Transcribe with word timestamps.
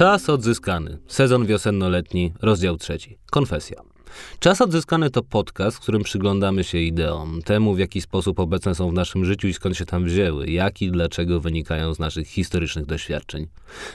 Czas 0.00 0.28
odzyskany. 0.28 0.98
Sezon 1.06 1.46
wiosenno-letni, 1.46 2.32
rozdział 2.42 2.76
trzeci. 2.76 3.18
Konfesja. 3.30 3.80
Czas 4.38 4.60
odzyskany 4.60 5.10
to 5.10 5.22
podcast, 5.22 5.76
w 5.76 5.80
którym 5.80 6.02
przyglądamy 6.02 6.64
się 6.64 6.78
ideom, 6.78 7.42
temu 7.42 7.74
w 7.74 7.78
jaki 7.78 8.00
sposób 8.00 8.40
obecne 8.40 8.74
są 8.74 8.90
w 8.90 8.92
naszym 8.92 9.24
życiu 9.24 9.48
i 9.48 9.52
skąd 9.52 9.76
się 9.76 9.84
tam 9.84 10.04
wzięły, 10.04 10.50
jak 10.50 10.82
i 10.82 10.90
dlaczego 10.90 11.40
wynikają 11.40 11.94
z 11.94 11.98
naszych 11.98 12.28
historycznych 12.28 12.86
doświadczeń. 12.86 13.46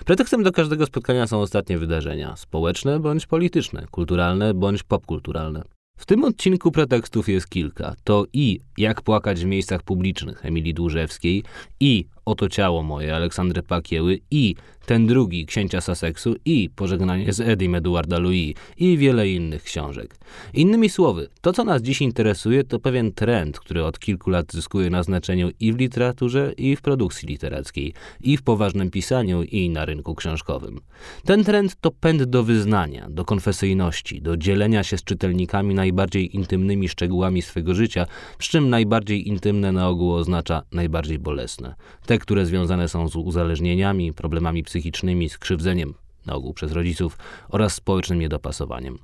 Pretekstem 0.05 0.43
do 0.43 0.51
każdego 0.51 0.85
spotkania 0.85 1.27
są 1.27 1.41
ostatnie 1.41 1.77
wydarzenia 1.77 2.35
społeczne 2.35 2.99
bądź 2.99 3.25
polityczne, 3.25 3.85
kulturalne 3.91 4.53
bądź 4.53 4.83
popkulturalne. 4.83 5.63
W 5.97 6.05
tym 6.05 6.23
odcinku 6.23 6.71
pretekstów 6.71 7.29
jest 7.29 7.49
kilka. 7.49 7.95
To 8.03 8.25
i 8.33 8.59
Jak 8.77 9.01
płakać 9.01 9.39
w 9.39 9.45
miejscach 9.45 9.83
publicznych 9.83 10.45
Emilii 10.45 10.73
Dłużewskiej, 10.73 11.43
i 11.79 12.05
Oto 12.25 12.49
ciało 12.49 12.83
moje 12.83 13.15
Aleksandry 13.15 13.63
Pakieły, 13.63 14.19
i 14.31 14.55
ten 14.85 15.07
drugi 15.07 15.45
księcia 15.45 15.81
Sussexu, 15.81 16.35
i 16.45 16.69
Pożegnanie 16.75 17.33
z 17.33 17.39
Edim 17.39 17.75
Eduarda 17.75 18.19
Louis, 18.19 18.55
i 18.77 18.97
wiele 18.97 19.29
innych 19.29 19.63
książek. 19.63 20.15
Innymi 20.53 20.89
słowy, 20.89 21.29
to 21.41 21.53
co 21.53 21.63
nas 21.63 21.81
dziś 21.81 22.01
interesuje, 22.01 22.63
to 22.63 22.79
pewien 22.79 23.11
trend, 23.11 23.59
który 23.59 23.83
od 23.83 23.99
kilku 23.99 24.29
lat 24.29 24.53
zyskuje 24.53 24.89
na 24.89 25.03
znaczeniu 25.03 25.49
i 25.59 25.73
w 25.73 25.77
literaturze, 25.77 26.53
i 26.57 26.75
w 26.75 26.81
produkcji 26.81 27.27
literackiej, 27.27 27.93
i 28.21 28.37
w 28.37 28.43
poważnym 28.43 28.91
pisaniu, 28.91 29.43
i 29.43 29.69
na 29.69 29.85
rynku 29.85 30.15
książkowym. 30.15 30.81
Ten 31.25 31.43
trend 31.43 31.75
to 31.81 31.91
pęd 31.91 32.23
do 32.23 32.43
wyznania, 32.43 33.07
do 33.09 33.25
konfesyjności, 33.25 34.21
do 34.21 34.37
dzielenia 34.37 34.83
się 34.83 34.97
z 34.97 35.03
czytelnikami 35.03 35.75
najbardziej 35.75 36.35
intymnymi 36.35 36.89
szczegółami 36.89 37.41
swego 37.41 37.73
życia, 37.73 38.05
przy 38.37 38.51
czym 38.51 38.69
najbardziej 38.69 39.27
intymne 39.27 39.71
na 39.71 39.89
ogół 39.89 40.13
oznacza 40.13 40.63
najbardziej 40.71 41.19
bolesne. 41.19 41.75
Te, 42.05 42.14
które 42.19 42.45
związane 42.45 42.87
są 42.89 43.07
z 43.07 43.15
uzależnieniami, 43.15 44.13
problemami 44.13 44.63
psychicznymi, 44.63 45.29
skrzywdzeniem, 45.29 45.93
na 46.25 46.35
ogół 46.35 46.53
przez 46.53 46.71
rodziców, 46.71 47.17
oraz 47.49 47.73
społecznym 47.73 48.19
niedopasowaniem. 48.19 48.97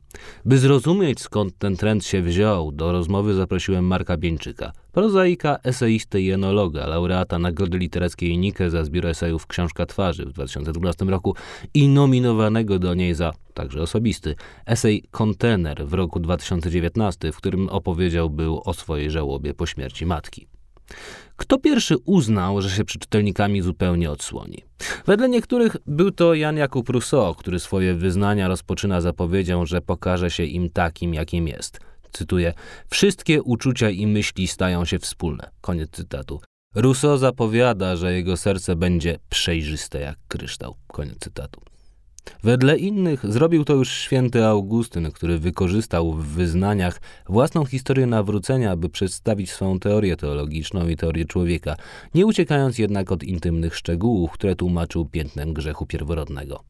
By 0.46 0.58
zrozumieć 0.58 1.20
skąd 1.20 1.58
ten 1.58 1.78
trend 1.78 2.06
się 2.06 2.22
wziął, 2.22 2.72
do 2.72 2.92
rozmowy 2.92 3.34
zaprosiłem 3.34 3.86
Marka 3.86 4.18
Bieńczyka, 4.18 4.72
prozaika, 4.92 5.58
eseisty 5.64 6.22
i 6.22 6.32
enologa, 6.32 6.88
laureata 6.88 7.40
Nagrody 7.40 7.78
Literackiej 7.78 8.38
Nike 8.38 8.70
za 8.70 8.84
zbiór 8.84 9.06
esejów 9.06 9.48
Książka 9.48 9.86
Twarzy 9.86 10.26
w 10.26 10.34
2012 10.34 11.06
roku 11.06 11.36
i 11.74 11.88
nominowanego 11.88 12.80
do 12.80 12.94
niej 12.94 13.14
za, 13.14 13.34
także 13.54 13.82
osobisty, 13.82 14.36
esej 14.66 15.04
Kontener 15.12 15.88
w 15.88 15.94
roku 15.94 16.20
2019, 16.20 17.32
w 17.32 17.38
którym 17.38 17.70
opowiedział 17.70 18.30
był 18.30 18.62
o 18.66 18.74
swojej 18.74 19.12
żałobie 19.12 19.54
po 19.54 19.66
śmierci 19.66 20.06
matki. 20.06 20.48
Kto 21.36 21.58
pierwszy 21.58 21.98
uznał, 22.06 22.62
że 22.62 22.70
się 22.70 22.86
przed 22.86 23.02
czytelnikami 23.02 23.62
zupełnie 23.62 24.12
odsłoni? 24.12 24.64
Wedle 25.06 25.30
niektórych 25.30 25.78
był 25.86 26.12
to 26.12 26.34
Jan 26.34 26.58
Jakub 26.58 26.90
Rousseau, 26.90 27.36
który 27.36 27.60
swoje 27.60 27.94
wyznania 27.94 28.48
rozpoczyna 28.48 29.02
zapowiedzią, 29.02 29.66
że 29.66 29.82
pokaże 29.82 30.32
się 30.32 30.44
im 30.44 30.70
takim, 30.70 31.14
jakim 31.14 31.48
jest. 31.48 31.80
Cytuję: 32.12 32.54
Wszystkie 32.90 33.44
uczucia 33.44 33.90
i 33.90 34.08
myśli 34.08 34.48
stają 34.48 34.86
się 34.86 35.00
wspólne. 35.00 35.50
Koniec 35.62 35.90
cytatu. 35.92 36.42
Rousseau 36.76 37.18
zapowiada, 37.18 37.96
że 37.96 38.14
jego 38.14 38.38
serce 38.38 38.76
będzie 38.76 39.20
przejrzyste 39.30 40.00
jak 40.00 40.18
kryształ. 40.28 40.76
Koniec 40.88 41.18
cytatu. 41.20 41.62
Wedle 42.44 42.78
innych 42.78 43.32
zrobił 43.32 43.66
to 43.66 43.74
już 43.74 43.92
święty 43.92 44.46
Augustyn, 44.46 45.12
który 45.12 45.40
wykorzystał 45.40 46.14
w 46.14 46.26
wyznaniach 46.26 47.02
własną 47.30 47.66
historię 47.66 48.06
nawrócenia, 48.06 48.76
by 48.76 48.90
przedstawić 48.90 49.52
swoją 49.52 49.80
teorię 49.80 50.18
teologiczną 50.18 50.88
i 50.88 50.98
teorię 50.98 51.26
człowieka, 51.26 51.76
nie 52.16 52.26
uciekając 52.26 52.78
jednak 52.78 53.12
od 53.12 53.24
intymnych 53.24 53.76
szczegółów, 53.76 54.32
które 54.32 54.56
tłumaczył 54.56 55.06
piętnem 55.06 55.54
grzechu 55.54 55.86
pierworodnego. 55.86 56.64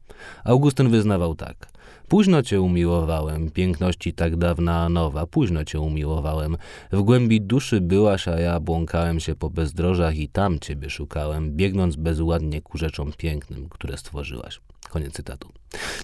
Augustyn 0.44 0.90
wyznawał 0.90 1.34
tak. 1.34 1.72
Późno 2.08 2.42
cię 2.42 2.60
umiłowałem, 2.60 3.50
piękności 3.50 4.12
tak 4.12 4.36
dawna 4.36 4.88
nowa, 4.88 5.26
późno 5.26 5.64
cię 5.64 5.80
umiłowałem. 5.80 6.56
W 6.92 7.02
głębi 7.02 7.40
duszy 7.40 7.80
byłaś, 7.80 8.28
a 8.28 8.40
ja 8.40 8.60
błąkałem 8.60 9.20
się 9.20 9.34
po 9.34 9.50
bezdrożach 9.50 10.16
i 10.16 10.28
tam 10.28 10.58
ciebie 10.58 10.90
szukałem, 10.90 11.56
biegnąc 11.56 11.96
bezładnie 11.96 12.60
ku 12.60 12.78
rzeczom 12.78 13.12
pięknym, 13.18 13.68
które 13.68 13.96
stworzyłaś. 13.96 14.60
Koniec 14.92 15.12
cytatu. 15.12 15.48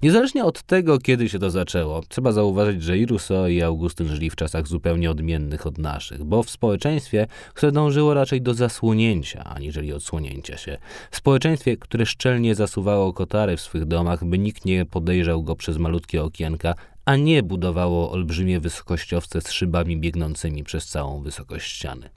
Niezależnie 0.02 0.44
od 0.44 0.62
tego, 0.62 0.98
kiedy 0.98 1.28
się 1.28 1.38
to 1.38 1.50
zaczęło, 1.50 2.02
trzeba 2.08 2.32
zauważyć, 2.32 2.82
że 2.82 2.98
i 2.98 3.06
Rousseau 3.06 3.48
i 3.48 3.62
Augustyn 3.62 4.08
żyli 4.08 4.30
w 4.30 4.36
czasach 4.36 4.66
zupełnie 4.66 5.10
odmiennych 5.10 5.66
od 5.66 5.78
naszych, 5.78 6.24
bo 6.24 6.42
w 6.42 6.50
społeczeństwie, 6.50 7.26
które 7.54 7.72
dążyło 7.72 8.14
raczej 8.14 8.42
do 8.42 8.54
zasłonięcia, 8.54 9.44
aniżeli 9.44 9.92
odsłonięcia 9.92 10.56
się. 10.56 10.78
W 11.10 11.16
społeczeństwie, 11.16 11.76
które 11.76 12.06
szczelnie 12.06 12.54
zasuwało 12.54 13.12
kotary 13.12 13.56
w 13.56 13.60
swych 13.60 13.84
domach, 13.84 14.24
by 14.24 14.38
nikt 14.38 14.64
nie 14.64 14.84
podejrzał 14.84 15.42
go 15.42 15.56
przez 15.56 15.78
malutkie 15.78 16.24
okienka, 16.24 16.74
a 17.08 17.16
nie 17.16 17.42
budowało 17.42 18.12
olbrzymie 18.12 18.60
wysokościowce 18.60 19.40
z 19.40 19.50
szybami 19.50 20.00
biegnącymi 20.00 20.64
przez 20.64 20.86
całą 20.86 21.22
wysokość 21.22 21.72
ściany. 21.72 22.10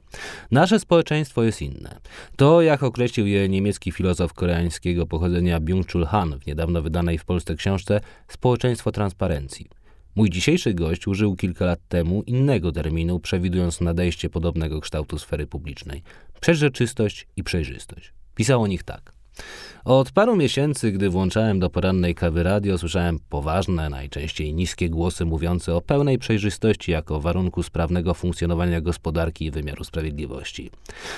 Nasze 0.52 0.80
społeczeństwo 0.80 1.44
jest 1.44 1.62
inne. 1.62 2.00
To, 2.36 2.62
jak 2.62 2.84
określił 2.84 3.28
je 3.28 3.50
niemiecki 3.50 3.92
filozof 3.92 4.34
koreańskiego 4.34 5.08
pochodzenia 5.08 5.60
Byung-Chul 5.60 6.06
Han 6.06 6.40
w 6.40 6.46
niedawno 6.46 6.82
wydanej 6.82 7.18
w 7.18 7.26
Polsce 7.26 7.56
książce 7.56 8.02
Społeczeństwo 8.28 8.92
transparencji. 8.92 9.70
Mój 10.16 10.30
dzisiejszy 10.30 10.74
gość 10.74 11.08
użył 11.08 11.36
kilka 11.36 11.66
lat 11.66 11.80
temu 11.88 12.24
innego 12.24 12.72
terminu, 12.72 13.20
przewidując 13.20 13.82
nadejście 13.82 14.30
podobnego 14.30 14.82
kształtu 14.82 15.20
sfery 15.20 15.48
publicznej. 15.48 16.04
Przeźroczystość 16.42 17.28
i 17.36 17.44
przejrzystość. 17.44 18.14
Pisał 18.36 18.62
o 18.62 18.68
nich 18.68 18.84
tak. 18.84 19.21
Od 19.86 20.12
paru 20.12 20.36
miesięcy, 20.36 20.92
gdy 20.92 21.10
włączałem 21.10 21.60
do 21.60 21.70
porannej 21.70 22.16
kawy 22.16 22.44
radio, 22.44 22.78
słyszałem 22.78 23.20
poważne, 23.30 23.90
najczęściej 23.90 24.54
niskie 24.54 24.90
głosy 24.90 25.26
mówiące 25.26 25.76
o 25.76 25.82
pełnej 25.82 26.18
przejrzystości 26.18 26.92
jako 26.92 27.20
warunku 27.20 27.64
sprawnego 27.64 28.14
funkcjonowania 28.14 28.82
gospodarki 28.82 29.46
i 29.46 29.52
wymiaru 29.52 29.84
sprawiedliwości, 29.84 30.72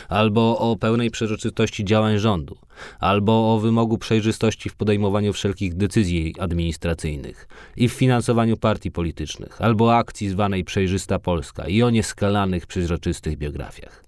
albo 0.10 0.60
o 0.60 0.76
pełnej 0.76 1.12
przejrzystości 1.12 1.86
działań 1.86 2.18
rządu, 2.18 2.58
albo 3.00 3.54
o 3.54 3.60
wymogu 3.60 3.98
przejrzystości 3.98 4.70
w 4.70 4.76
podejmowaniu 4.76 5.34
wszelkich 5.34 5.74
decyzji 5.74 6.36
administracyjnych 6.40 7.48
i 7.78 7.90
w 7.90 7.94
finansowaniu 7.94 8.58
partii 8.58 8.92
politycznych, 8.92 9.62
albo 9.62 9.98
akcji 9.98 10.30
zwanej 10.30 10.64
Przejrzysta 10.64 11.20
Polska 11.20 11.68
i 11.68 11.84
o 11.84 11.90
nieskalanych, 11.90 12.68
przejrzystych 12.68 13.38
biografiach. 13.38 14.04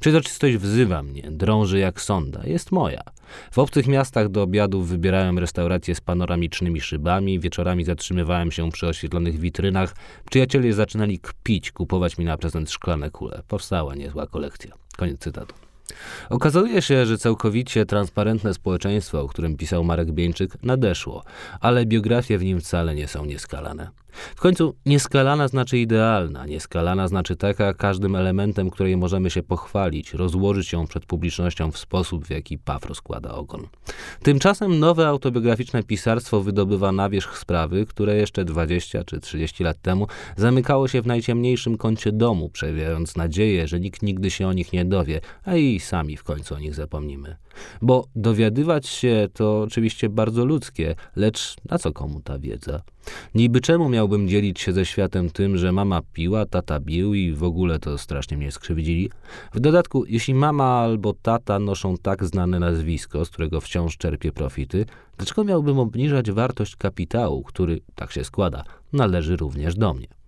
Przezroczystość 0.00 0.56
wzywa 0.56 1.02
mnie, 1.02 1.22
drąży 1.30 1.78
jak 1.78 2.00
sonda, 2.00 2.40
jest 2.44 2.72
moja. 2.72 3.02
W 3.50 3.58
obcych 3.58 3.86
miastach 3.86 4.28
do 4.28 4.42
obiadów 4.42 4.88
wybierałem 4.88 5.38
restauracje 5.38 5.94
z 5.94 6.00
panoramicznymi 6.00 6.80
szybami, 6.80 7.40
wieczorami 7.40 7.84
zatrzymywałem 7.84 8.52
się 8.52 8.70
przy 8.70 8.86
oświetlonych 8.86 9.38
witrynach. 9.38 9.96
Przyjaciele 10.30 10.72
zaczynali 10.72 11.18
kpić, 11.18 11.72
kupować 11.72 12.18
mi 12.18 12.24
na 12.24 12.36
prezent 12.36 12.70
szklane 12.70 13.10
kule. 13.10 13.42
Powstała 13.48 13.94
niezła 13.94 14.26
kolekcja. 14.26 14.72
Koniec 14.96 15.20
cytatu. 15.20 15.54
Okazuje 16.30 16.82
się, 16.82 17.06
że 17.06 17.18
całkowicie 17.18 17.86
transparentne 17.86 18.54
społeczeństwo, 18.54 19.20
o 19.20 19.28
którym 19.28 19.56
pisał 19.56 19.84
Marek 19.84 20.12
Bieńczyk, 20.12 20.62
nadeszło, 20.62 21.24
ale 21.60 21.86
biografie 21.86 22.38
w 22.38 22.44
nim 22.44 22.60
wcale 22.60 22.94
nie 22.94 23.08
są 23.08 23.24
nieskalane. 23.24 24.03
W 24.36 24.40
końcu 24.40 24.74
nieskalana 24.86 25.48
znaczy 25.48 25.78
idealna, 25.78 26.46
nieskalana 26.46 27.08
znaczy 27.08 27.36
taka 27.36 27.74
każdym 27.74 28.16
elementem, 28.16 28.70
której 28.70 28.96
możemy 28.96 29.30
się 29.30 29.42
pochwalić, 29.42 30.14
rozłożyć 30.14 30.72
ją 30.72 30.86
przed 30.86 31.06
publicznością 31.06 31.70
w 31.70 31.78
sposób, 31.78 32.24
w 32.26 32.30
jaki 32.30 32.58
Paw 32.58 32.86
rozkłada 32.86 33.34
ogon. 33.34 33.66
Tymczasem 34.22 34.78
nowe 34.78 35.08
autobiograficzne 35.08 35.82
pisarstwo 35.82 36.40
wydobywa 36.40 36.92
na 36.92 37.08
wierzch 37.08 37.38
sprawy, 37.38 37.86
które 37.86 38.16
jeszcze 38.16 38.44
20 38.44 39.04
czy 39.04 39.20
30 39.20 39.64
lat 39.64 39.80
temu 39.82 40.06
zamykało 40.36 40.88
się 40.88 41.02
w 41.02 41.06
najciemniejszym 41.06 41.76
kącie 41.76 42.12
domu, 42.12 42.48
przewijając 42.48 43.16
nadzieję, 43.16 43.68
że 43.68 43.80
nikt 43.80 44.02
nigdy 44.02 44.30
się 44.30 44.48
o 44.48 44.52
nich 44.52 44.72
nie 44.72 44.84
dowie, 44.84 45.20
a 45.44 45.56
i 45.56 45.80
sami 45.80 46.16
w 46.16 46.24
końcu 46.24 46.54
o 46.54 46.58
nich 46.58 46.74
zapomnimy. 46.74 47.36
Bo 47.82 48.04
dowiadywać 48.16 48.86
się 48.86 49.28
to 49.32 49.60
oczywiście 49.60 50.08
bardzo 50.08 50.44
ludzkie, 50.44 50.94
lecz 51.16 51.56
na 51.70 51.78
co 51.78 51.92
komu 51.92 52.20
ta 52.20 52.38
wiedza? 52.38 52.82
Niby 53.34 53.60
czemu 53.60 53.88
miałbym 53.88 54.28
dzielić 54.28 54.60
się 54.60 54.72
ze 54.72 54.86
światem 54.86 55.30
tym, 55.30 55.58
że 55.58 55.72
mama 55.72 56.00
piła, 56.12 56.46
tata 56.46 56.80
bił 56.80 57.14
i 57.14 57.32
w 57.32 57.44
ogóle 57.44 57.78
to 57.78 57.98
strasznie 57.98 58.36
mnie 58.36 58.52
skrzywdzili? 58.52 59.10
W 59.54 59.60
dodatku, 59.60 60.04
jeśli 60.06 60.34
mama 60.34 60.64
albo 60.64 61.14
tata 61.22 61.58
noszą 61.58 61.96
tak 61.96 62.24
znane 62.24 62.58
nazwisko, 62.58 63.24
z 63.24 63.30
którego 63.30 63.60
wciąż 63.60 63.96
czerpie 63.96 64.32
profity, 64.32 64.86
dlaczego 65.16 65.44
miałbym 65.44 65.78
obniżać 65.78 66.30
wartość 66.30 66.76
kapitału, 66.76 67.42
który, 67.42 67.80
tak 67.94 68.12
się 68.12 68.24
składa, 68.24 68.64
należy 68.92 69.36
również 69.36 69.74
do 69.74 69.94
mnie? 69.94 70.23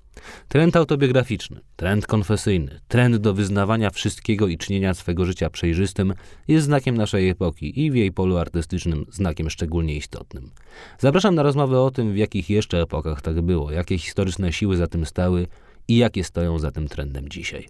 Trend 0.48 0.76
autobiograficzny, 0.76 1.60
trend 1.76 2.06
konfesyjny, 2.06 2.80
trend 2.88 3.16
do 3.16 3.34
wyznawania 3.34 3.90
wszystkiego 3.90 4.48
i 4.48 4.58
czynienia 4.58 4.94
swego 4.94 5.24
życia 5.24 5.50
przejrzystym 5.50 6.14
jest 6.48 6.66
znakiem 6.66 6.96
naszej 6.96 7.28
epoki 7.28 7.84
i 7.84 7.90
w 7.90 7.94
jej 7.94 8.12
polu 8.12 8.36
artystycznym 8.36 9.06
znakiem 9.10 9.50
szczególnie 9.50 9.96
istotnym. 9.96 10.50
Zapraszam 10.98 11.34
na 11.34 11.42
rozmowę 11.42 11.80
o 11.80 11.90
tym, 11.90 12.12
w 12.12 12.16
jakich 12.16 12.50
jeszcze 12.50 12.82
epokach 12.82 13.22
tak 13.22 13.40
było, 13.40 13.72
jakie 13.72 13.98
historyczne 13.98 14.52
siły 14.52 14.76
za 14.76 14.86
tym 14.86 15.06
stały 15.06 15.46
i 15.88 15.96
jakie 15.96 16.24
stoją 16.24 16.58
za 16.58 16.70
tym 16.70 16.88
trendem 16.88 17.28
dzisiaj. 17.28 17.68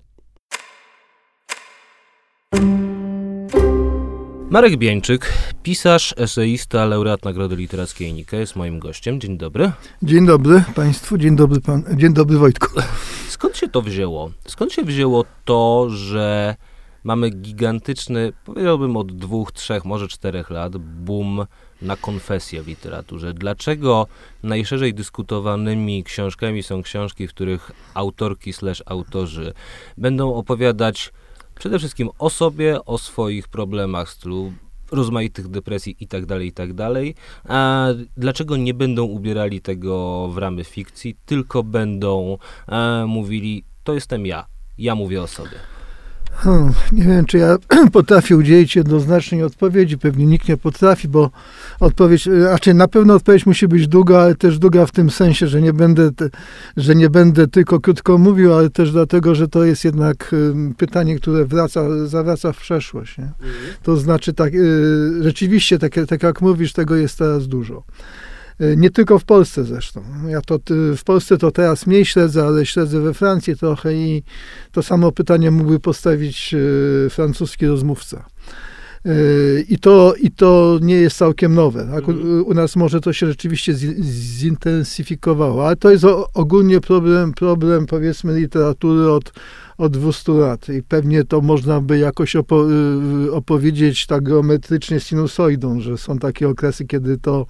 Marek 4.56 4.76
Bieńczyk, 4.76 5.32
pisarz, 5.62 6.14
eseista, 6.16 6.84
laureat 6.84 7.24
Nagrody 7.24 7.56
Literackiej 7.56 8.12
Nike 8.12 8.36
jest 8.36 8.56
moim 8.56 8.78
gościem. 8.78 9.20
Dzień 9.20 9.38
dobry. 9.38 9.72
Dzień 10.02 10.26
dobry 10.26 10.64
Państwu, 10.74 11.18
dzień 11.18 11.36
dobry, 11.36 11.60
pan, 11.60 11.84
dzień 11.96 12.14
dobry 12.14 12.38
Wojtku. 12.38 12.80
Skąd 13.28 13.56
się 13.56 13.68
to 13.68 13.82
wzięło? 13.82 14.30
Skąd 14.46 14.72
się 14.72 14.82
wzięło 14.82 15.24
to, 15.44 15.86
że 15.90 16.54
mamy 17.04 17.30
gigantyczny, 17.30 18.32
powiedziałbym 18.44 18.96
od 18.96 19.16
dwóch, 19.16 19.52
trzech, 19.52 19.84
może 19.84 20.08
czterech 20.08 20.50
lat, 20.50 20.76
boom 20.76 21.46
na 21.82 21.96
konfesję 21.96 22.62
w 22.62 22.68
literaturze. 22.68 23.34
Dlaczego 23.34 24.06
najszerzej 24.42 24.94
dyskutowanymi 24.94 26.04
książkami 26.04 26.62
są 26.62 26.82
książki, 26.82 27.28
w 27.28 27.30
których 27.30 27.70
autorki 27.94 28.52
slash 28.52 28.82
autorzy 28.86 29.52
będą 29.98 30.34
opowiadać 30.34 31.12
przede 31.58 31.78
wszystkim 31.78 32.10
o 32.18 32.30
sobie, 32.30 32.84
o 32.84 32.98
swoich 32.98 33.48
problemach 33.48 34.10
stylu 34.10 34.52
rozmaitych 34.90 35.48
depresji 35.48 35.96
i 36.00 36.06
tak 36.06 36.26
dalej, 36.26 36.48
i 36.48 36.52
tak 36.52 36.72
dalej. 36.72 37.14
A 37.48 37.88
dlaczego 38.16 38.56
nie 38.56 38.74
będą 38.74 39.04
ubierali 39.04 39.60
tego 39.60 40.28
w 40.28 40.38
ramy 40.38 40.64
fikcji, 40.64 41.16
tylko 41.26 41.62
będą 41.62 42.38
e, 42.68 43.04
mówili, 43.06 43.64
to 43.84 43.94
jestem 43.94 44.26
ja, 44.26 44.46
ja 44.78 44.94
mówię 44.94 45.22
o 45.22 45.26
sobie. 45.26 45.75
Hmm, 46.36 46.72
nie 46.92 47.02
wiem, 47.04 47.24
czy 47.24 47.38
ja 47.38 47.56
potrafię 47.92 48.36
udzielić 48.36 48.76
jednoznacznej 48.76 49.42
odpowiedzi. 49.42 49.98
Pewnie 49.98 50.26
nikt 50.26 50.48
nie 50.48 50.56
potrafi, 50.56 51.08
bo 51.08 51.30
odpowiedź, 51.80 52.26
raczej 52.26 52.74
na 52.74 52.88
pewno 52.88 53.14
odpowiedź 53.14 53.46
musi 53.46 53.68
być 53.68 53.88
długa, 53.88 54.18
ale 54.18 54.34
też 54.34 54.58
długa 54.58 54.86
w 54.86 54.92
tym 54.92 55.10
sensie, 55.10 55.46
że 55.46 55.62
nie 55.62 55.72
będę, 55.72 56.10
że 56.76 56.94
nie 56.94 57.10
będę 57.10 57.46
tylko 57.48 57.80
krótko 57.80 58.18
mówił, 58.18 58.54
ale 58.54 58.70
też 58.70 58.92
dlatego, 58.92 59.34
że 59.34 59.48
to 59.48 59.64
jest 59.64 59.84
jednak 59.84 60.34
pytanie, 60.76 61.16
które 61.16 61.44
wraca, 61.44 62.06
zawraca 62.06 62.52
w 62.52 62.56
przeszłość. 62.56 63.18
Nie? 63.18 63.24
Mhm. 63.24 63.54
To 63.82 63.96
znaczy, 63.96 64.32
tak, 64.32 64.54
y, 64.54 65.22
rzeczywiście, 65.22 65.78
tak, 65.78 65.94
tak 66.08 66.22
jak 66.22 66.40
mówisz, 66.40 66.72
tego 66.72 66.96
jest 66.96 67.18
teraz 67.18 67.48
dużo. 67.48 67.82
Y, 68.60 68.76
nie 68.76 68.90
tylko 68.90 69.18
w 69.18 69.24
Polsce 69.24 69.64
zresztą. 69.64 70.02
Ja 70.28 70.40
to 70.40 70.58
w 70.96 71.04
Polsce 71.04 71.38
to 71.38 71.50
teraz 71.50 71.86
mniej 71.86 72.04
śledzę, 72.04 72.44
ale 72.44 72.66
śledzę 72.66 73.00
we 73.00 73.14
Francji 73.14 73.56
trochę 73.56 73.94
i 73.94 74.22
to 74.72 74.82
samo 74.82 75.12
pytanie 75.12 75.50
mógłby 75.50 75.80
postawić 75.80 76.54
y, 76.54 77.10
francuski 77.10 77.66
rozmówca. 77.66 78.26
I 79.68 79.78
to, 79.78 80.14
I 80.20 80.30
to 80.30 80.78
nie 80.82 80.94
jest 80.94 81.16
całkiem 81.16 81.54
nowe. 81.54 81.88
Tak? 81.94 82.08
U, 82.08 82.10
mhm. 82.10 82.44
u, 82.46 82.54
nas 82.54 82.76
może 82.76 83.00
to 83.00 83.12
się 83.12 83.26
rzeczywiście 83.26 83.74
zintensyfikowało, 84.00 85.66
ale 85.66 85.76
to 85.76 85.90
jest 85.90 86.04
ogólnie 86.34 86.80
problem, 86.80 87.32
problem 87.32 87.86
powiedzmy 87.86 88.40
literatury 88.40 89.10
od, 89.10 89.32
od 89.78 89.92
200 89.92 90.32
lat 90.32 90.68
i 90.68 90.82
pewnie 90.82 91.24
to 91.24 91.40
można 91.40 91.80
by 91.80 91.98
jakoś 91.98 92.36
opo 92.36 92.66
opowiedzieć 93.32 94.06
tak 94.06 94.22
geometrycznie 94.22 95.00
sinusoidą, 95.00 95.80
że 95.80 95.98
są 95.98 96.18
takie 96.18 96.48
okresy, 96.48 96.86
kiedy 96.86 97.18
to 97.18 97.46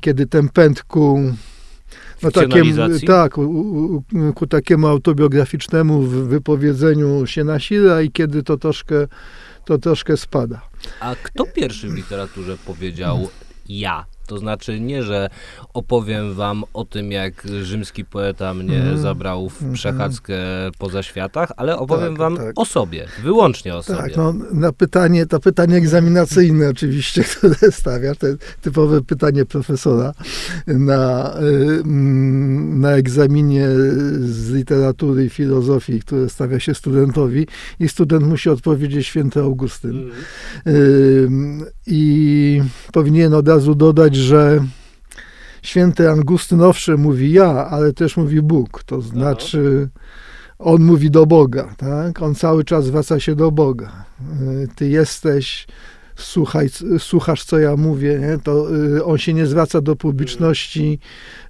kiedy 0.00 0.26
ten 0.26 0.48
pęd 0.48 0.82
ku 0.82 1.34
no, 2.22 2.30
takim, 2.30 2.76
tak, 3.06 3.32
ku, 3.32 4.02
ku 4.34 4.46
takiemu 4.46 4.86
autobiograficznemu 4.86 6.02
wypowiedzeniu 6.02 7.26
się 7.26 7.44
nasila 7.44 8.02
i 8.02 8.10
kiedy 8.10 8.42
to 8.42 8.56
troszkę, 8.56 9.06
to 9.64 9.78
troszkę 9.78 10.16
spada. 10.16 10.60
A 11.00 11.14
kto 11.22 11.46
pierwszy 11.46 11.88
w 11.88 11.94
literaturze 11.94 12.56
powiedział 12.66 13.28
ja? 13.68 14.04
To 14.26 14.38
znaczy 14.38 14.80
nie, 14.80 15.02
że 15.02 15.30
opowiem 15.74 16.34
wam 16.34 16.64
o 16.72 16.84
tym, 16.84 17.12
jak 17.12 17.46
rzymski 17.62 18.04
poeta 18.04 18.54
mnie 18.54 18.82
mm. 18.82 18.98
zabrał 18.98 19.48
w 19.48 19.54
mhm. 19.54 19.72
przechadzkę 19.72 20.60
mm. 20.60 20.72
poza 20.78 21.02
światach, 21.02 21.52
ale 21.56 21.78
opowiem 21.78 22.08
tak, 22.08 22.18
wam 22.18 22.36
tak. 22.36 22.52
o 22.56 22.64
sobie, 22.64 23.06
wyłącznie 23.22 23.74
o 23.74 23.82
tak, 23.82 23.96
sobie. 23.96 24.08
Tak, 24.08 24.16
no, 24.16 24.34
na 24.52 24.72
pytanie, 24.72 25.26
to 25.26 25.40
pytanie 25.40 25.76
egzaminacyjne 25.76 26.68
oczywiście, 26.68 27.24
które 27.34 27.72
stawiasz, 27.72 28.18
to 28.18 28.26
typowe 28.62 29.02
pytanie 29.02 29.44
profesora 29.44 30.12
na, 30.66 31.34
y, 31.40 31.82
na 32.84 32.90
egzaminie 32.90 33.68
z 34.20 34.50
literatury 34.50 35.24
i 35.24 35.30
filozofii, 35.30 36.00
które 36.00 36.28
stawia 36.28 36.60
się 36.60 36.74
studentowi 36.74 37.46
i 37.80 37.88
student 37.88 38.26
musi 38.26 38.50
odpowiedzieć 38.50 39.06
święty 39.06 39.40
Augustyn. 39.40 40.10
Mm. 40.64 41.64
I 41.86 42.62
powinien 42.92 43.34
od 43.34 43.48
razu 43.48 43.74
dodać, 43.74 44.16
że 44.16 44.64
święty 45.62 46.10
Angustyn 46.10 46.60
owszem 46.60 47.00
mówi 47.00 47.32
ja, 47.32 47.66
ale 47.66 47.92
też 47.92 48.16
mówi 48.16 48.42
Bóg. 48.42 48.82
To 48.82 49.00
znaczy 49.00 49.88
on 50.58 50.82
mówi 50.82 51.10
do 51.10 51.26
Boga, 51.26 51.74
tak? 51.76 52.22
On 52.22 52.34
cały 52.34 52.64
czas 52.64 52.84
zwraca 52.84 53.20
się 53.20 53.34
do 53.34 53.50
Boga. 53.50 54.04
Ty 54.76 54.88
jesteś, 54.88 55.66
słuchaj, 56.16 56.68
słuchasz 56.98 57.44
co 57.44 57.58
ja 57.58 57.76
mówię, 57.76 58.18
nie? 58.20 58.38
to 58.38 58.76
y, 58.76 59.04
on 59.04 59.18
się 59.18 59.34
nie 59.34 59.46
zwraca 59.46 59.80
do 59.80 59.96
publiczności 59.96 60.98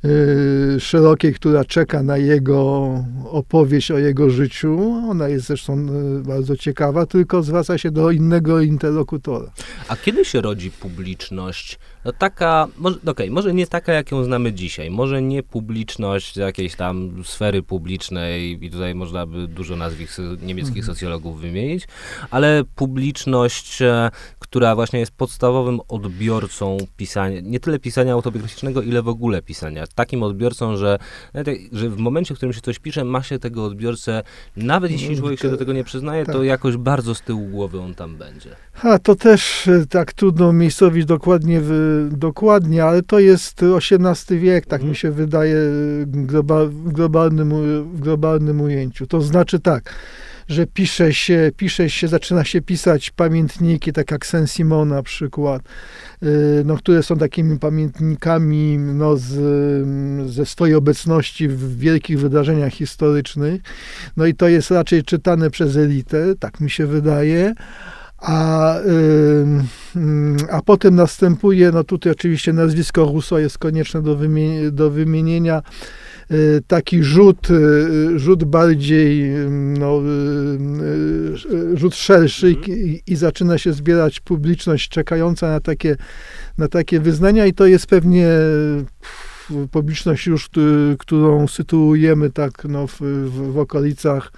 y, 0.04 0.80
szerokiej, 0.80 1.34
która 1.34 1.64
czeka 1.64 2.02
na 2.02 2.16
jego 2.16 2.90
opowieść 3.30 3.90
o 3.90 3.98
jego 3.98 4.30
życiu. 4.30 4.80
Ona 5.10 5.28
jest 5.28 5.46
zresztą 5.46 5.86
y, 6.18 6.22
bardzo 6.22 6.56
ciekawa, 6.56 7.06
tylko 7.06 7.42
zwraca 7.42 7.78
się 7.78 7.90
do 7.90 8.10
innego 8.10 8.60
interlokutora. 8.60 9.52
A 9.88 9.96
kiedy 9.96 10.24
się 10.24 10.40
rodzi 10.40 10.70
publiczność? 10.70 11.78
No 12.04 12.12
taka, 12.12 12.68
może, 12.78 12.96
okej, 12.96 13.10
okay, 13.10 13.30
może 13.30 13.54
nie 13.54 13.66
taka, 13.66 13.92
jak 13.92 14.12
ją 14.12 14.24
znamy 14.24 14.52
dzisiaj, 14.52 14.90
może 14.90 15.22
nie 15.22 15.42
publiczność 15.42 16.36
jakiejś 16.36 16.76
tam 16.76 17.22
sfery 17.24 17.62
publicznej 17.62 18.64
i 18.64 18.70
tutaj 18.70 18.94
można 18.94 19.26
by 19.26 19.48
dużo 19.48 19.76
nazwisk 19.76 20.18
niemieckich 20.42 20.78
mhm. 20.78 20.94
socjologów 20.94 21.40
wymienić, 21.40 21.88
ale 22.30 22.62
publiczność, 22.74 23.82
e, 23.82 24.10
która 24.38 24.74
właśnie 24.74 25.00
jest 25.00 25.12
podstawowym 25.12 25.80
odbiorcą 25.88 26.76
pisania, 26.96 27.40
nie 27.40 27.60
tyle 27.60 27.78
pisania 27.78 28.12
autobiograficznego, 28.12 28.82
ile 28.82 29.02
w 29.02 29.08
ogóle 29.08 29.42
pisania. 29.42 29.84
Takim 29.94 30.22
odbiorcą, 30.22 30.76
że, 30.76 30.98
że 31.72 31.90
w 31.90 31.98
momencie, 31.98 32.34
w 32.34 32.36
którym 32.36 32.52
się 32.52 32.60
coś 32.60 32.78
pisze, 32.78 33.04
ma 33.04 33.22
się 33.22 33.38
tego 33.38 33.64
odbiorcę, 33.64 34.22
nawet 34.56 34.90
jeśli 34.90 35.06
mhm, 35.06 35.20
człowiek 35.20 35.40
się 35.40 35.50
do 35.50 35.56
tego 35.56 35.72
nie 35.72 35.84
przyznaje, 35.84 36.26
to 36.26 36.32
tak. 36.32 36.42
jakoś 36.42 36.76
bardzo 36.76 37.14
z 37.14 37.22
tyłu 37.22 37.46
głowy 37.46 37.80
on 37.80 37.94
tam 37.94 38.16
będzie. 38.16 38.50
A 38.82 38.98
to 38.98 39.14
też 39.14 39.68
e, 39.68 39.86
tak 39.86 40.12
trudno 40.12 40.52
miejscowić 40.52 41.04
dokładnie 41.04 41.60
w 41.62 41.93
dokładnie, 42.10 42.84
ale 42.84 43.02
to 43.02 43.18
jest 43.18 43.60
XVIII 43.62 44.40
wiek, 44.40 44.66
tak 44.66 44.80
mhm. 44.80 44.90
mi 44.90 44.96
się 44.96 45.10
wydaje, 45.10 45.56
globa, 46.06 46.66
w, 46.66 46.92
globalnym, 46.92 47.50
w 47.94 48.00
globalnym 48.00 48.60
ujęciu. 48.60 49.06
To 49.06 49.20
znaczy 49.20 49.60
tak, 49.60 49.94
że 50.48 50.66
pisze 50.66 51.14
się, 51.14 51.50
pisze 51.56 51.90
się, 51.90 52.08
zaczyna 52.08 52.44
się 52.44 52.62
pisać 52.62 53.10
pamiętniki, 53.10 53.92
tak 53.92 54.10
jak 54.10 54.26
Saint-Simon 54.26 54.88
na 54.88 55.02
przykład, 55.02 55.62
y, 56.22 56.62
no, 56.64 56.76
które 56.76 57.02
są 57.02 57.16
takimi 57.16 57.58
pamiętnikami 57.58 58.78
no, 58.78 59.16
z, 59.16 59.30
ze 60.30 60.46
swojej 60.46 60.74
obecności 60.74 61.48
w 61.48 61.78
wielkich 61.78 62.20
wydarzeniach 62.20 62.72
historycznych. 62.72 63.62
No 64.16 64.26
i 64.26 64.34
to 64.34 64.48
jest 64.48 64.70
raczej 64.70 65.02
czytane 65.02 65.50
przez 65.50 65.76
elitę, 65.76 66.34
tak 66.40 66.60
mi 66.60 66.70
się 66.70 66.86
wydaje 66.86 67.54
a, 68.24 68.74
a 70.50 70.62
potem 70.62 70.94
następuje, 70.94 71.70
no 71.72 71.84
tutaj 71.84 72.12
oczywiście 72.12 72.52
nazwisko 72.52 73.04
Rousseau 73.04 73.38
jest 73.38 73.58
konieczne 73.58 74.02
do, 74.02 74.16
wymienienia, 74.16 74.70
do 74.70 74.90
wymienienia, 74.90 75.62
y, 76.30 76.62
taki 76.66 77.02
rzut, 77.02 77.50
y, 77.50 78.18
rzut 78.18 78.44
bardziej, 78.44 79.30
no, 79.78 80.00
y, 80.00 81.76
rzut 81.76 81.94
szerszy 81.94 82.52
i, 82.52 83.02
i, 83.06 83.16
zaczyna 83.16 83.58
się 83.58 83.72
zbierać 83.72 84.20
publiczność 84.20 84.88
czekająca 84.88 85.48
na 85.48 85.60
takie, 85.60 85.96
na 86.58 86.68
takie 86.68 87.00
wyznania 87.00 87.46
i 87.46 87.52
to 87.52 87.66
jest 87.66 87.86
pewnie 87.86 88.28
publiczność 89.70 90.26
już, 90.26 90.50
którą 90.98 91.48
sytuujemy 91.48 92.30
tak 92.30 92.64
no, 92.68 92.86
w, 92.86 93.00
w, 93.00 93.52
w 93.52 93.58
okolicach 93.58 94.32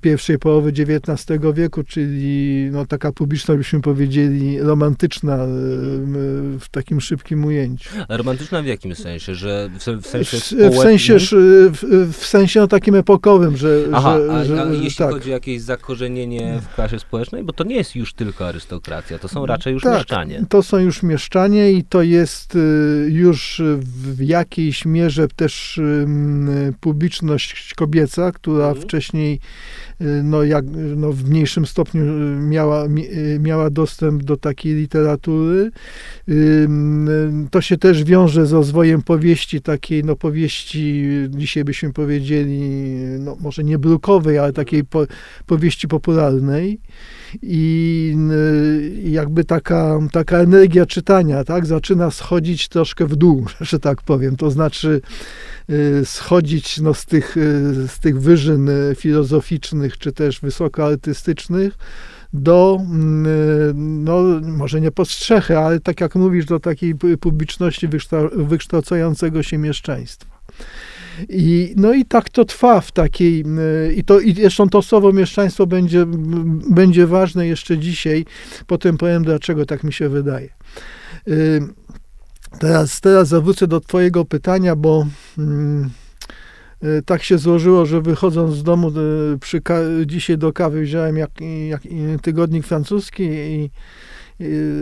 pierwszej 0.00 0.38
połowy 0.38 0.70
XIX 0.70 1.40
wieku, 1.54 1.84
czyli 1.84 2.68
no, 2.72 2.86
taka 2.86 3.12
publiczność, 3.12 3.58
byśmy 3.58 3.80
powiedzieli, 3.80 4.60
romantyczna 4.60 5.44
y, 5.44 5.48
w 6.60 6.68
takim 6.70 7.00
szybkim 7.00 7.44
ujęciu. 7.44 7.90
A 8.08 8.16
romantyczna 8.16 8.62
w 8.62 8.66
jakim 8.66 8.94
sensie? 8.94 9.34
Że 9.34 9.70
w, 9.78 9.82
sensie 10.06 10.36
w, 10.36 10.74
w 10.74 10.78
sensie, 10.78 11.18
w, 11.18 12.08
w, 12.12 12.26
sensie 12.26 12.60
no, 12.60 12.66
takim 12.66 12.94
epokowym, 12.94 13.56
że... 13.56 13.84
Aha, 13.92 14.18
że, 14.26 14.32
a, 14.32 14.44
że, 14.44 14.62
a 14.62 14.72
jeśli 14.72 15.04
tak. 15.04 15.10
chodzi 15.10 15.30
o 15.30 15.32
jakieś 15.32 15.62
zakorzenienie 15.62 16.60
w 16.62 16.74
klasie 16.74 16.98
społecznej, 16.98 17.44
bo 17.44 17.52
to 17.52 17.64
nie 17.64 17.76
jest 17.76 17.96
już 17.96 18.14
tylko 18.14 18.46
arystokracja, 18.46 19.18
to 19.18 19.28
są 19.28 19.46
raczej 19.46 19.72
już 19.72 19.82
tak, 19.82 19.94
mieszczanie. 19.94 20.44
to 20.48 20.62
są 20.62 20.78
już 20.78 21.02
mieszczanie 21.02 21.72
i 21.72 21.84
to 21.84 22.02
jest 22.02 22.56
y, 22.56 23.08
już 23.10 23.62
w 24.14 24.20
jakiejś 24.20 24.84
mierze 24.84 25.28
też 25.28 25.80
publiczność 26.80 27.74
kobieca, 27.74 28.32
która 28.32 28.68
mhm. 28.68 28.82
wcześniej 28.82 29.17
wcześniej 29.18 29.40
no, 30.22 30.42
jak, 30.42 30.64
no, 30.96 31.12
w 31.12 31.30
mniejszym 31.30 31.66
stopniu 31.66 32.02
miała, 32.40 32.84
miała 33.40 33.70
dostęp 33.70 34.22
do 34.22 34.36
takiej 34.36 34.74
literatury. 34.74 35.70
To 37.50 37.60
się 37.60 37.76
też 37.76 38.04
wiąże 38.04 38.46
z 38.46 38.52
rozwojem 38.52 39.02
powieści, 39.02 39.60
takiej 39.60 40.04
no, 40.04 40.16
powieści, 40.16 41.04
dzisiaj 41.28 41.64
byśmy 41.64 41.92
powiedzieli, 41.92 42.60
no, 43.18 43.36
może 43.40 43.64
nie 43.64 43.78
brukowej, 43.78 44.38
ale 44.38 44.52
takiej 44.52 44.84
po, 44.84 45.06
powieści 45.46 45.88
popularnej 45.88 46.80
i 47.42 48.16
jakby 49.04 49.44
taka, 49.44 49.98
taka 50.12 50.38
energia 50.38 50.86
czytania, 50.86 51.44
tak, 51.44 51.66
zaczyna 51.66 52.10
schodzić 52.10 52.68
troszkę 52.68 53.06
w 53.06 53.16
dół, 53.16 53.46
że 53.60 53.78
tak 53.78 54.02
powiem, 54.02 54.36
to 54.36 54.50
znaczy 54.50 54.88
y, 54.88 55.57
schodzić 56.04 56.80
no, 56.80 56.94
z, 56.94 57.06
tych, 57.06 57.36
y, 57.36 57.88
z 57.88 57.98
tych 57.98 58.20
wyżyn 58.20 58.68
y, 58.68 58.94
filozoficznych, 58.98 59.98
czy 59.98 60.12
też 60.12 60.40
wysokoartystycznych, 60.40 61.78
do, 62.32 62.80
no 63.74 64.22
może 64.42 64.80
nie 64.80 64.90
postrzechy, 64.90 65.58
ale 65.58 65.80
tak 65.80 66.00
jak 66.00 66.14
mówisz, 66.14 66.44
do 66.44 66.60
takiej 66.60 66.94
publiczności 67.20 67.88
wykształcającego 68.36 69.42
się 69.42 69.58
mieszczeństwa. 69.58 70.38
I, 71.28 71.74
no 71.76 71.94
i 71.94 72.04
tak 72.04 72.28
to 72.28 72.44
trwa 72.44 72.80
w 72.80 72.92
takiej, 72.92 73.44
y, 73.88 73.94
i 73.94 74.04
to 74.04 74.20
i 74.20 74.34
zresztą 74.34 74.68
to 74.68 74.82
słowo 74.82 75.12
mieszczaństwo 75.12 75.66
będzie, 75.66 76.06
będzie 76.70 77.06
ważne 77.06 77.46
jeszcze 77.46 77.78
dzisiaj, 77.78 78.24
potem 78.66 78.98
powiem 78.98 79.24
dlaczego 79.24 79.66
tak 79.66 79.84
mi 79.84 79.92
się 79.92 80.08
wydaje. 80.08 80.48
Teraz, 82.58 83.00
teraz 83.00 83.28
zawrócę 83.28 83.66
do 83.66 83.80
twojego 83.80 84.24
pytania, 84.24 84.76
bo 84.76 85.06
mm, 85.38 85.90
y, 86.84 87.02
tak 87.06 87.22
się 87.22 87.38
złożyło, 87.38 87.86
że 87.86 88.00
wychodząc 88.00 88.54
z 88.54 88.62
domu 88.62 88.92
przy, 89.40 89.60
dzisiaj 90.06 90.38
do 90.38 90.52
kawy 90.52 90.82
wziąłem 90.82 91.16
jak, 91.16 91.30
jak 91.68 91.82
tygodnik 92.22 92.66
francuski 92.66 93.24
i 93.24 93.70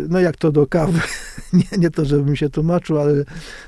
no 0.09 0.21
jak 0.21 0.37
to 0.37 0.53
do 0.53 0.67
kawy, 0.67 1.01
nie, 1.53 1.79
nie 1.79 1.91
to, 1.91 2.05
żebym 2.05 2.37
się 2.37 2.51
tłumaczył, 2.51 2.99
ale 2.99 3.25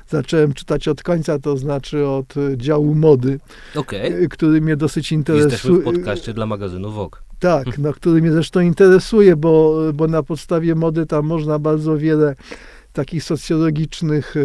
zacząłem 0.07 0.53
czytać 0.53 0.87
od 0.87 1.03
końca, 1.03 1.39
to 1.39 1.57
znaczy 1.57 2.07
od 2.07 2.33
działu 2.55 2.95
mody, 2.95 3.39
okay. 3.75 4.27
który 4.29 4.61
mnie 4.61 4.75
dosyć 4.75 5.11
interesuje. 5.11 5.51
Jesteśmy 5.51 5.77
w 5.77 5.83
podcaście 5.83 6.33
dla 6.33 6.45
magazynu 6.45 6.91
Vogue. 6.91 7.17
Tak, 7.39 7.77
no, 7.77 7.93
który 7.93 8.21
mnie 8.21 8.31
zresztą 8.31 8.59
interesuje, 8.59 9.35
bo, 9.35 9.77
bo 9.93 10.07
na 10.07 10.23
podstawie 10.23 10.75
mody 10.75 11.05
tam 11.05 11.25
można 11.25 11.59
bardzo 11.59 11.97
wiele 11.97 12.35
takich 12.93 13.23
socjologicznych, 13.23 14.35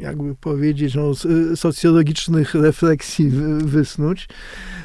jakby 0.00 0.34
powiedzieć, 0.34 0.94
no, 0.94 1.12
socjologicznych 1.56 2.54
refleksji 2.54 3.30
wysnuć, 3.58 4.28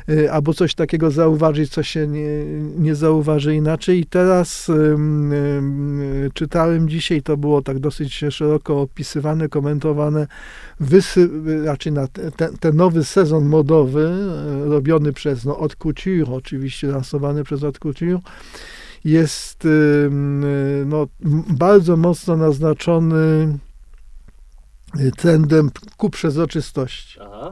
y, 0.09 0.31
albo 0.31 0.53
coś 0.53 0.75
takiego 0.75 1.11
zauważyć, 1.11 1.71
co 1.71 1.83
się 1.83 2.07
nie, 2.07 2.45
nie 2.77 2.95
zauważy 2.95 3.55
inaczej. 3.55 3.99
I 3.99 4.05
teraz 4.05 4.71
czytałem 6.33 6.89
dzisiaj, 6.89 7.21
to 7.21 7.37
było 7.37 7.61
tak 7.61 7.79
dosyć 7.79 8.13
szeroko 8.29 8.81
opisywane, 8.81 9.49
komentowane, 9.49 10.27
wysy, 10.79 11.29
raczej 11.65 11.93
na 11.93 12.07
ten, 12.07 12.57
ten 12.57 12.75
nowy 12.75 13.03
sezon 13.03 13.45
modowy, 13.45 14.09
y, 14.65 14.69
robiony 14.69 15.13
przez 15.13 15.45
no, 15.45 15.55
Haute 15.55 15.75
Couture, 15.75 16.33
oczywiście 16.33 16.87
lansowany 16.87 17.43
przez 17.43 17.61
Haute 17.61 17.79
Couture, 17.79 18.19
jest 19.03 19.67
no, 20.85 21.07
bardzo 21.49 21.97
mocno 21.97 22.37
naznaczony 22.37 23.57
y, 24.99 25.11
trendem 25.11 25.71
ku 25.97 26.09
przezroczystości. 26.09 27.19
Aha. 27.21 27.51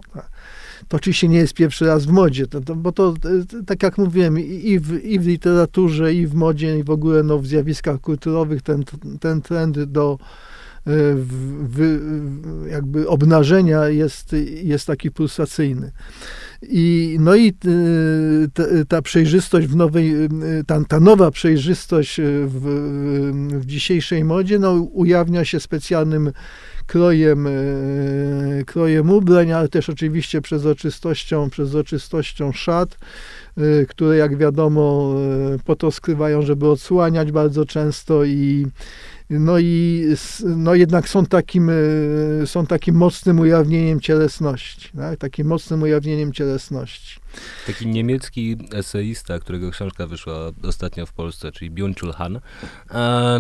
To 0.88 0.98
oczywiście 0.98 1.27
nie 1.27 1.38
jest 1.38 1.54
pierwszy 1.54 1.86
raz 1.86 2.06
w 2.06 2.12
modzie, 2.12 2.48
to, 2.48 2.62
to, 2.62 2.75
bo 2.75 2.92
to, 2.92 3.13
y, 3.60 3.66
tak 3.66 3.84
jak 3.84 3.98
mówiłem, 3.98 4.39
i 4.39 4.80
w, 4.80 5.06
i 5.06 5.20
w 5.20 5.27
literaturze, 5.27 6.13
i 6.13 6.27
w 6.27 6.34
modzie, 6.34 6.80
i 6.80 6.84
w 6.84 6.89
ogóle 6.89 7.24
no, 7.24 7.39
w 7.39 7.48
zjawiskach 7.48 8.01
kulturowych 8.01 8.62
ten, 8.62 8.84
ten 9.20 9.42
trend 9.42 9.80
do 9.84 10.18
y, 10.88 11.16
jakby 12.70 13.10
obnażenia 13.10 13.88
jest, 13.88 14.36
jest 14.63 14.88
taki 14.88 15.12
pulsacyjny. 15.12 15.92
I, 16.62 17.18
no 17.20 17.36
i 17.36 17.54
y, 17.66 18.50
ta, 18.54 18.64
ta 18.88 19.02
przejrzystość 19.02 19.68
w 19.68 19.76
nowej, 19.76 20.16
y, 20.16 20.30
ta, 20.68 20.84
ta 20.88 21.00
nowa 21.00 21.32
przejrzystość 21.32 22.22
w, 22.46 22.62
w 23.60 23.66
dzisiejszej 23.66 24.24
modzie 24.24 24.60
no, 24.60 24.74
ujawnia 24.74 25.46
się 25.46 25.60
specjalnym 25.60 26.32
krojem, 26.88 27.48
y, 27.48 28.64
krojem 28.68 29.10
ubrań, 29.10 29.52
ale 29.52 29.70
też 29.70 29.90
oczywiście 29.90 30.42
przezroczystością, 30.42 31.50
przezroczystością 31.50 32.52
szat, 32.52 32.98
które 33.88 34.18
jak 34.18 34.38
wiadomo 34.38 35.16
po 35.66 35.76
to 35.76 35.92
skrywają, 35.92 36.42
żeby 36.42 36.68
odsłaniać 36.68 37.32
bardzo 37.32 37.66
często 37.66 38.26
i 38.26 38.68
no 39.30 39.60
i 39.60 40.06
no 40.46 40.76
jednak 40.76 41.10
są 41.10 41.26
takim, 41.26 41.70
e, 41.70 41.74
są 42.48 42.66
takim 42.66 42.96
mocnym 42.96 43.40
ujawnieniem 43.40 44.02
cielesności, 44.02 44.90
tak? 44.98 45.20
takim 45.20 45.48
mocnym 45.48 45.82
ujawnieniem 45.82 46.34
cielesności. 46.34 47.20
Taki 47.68 47.88
niemiecki 47.88 48.58
eseista, 48.74 49.40
którego 49.40 49.72
książka 49.72 50.08
wyszła 50.08 50.34
ostatnio 50.64 51.06
w 51.06 51.14
Polsce, 51.14 51.52
czyli 51.52 51.72
Byung-Chul 51.72 52.14
Han, 52.14 52.40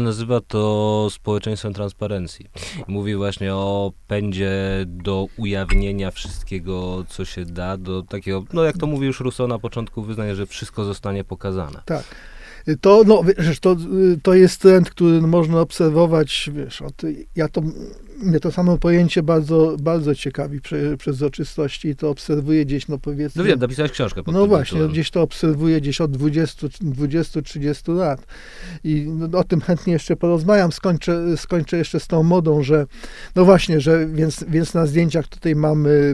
nazywa 0.03 0.41
to 0.41 1.07
społeczeństwem 1.11 1.73
transparencji. 1.73 2.45
Mówi 2.87 3.15
właśnie 3.15 3.55
o 3.55 3.91
pędzie 4.07 4.51
do 4.85 5.27
ujawnienia 5.37 6.11
wszystkiego, 6.11 7.05
co 7.09 7.25
się 7.25 7.45
da, 7.45 7.77
do 7.77 8.03
takiego, 8.03 8.43
no 8.53 8.63
jak 8.63 8.77
to 8.77 8.87
mówi 8.87 9.05
już 9.05 9.19
Rousseau 9.19 9.47
na 9.47 9.59
początku 9.59 10.01
wyznania, 10.01 10.35
że 10.35 10.45
wszystko 10.45 10.83
zostanie 10.83 11.23
pokazane. 11.23 11.81
Tak. 11.85 12.03
To, 12.81 13.03
no, 13.07 13.23
wiesz, 13.23 13.59
to, 13.59 13.75
to 14.23 14.33
jest 14.33 14.61
trend, 14.61 14.89
który 14.89 15.21
można 15.21 15.61
obserwować, 15.61 16.49
wiesz, 16.53 16.81
od, 16.81 17.01
ja 17.35 17.47
to, 17.47 17.61
mnie 18.23 18.39
to 18.39 18.51
samo 18.51 18.77
pojęcie 18.77 19.23
bardzo, 19.23 19.77
bardzo 19.81 20.15
ciekawi 20.15 20.61
prze, 20.61 20.97
przezroczystości 20.97 21.87
i 21.87 21.95
to 21.95 22.09
obserwuję 22.09 22.65
gdzieś, 22.65 22.87
no 22.87 22.97
powiedzmy... 22.97 23.43
No 23.43 23.47
wiem, 23.47 23.59
napisałeś 23.59 23.91
książkę. 23.91 24.21
No 24.27 24.47
właśnie, 24.47 24.79
no, 24.79 24.87
gdzieś 24.87 25.11
to 25.11 25.21
obserwuję 25.21 25.81
gdzieś 25.81 26.01
od 26.01 26.11
20-30 26.11 27.95
lat 27.95 28.27
i 28.83 29.05
no, 29.07 29.39
o 29.39 29.43
tym 29.43 29.61
chętnie 29.61 29.93
jeszcze 29.93 30.15
porozmawiam, 30.15 30.71
skończę, 30.71 31.37
skończę 31.37 31.77
jeszcze 31.77 31.99
z 31.99 32.07
tą 32.07 32.23
modą, 32.23 32.63
że 32.63 32.85
no 33.35 33.45
właśnie, 33.45 33.81
że 33.81 34.07
więc, 34.07 34.45
więc 34.47 34.73
na 34.73 34.85
zdjęciach 34.85 35.27
tutaj 35.27 35.55
mamy, 35.55 36.13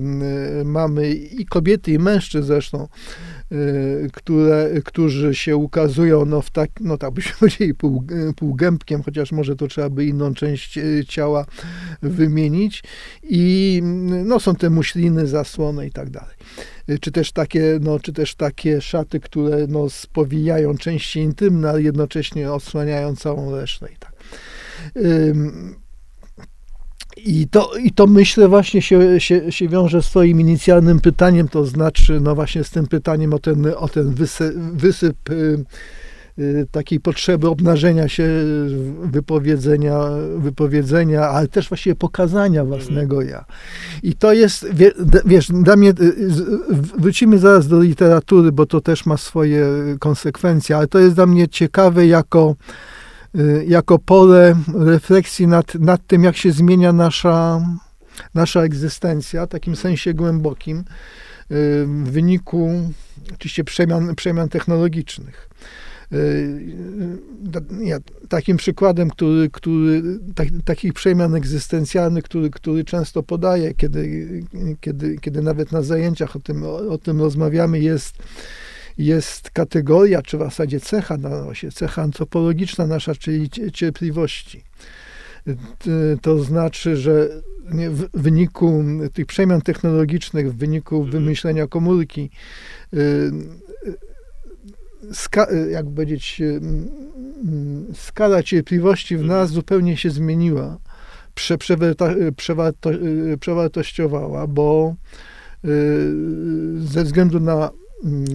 mamy 0.66 1.14
i 1.14 1.46
kobiety, 1.46 1.92
i 1.92 2.00
mężczyzn 2.00 2.48
zresztą, 2.48 2.88
które, 4.14 4.70
którzy 4.86 5.36
się 5.36 5.58
ukazują, 5.58 6.26
no, 6.26 6.42
w 6.42 6.50
tak, 6.50 6.70
no 6.80 6.98
tak 6.98 7.12
byśmy 7.12 7.34
powiedzieli, 7.40 7.74
pół, 7.74 8.04
półgębkiem, 8.36 9.04
chociaż 9.04 9.32
może 9.32 9.56
to 9.56 9.68
trzeba 9.68 9.90
by 9.90 10.06
inną 10.06 10.34
część 10.34 10.78
y, 10.78 11.06
ciała 11.08 11.46
wymienić 12.02 12.84
i 13.24 13.82
no, 14.26 14.40
są 14.40 14.56
te 14.56 14.70
muśliny, 14.70 15.28
zasłony 15.28 15.88
i 15.88 15.92
tak 15.92 16.10
dalej. 16.10 16.36
Y, 16.90 17.00
czy 17.00 17.12
też 17.12 17.32
takie, 17.32 17.80
no, 17.82 18.00
czy 18.00 18.14
też 18.14 18.36
takie 18.36 18.82
szaty, 18.82 19.20
które 19.20 19.68
no, 19.68 19.90
spowijają 19.90 20.78
części 20.78 21.20
intymne, 21.20 21.70
ale 21.70 21.82
jednocześnie 21.82 22.52
osłaniają 22.52 23.16
całą 23.16 23.56
resztę 23.56 23.90
i 23.94 23.98
tak. 23.98 24.14
I 27.18 27.48
to, 27.48 27.72
I 27.84 27.92
to 27.92 28.08
myślę 28.08 28.48
właśnie 28.48 28.82
się, 28.82 29.20
się, 29.20 29.52
się 29.52 29.68
wiąże 29.68 30.02
z 30.02 30.06
twoim 30.06 30.42
inicjalnym 30.42 31.00
pytaniem, 31.00 31.48
to 31.48 31.66
znaczy 31.66 32.20
no 32.20 32.36
właśnie 32.36 32.64
z 32.64 32.70
tym 32.70 32.88
pytaniem 32.88 33.34
o 33.34 33.40
ten, 33.40 33.68
o 33.78 33.88
ten 33.90 34.14
wysyp, 34.14 34.56
wysyp 34.56 35.30
y, 35.30 35.64
y, 36.40 36.68
takiej 36.72 37.00
potrzeby 37.00 37.50
obnażenia 37.50 38.08
się, 38.08 38.28
wypowiedzenia, 39.04 40.00
wypowiedzenia, 40.38 41.22
ale 41.22 41.48
też 41.48 41.70
właściwie 41.70 41.96
pokazania 41.96 42.66
własnego 42.66 43.22
ja. 43.22 43.46
I 44.04 44.14
to 44.14 44.34
jest, 44.34 44.74
wie, 44.74 44.92
wiesz, 45.26 45.48
dla 45.48 45.76
mnie, 45.76 45.90
y, 45.90 46.16
wrócimy 46.98 47.38
zaraz 47.38 47.68
do 47.68 47.82
literatury, 47.82 48.52
bo 48.52 48.66
to 48.66 48.82
też 48.82 49.06
ma 49.06 49.18
swoje 49.18 49.68
konsekwencje, 50.00 50.78
ale 50.78 50.88
to 50.88 51.00
jest 51.00 51.16
dla 51.16 51.26
mnie 51.26 51.48
ciekawe 51.48 52.08
jako 52.08 52.56
jako 53.68 54.00
pole 54.00 54.56
refleksji 54.74 55.48
nad, 55.48 55.76
nad 55.76 56.08
tym, 56.08 56.24
jak 56.24 56.38
się 56.38 56.52
zmienia 56.52 56.94
nasza, 56.94 57.62
nasza 58.34 58.62
egzystencja, 58.62 59.46
w 59.46 59.50
takim 59.50 59.76
sensie 59.76 60.14
głębokim, 60.14 60.78
y, 60.80 60.84
w 61.86 62.12
wyniku 62.12 62.72
oczywiście 63.34 63.64
przemian, 63.64 64.16
przemian 64.16 64.50
technologicznych. 64.50 65.50
Y, 66.14 66.74
ja, 67.84 67.98
takim 68.30 68.58
przykładem, 68.58 69.10
który, 69.10 69.50
który, 69.50 70.02
tak, 70.36 70.48
takich 70.66 70.94
przemian 70.94 71.36
egzystencjalnych, 71.36 72.24
który, 72.24 72.50
który 72.50 72.84
często 72.84 73.24
podaję, 73.24 73.74
kiedy, 73.74 74.44
kiedy, 74.82 75.18
kiedy 75.22 75.42
nawet 75.42 75.72
na 75.72 75.82
zajęciach 75.82 76.36
o 76.36 76.40
tym, 76.40 76.64
o, 76.64 76.78
o 76.78 76.98
tym 76.98 77.20
rozmawiamy, 77.22 77.80
jest 77.80 78.16
jest 78.98 79.52
kategoria, 79.52 80.22
czy 80.22 80.38
w 80.38 80.40
zasadzie 80.40 80.80
cecha, 80.80 81.18
no, 81.18 81.30
cecha 81.74 82.02
antropologiczna 82.02 82.88
nasza, 82.88 83.16
czyli 83.16 83.50
cierpliwości. 83.74 84.64
To 86.22 86.44
znaczy, 86.44 86.98
że 86.98 87.30
w 87.90 88.22
wyniku 88.22 88.84
tych 89.14 89.26
przemian 89.26 89.62
technologicznych, 89.62 90.54
w 90.54 90.58
wyniku 90.58 90.96
Mhm. 90.96 91.12
wymyślenia 91.12 91.68
komórki, 91.68 92.30
ska, 95.14 95.48
jak 95.72 95.86
powiedzieć, 95.86 96.42
skala 97.94 98.44
cierpliwości 98.44 99.18
w 99.18 99.22
Mhm. 99.22 99.40
nas 99.40 99.50
zupełnie 99.50 99.98
się 99.98 100.10
zmieniła. 100.10 100.78
Prze, 101.36 101.58
przewarto, 101.58 102.10
przewarto, 102.38 102.90
przewartościowała, 103.40 104.48
bo 104.48 104.96
ze 106.80 107.04
względu 107.04 107.40
na 107.40 107.70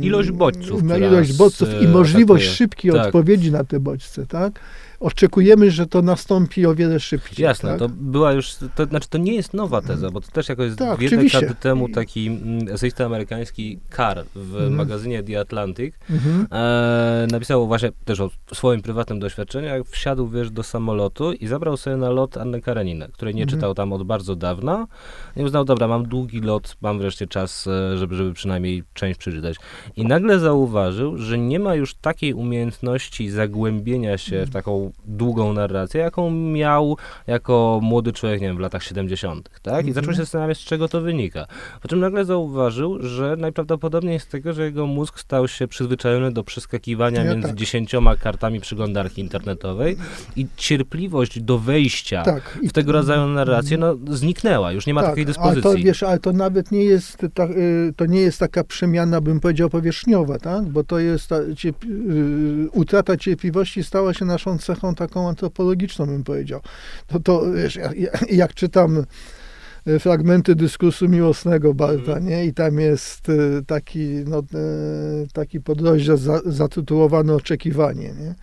ilość 0.03 0.31
bodźców. 0.31 0.83
na 0.83 0.99
ilość 0.99 1.33
bodźców 1.37 1.69
i 1.83 1.89
możliwość 1.89 2.45
atakuje. 2.45 2.57
szybkiej 2.57 2.93
Tak. 2.93 3.07
odpowiedzi 3.07 3.53
na 3.53 3.65
te 3.65 3.81
bodźce, 3.81 4.27
tak? 4.27 4.61
Oczekujemy, 5.01 5.71
że 5.71 5.87
to 5.87 6.03
nastąpi 6.03 6.67
o 6.67 6.75
wiele 6.75 7.01
szybciej. 7.01 7.45
Jasne, 7.45 7.71
tak? 7.71 7.79
to 7.79 7.89
była 7.89 8.33
już, 8.33 8.57
to 8.75 8.85
znaczy 8.85 9.09
to 9.09 9.19
nie 9.19 9.35
jest 9.35 9.55
nowa 9.55 9.83
teza, 9.83 10.11
bo 10.11 10.21
to 10.21 10.29
też 10.31 10.49
jakoś 10.49 10.75
Tak, 10.77 10.97
dwie 10.99 11.11
dekady 11.11 11.55
temu 11.61 11.89
taki 11.89 12.27
mm, 12.27 12.69
eseista 12.75 13.05
amerykański 13.07 13.79
Carr 13.97 14.25
w 14.35 14.55
Mhm. 14.55 14.75
magazynie 14.75 15.23
The 15.23 15.41
Atlantic 15.41 15.95
Mhm. 16.11 16.47
e, 16.53 17.27
napisał 17.31 17.67
właśnie 17.67 17.93
też 18.05 18.21
o 18.21 18.31
swoim 18.55 18.83
prywatnym 18.83 19.21
doświadczeniu, 19.21 19.67
jak 19.69 19.87
wsiadł, 19.87 20.29
wiesz, 20.29 20.51
do 20.51 20.63
samolotu 20.63 21.33
i 21.33 21.47
zabrał 21.47 21.77
sobie 21.77 21.97
na 21.97 22.11
lot 22.11 22.37
Annę 22.37 22.61
Kareninę, 22.61 23.09
której 23.13 23.35
nie 23.35 23.43
Mhm. 23.43 23.59
czytał 23.59 23.75
tam 23.75 23.93
od 23.93 24.03
bardzo 24.03 24.37
dawna 24.37 24.87
i 25.37 25.43
uznał, 25.43 25.65
dobra, 25.65 25.89
mam 25.89 26.09
długi 26.09 26.41
lot, 26.41 26.77
mam 26.81 26.99
wreszcie 26.99 27.27
czas, 27.27 27.67
e, 27.67 27.99
żeby, 27.99 28.15
żeby 28.15 28.33
przynajmniej 28.33 28.83
część 28.95 29.19
przeczytać. 29.19 29.57
I 29.97 30.05
nagle 30.05 30.39
zauważył, 30.39 31.19
że 31.19 31.39
nie 31.39 31.59
ma 31.59 31.75
już 31.75 31.95
takiej 31.95 32.35
umiejętności 32.35 33.31
zagłębienia 33.31 34.19
się 34.19 34.47
w 34.47 34.51
taką 34.51 34.88
długą 35.07 35.53
narrację, 35.53 36.01
jaką 36.01 36.31
miał 36.31 36.97
jako 37.27 37.81
młody 37.83 38.13
człowiek, 38.13 38.41
nie 38.41 38.47
wiem, 38.47 38.57
w 38.57 38.61
latach 38.61 38.83
70., 38.83 39.51
tak? 39.63 39.87
I 39.87 39.93
zaczął 39.93 40.13
się 40.13 40.19
zastanawiać, 40.19 40.59
z 40.59 40.65
czego 40.65 40.89
to 40.89 41.01
wynika. 41.01 41.47
Po 41.83 41.89
czym 41.89 42.01
nagle 42.01 42.25
zauważył, 42.25 43.03
że 43.03 43.37
najprawdopodobniej 43.39 44.21
z 44.21 44.27
tego, 44.27 44.53
że 44.53 44.65
jego 44.65 44.87
mózg 44.87 45.19
stał 45.21 45.49
się 45.49 45.69
przyzwyczajony 45.69 46.33
do 46.33 46.45
przeskakiwania 46.45 47.25
Ja 47.25 47.31
między 47.33 47.49
tak. 47.49 47.57
dziesięcioma 47.57 48.17
kartami 48.17 48.61
przeglądarki 48.61 49.21
internetowej 49.21 49.97
i 50.37 50.47
cierpliwość 50.57 51.41
do 51.41 51.59
wejścia 51.59 52.23
Tak. 52.23 52.59
W 52.69 52.73
tego 52.73 52.93
rodzaju 52.93 53.27
narrację, 53.27 53.79
no, 53.79 53.97
zniknęła, 54.11 54.73
już 54.73 54.87
nie 54.87 54.95
ma 54.95 55.03
takiej 55.03 55.25
Ale 55.25 55.27
dyspozycji. 55.27 55.63
to, 55.63 55.75
wiesz, 55.75 56.03
ale 56.03 56.19
to 56.19 56.33
nawet 56.33 56.73
nie 56.73 56.85
jest, 56.85 57.19
ta, 57.35 57.45
y, 57.45 57.93
to 57.97 58.07
nie 58.07 58.21
jest 58.21 58.39
taka 58.39 58.65
przemiana, 58.65 59.21
bym 59.21 59.41
powiedział, 59.41 59.71
powierzchniowa, 59.71 60.39
tak? 60.39 60.65
Bo 60.65 60.85
to 60.85 60.99
jest 60.99 61.29
ta, 61.29 61.37
cierp, 61.57 61.85
y, 61.85 62.69
utrata 62.73 63.17
cierpliwości 63.17 63.85
stała 63.85 64.15
się 64.15 64.25
naszą 64.25 64.59
cechą 64.59 64.78
taką 64.97 65.29
antropologiczną, 65.29 66.07
bym 66.07 66.25
powiedział. 66.25 66.61
To, 67.07 67.21
to 67.21 67.53
wiesz, 67.53 67.77
jak, 67.77 67.93
jak 68.31 68.55
czytam 68.55 69.05
y, 69.89 69.99
fragmenty 69.99 70.55
dyskursu 70.55 71.09
miłosnego 71.09 71.75
Barta, 71.75 72.13
Mhm. 72.13 72.27
nie? 72.27 72.45
I 72.45 72.55
tam 72.55 72.79
jest 72.81 73.29
y, 73.29 73.63
taki, 73.67 74.07
no, 74.27 74.39
y, 74.39 75.27
taki 75.33 75.61
podrozdział 75.61 76.17
za, 76.17 76.41
zatytułowany 76.47 77.35
Oczekiwanie, 77.35 78.13
nie? 78.21 78.35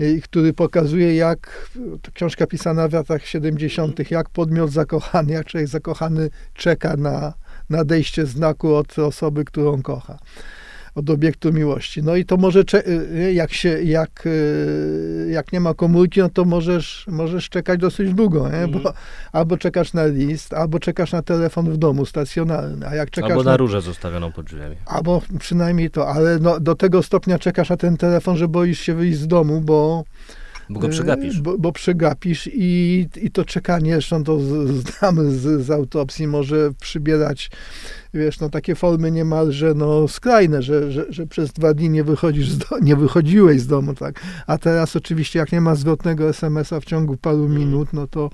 I 0.00 0.22
który 0.22 0.52
pokazuje, 0.52 1.16
jak 1.16 1.68
to 2.02 2.12
książka 2.12 2.46
pisana 2.46 2.88
w 2.88 2.92
latach 2.92 3.26
70., 3.26 4.10
jak 4.10 4.30
podmiot 4.30 4.70
zakochany, 4.70 5.32
jak 5.32 5.46
człowiek 5.46 5.68
zakochany 5.68 6.30
czeka 6.54 6.96
na 6.96 7.34
nadejście 7.70 8.26
znaku 8.26 8.74
od 8.74 8.98
osoby, 8.98 9.44
którą 9.44 9.82
kocha, 9.82 10.18
od 10.94 11.10
obiektu 11.10 11.52
miłości. 11.52 12.02
No 12.02 12.16
i 12.16 12.24
to 12.24 12.36
może, 12.36 12.64
cze- 12.64 12.82
jak, 13.32 13.52
się, 13.52 13.82
jak, 13.82 14.26
y, 14.26 15.28
jak 15.30 15.52
nie 15.52 15.60
ma 15.60 15.74
komórki, 15.74 16.20
no 16.20 16.28
to 16.30 16.44
możesz, 16.44 17.04
możesz 17.08 17.48
czekać 17.48 17.80
dosyć 17.80 18.14
długo, 18.14 18.48
nie? 18.50 18.68
Bo 18.68 18.78
Mhm. 18.78 18.94
albo 19.32 19.56
czekasz 19.56 19.92
na 19.92 20.06
list, 20.06 20.52
albo 20.54 20.78
czekasz 20.78 21.12
na 21.12 21.22
telefon 21.22 21.70
w 21.72 21.76
domu 21.76 22.06
stacjonarny, 22.06 22.86
a 22.88 22.94
jak 22.94 23.10
czekasz 23.10 23.30
Albo 23.30 23.42
na 23.44 23.50
na 23.50 23.56
różę 23.56 23.80
zostawioną 23.80 24.32
pod 24.32 24.46
drzwiami. 24.46 24.76
Albo 24.86 25.22
przynajmniej 25.38 25.90
to, 25.90 26.08
ale 26.08 26.38
no, 26.38 26.60
do 26.60 26.74
tego 26.74 27.02
stopnia 27.02 27.38
czekasz 27.38 27.70
na 27.70 27.76
ten 27.76 27.96
telefon, 27.96 28.36
że 28.36 28.48
boisz 28.48 28.80
się 28.80 28.94
wyjść 28.94 29.18
z 29.18 29.26
domu, 29.26 29.60
bo, 29.60 30.04
Bo 30.70 30.80
go 30.80 30.88
przegapisz. 30.88 31.40
bo, 31.40 31.58
bo 31.58 31.72
przegapisz 31.72 32.50
i, 32.52 33.06
i 33.22 33.30
to 33.30 33.44
czekanie, 33.44 33.92
zresztą 33.92 34.24
to 34.24 34.38
znamy 34.40 35.30
z, 35.30 35.62
z 35.66 35.70
autopsji, 35.70 36.26
może 36.26 36.70
przybierać, 36.80 37.50
wiesz, 38.18 38.40
no 38.40 38.50
takie 38.50 38.74
formy 38.74 39.10
niemalże 39.10 39.74
no, 39.74 40.08
skrajne, 40.08 40.62
że, 40.62 40.92
że, 40.92 41.06
że 41.08 41.26
przez 41.26 41.52
dwa 41.52 41.74
dni 41.74 41.90
nie 41.90 42.04
wychodzisz, 42.04 42.56
do, 42.56 42.78
nie 42.82 42.96
wychodziłeś 42.96 43.60
z 43.60 43.66
domu, 43.66 43.94
tak. 43.94 44.20
A 44.46 44.58
teraz 44.58 44.96
oczywiście 44.96 45.38
jak 45.38 45.52
nie 45.52 45.60
ma 45.60 45.74
zwrotnego 45.74 46.28
SMS-a 46.28 46.80
w 46.80 46.84
ciągu 46.84 47.16
paru 47.16 47.48
Mhm. 47.48 47.58
minut, 47.58 47.92
no 47.92 48.06
to 48.06 48.30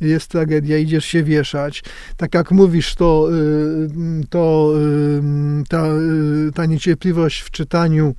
jest 0.00 0.28
tragedia, 0.28 0.78
idziesz 0.78 1.04
się 1.04 1.22
wieszać. 1.22 1.82
Tak 2.16 2.34
jak 2.34 2.50
mówisz, 2.50 2.94
to, 2.94 3.28
y, 3.32 4.26
to 4.30 4.72
y, 4.78 5.64
ta, 5.68 5.86
y, 5.86 6.52
ta 6.54 6.66
niecierpliwość 6.66 7.40
w 7.40 7.50
czytaniu 7.50 8.14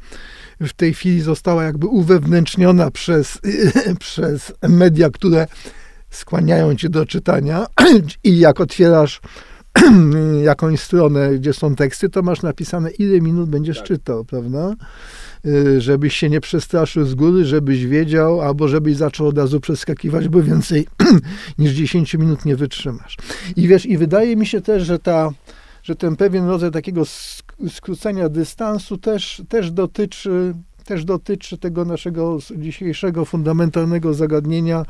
w 0.59 0.73
tej 0.73 0.93
chwili 0.93 1.21
została 1.21 1.63
jakby 1.63 1.87
uwewnętrzniona 1.87 2.91
przez, 2.91 3.39
przez 3.99 4.53
media, 4.69 5.09
które 5.09 5.47
skłaniają 6.09 6.75
cię 6.75 6.89
do 6.89 7.05
czytania 7.05 7.67
i 8.23 8.39
jak 8.39 8.59
otwierasz 8.59 9.21
jakąś 10.43 10.79
stronę, 10.79 11.31
gdzie 11.35 11.53
są 11.53 11.75
teksty, 11.75 12.09
to 12.09 12.21
masz 12.21 12.41
napisane, 12.41 12.89
ile 12.91 13.21
minut 13.21 13.49
będziesz 13.49 13.77
Tak. 13.77 13.87
czytał, 13.87 14.25
prawda? 14.25 14.75
Y, 15.45 15.81
Żebyś 15.81 16.17
się 16.17 16.29
nie 16.29 16.41
przestraszył 16.41 17.05
z 17.05 17.15
góry, 17.15 17.45
żebyś 17.45 17.85
wiedział, 17.85 18.41
albo 18.41 18.67
żebyś 18.67 18.95
zaczął 18.95 19.27
od 19.27 19.37
razu 19.37 19.59
przeskakiwać, 19.59 20.27
bo 20.27 20.43
więcej 20.43 20.87
niż 21.59 21.71
10 21.71 22.13
minut 22.13 22.45
nie 22.45 22.55
wytrzymasz. 22.55 23.17
I 23.55 23.67
wiesz, 23.67 23.85
i 23.85 23.97
wydaje 23.97 24.35
mi 24.35 24.45
się 24.45 24.61
też, 24.61 24.83
że 24.83 24.99
ta, 24.99 25.29
że 25.83 25.95
ten 25.95 26.15
pewien 26.15 26.47
rodzaj 26.47 26.71
takiego 26.71 27.01
sk- 27.01 27.69
skrócenia 27.69 28.29
dystansu 28.29 28.97
też, 28.97 29.41
też 29.49 29.71
dotyczy 29.71 30.53
też 30.89 31.05
dotyczy 31.05 31.57
tego 31.57 31.85
naszego 31.85 32.37
dzisiejszego 32.57 33.25
fundamentalnego 33.25 34.13
zagadnienia 34.13 34.85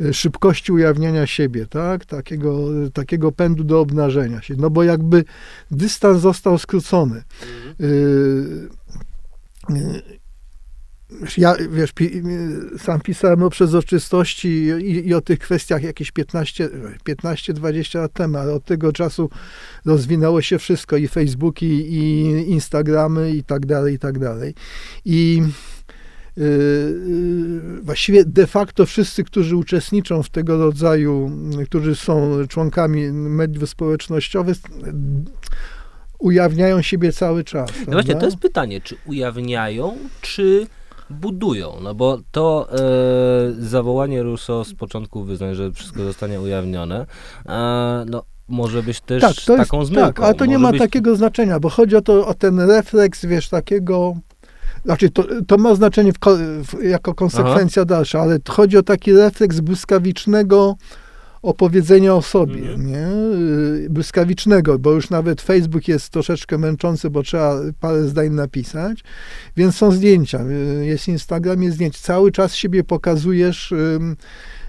y, 0.00 0.14
szybkości 0.14 0.72
ujawniania 0.72 1.26
siebie, 1.26 1.66
tak? 1.66 2.04
Takiego, 2.04 2.68
takiego 2.92 3.32
pędu 3.32 3.64
do 3.64 3.80
obnażenia 3.80 4.42
się. 4.42 4.54
No 4.58 4.70
bo 4.70 4.82
jakby 4.82 5.24
dystans 5.70 6.20
został 6.20 6.58
skrócony. 6.58 7.22
Y, 7.80 7.84
y, 9.70 10.23
ja, 11.38 11.54
wiesz, 11.70 11.92
pi, 11.92 12.22
sam 12.78 13.00
pisałem 13.00 13.42
o 13.42 13.50
przezroczystości 13.50 14.48
i, 14.48 15.08
i 15.08 15.14
o 15.14 15.20
tych 15.20 15.38
kwestiach 15.38 15.82
jakieś 15.82 16.10
15 16.10 16.68
15-20 17.08 17.98
lat 17.98 18.12
temu, 18.12 18.38
ale 18.38 18.52
od 18.52 18.64
tego 18.64 18.92
czasu 18.92 19.30
rozwinęło 19.84 20.42
się 20.42 20.58
wszystko, 20.58 20.96
i 20.96 21.08
Facebooki, 21.08 21.66
i 21.66 22.20
Instagramy, 22.50 23.30
i 23.30 23.44
tak 23.44 23.66
dalej, 23.66 23.94
i 23.94 23.98
tak 23.98 24.18
dalej. 24.18 24.54
I 25.04 25.42
y, 26.38 26.42
y, 26.42 27.80
właściwie 27.82 28.24
de 28.24 28.46
facto 28.46 28.86
wszyscy, 28.86 29.24
którzy 29.24 29.56
uczestniczą 29.56 30.22
w 30.22 30.30
tego 30.30 30.58
rodzaju, 30.58 31.30
którzy 31.66 31.96
są 31.96 32.46
członkami 32.48 33.12
mediów 33.12 33.70
społecznościowych, 33.70 34.56
ujawniają 36.18 36.82
siebie 36.82 37.12
cały 37.12 37.44
czas. 37.44 37.70
No 37.70 37.92
właśnie, 37.92 37.92
prawda? 37.92 38.20
to 38.20 38.26
jest 38.26 38.38
pytanie, 38.38 38.80
czy 38.80 38.96
ujawniają, 39.06 39.98
czy 40.20 40.66
budują? 41.10 41.72
No 41.82 41.94
bo 41.94 42.18
to 42.30 42.68
e, 42.72 42.78
zawołanie 43.58 44.22
Rousseau 44.22 44.64
z 44.64 44.74
początku 44.74 45.24
wyznań, 45.24 45.54
że 45.54 45.72
wszystko 45.72 46.04
zostanie 46.04 46.40
ujawnione, 46.40 47.06
e, 47.46 48.04
no 48.08 48.22
może 48.48 48.82
być 48.82 49.00
też 49.00 49.22
tak, 49.22 49.34
to 49.46 49.56
jest, 49.56 49.70
taką 49.70 49.84
zmyłką. 49.84 50.06
tak, 50.06 50.20
ale 50.20 50.34
to 50.34 50.46
nie 50.46 50.58
Może 50.58 50.62
ma 50.62 50.70
być... 50.70 50.80
takiego 50.80 51.16
znaczenia, 51.16 51.60
bo 51.60 51.68
chodzi 51.68 51.96
o, 51.96 52.02
to, 52.02 52.26
o 52.26 52.34
ten 52.34 52.60
refleks, 52.60 53.24
wiesz, 53.26 53.48
takiego. 53.48 54.14
Znaczy, 54.84 55.10
to, 55.10 55.24
to 55.46 55.56
ma 55.56 55.74
znaczenie 55.74 56.12
w, 56.12 56.16
w, 56.64 56.82
jako 56.82 57.14
konsekwencja 57.14 57.84
dalsza, 57.84 58.20
ale 58.20 58.38
chodzi 58.48 58.78
o 58.78 58.82
taki 58.82 59.12
refleks 59.12 59.60
błyskawicznego 59.60 60.76
opowiedzenia 61.44 62.14
o 62.14 62.22
sobie, 62.22 62.54
Mhm. 62.72 62.86
nie? 62.86 63.06
Y, 63.84 63.90
Błyskawicznego, 63.90 64.78
bo 64.78 64.90
już 64.92 65.10
nawet 65.10 65.40
Facebook 65.42 65.88
jest 65.88 66.08
troszeczkę 66.08 66.58
męczący, 66.58 67.10
bo 67.10 67.22
trzeba 67.22 67.60
parę 67.80 68.04
zdań 68.08 68.30
napisać, 68.30 69.04
więc 69.56 69.76
są 69.76 69.92
zdjęcia, 69.92 70.40
y, 70.80 70.86
jest 70.86 71.08
Instagram, 71.08 71.62
jest 71.62 71.74
zdjęć. 71.76 71.98
Cały 71.98 72.32
czas 72.32 72.54
siebie 72.54 72.84
pokazujesz 72.84 73.72
y, 73.72 73.76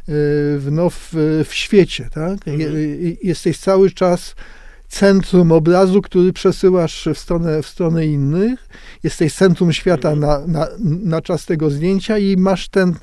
w, 0.07 0.67
no, 0.71 0.89
w, 0.89 1.09
w 1.45 1.53
świecie, 1.53 2.09
tak? 2.13 2.47
Mhm. 2.47 2.59
Je- 2.59 3.15
Jesteś 3.23 3.57
cały 3.57 3.91
czas 3.91 4.35
centrum 4.87 5.51
obrazu, 5.51 6.01
który 6.01 6.33
przesyłasz 6.33 7.09
w 7.13 7.19
stronę, 7.19 7.61
w 7.61 7.67
stronę 7.67 8.05
innych. 8.05 8.67
Jesteś 9.03 9.33
centrum 9.33 9.73
świata 9.73 10.05
Mhm. 10.11 10.51
na, 10.51 10.59
na, 10.59 10.67
na 11.03 11.21
czas 11.21 11.45
tego 11.45 11.69
zdjęcia 11.69 12.17
i 12.17 12.37
masz, 12.37 12.69
ten, 12.69 12.95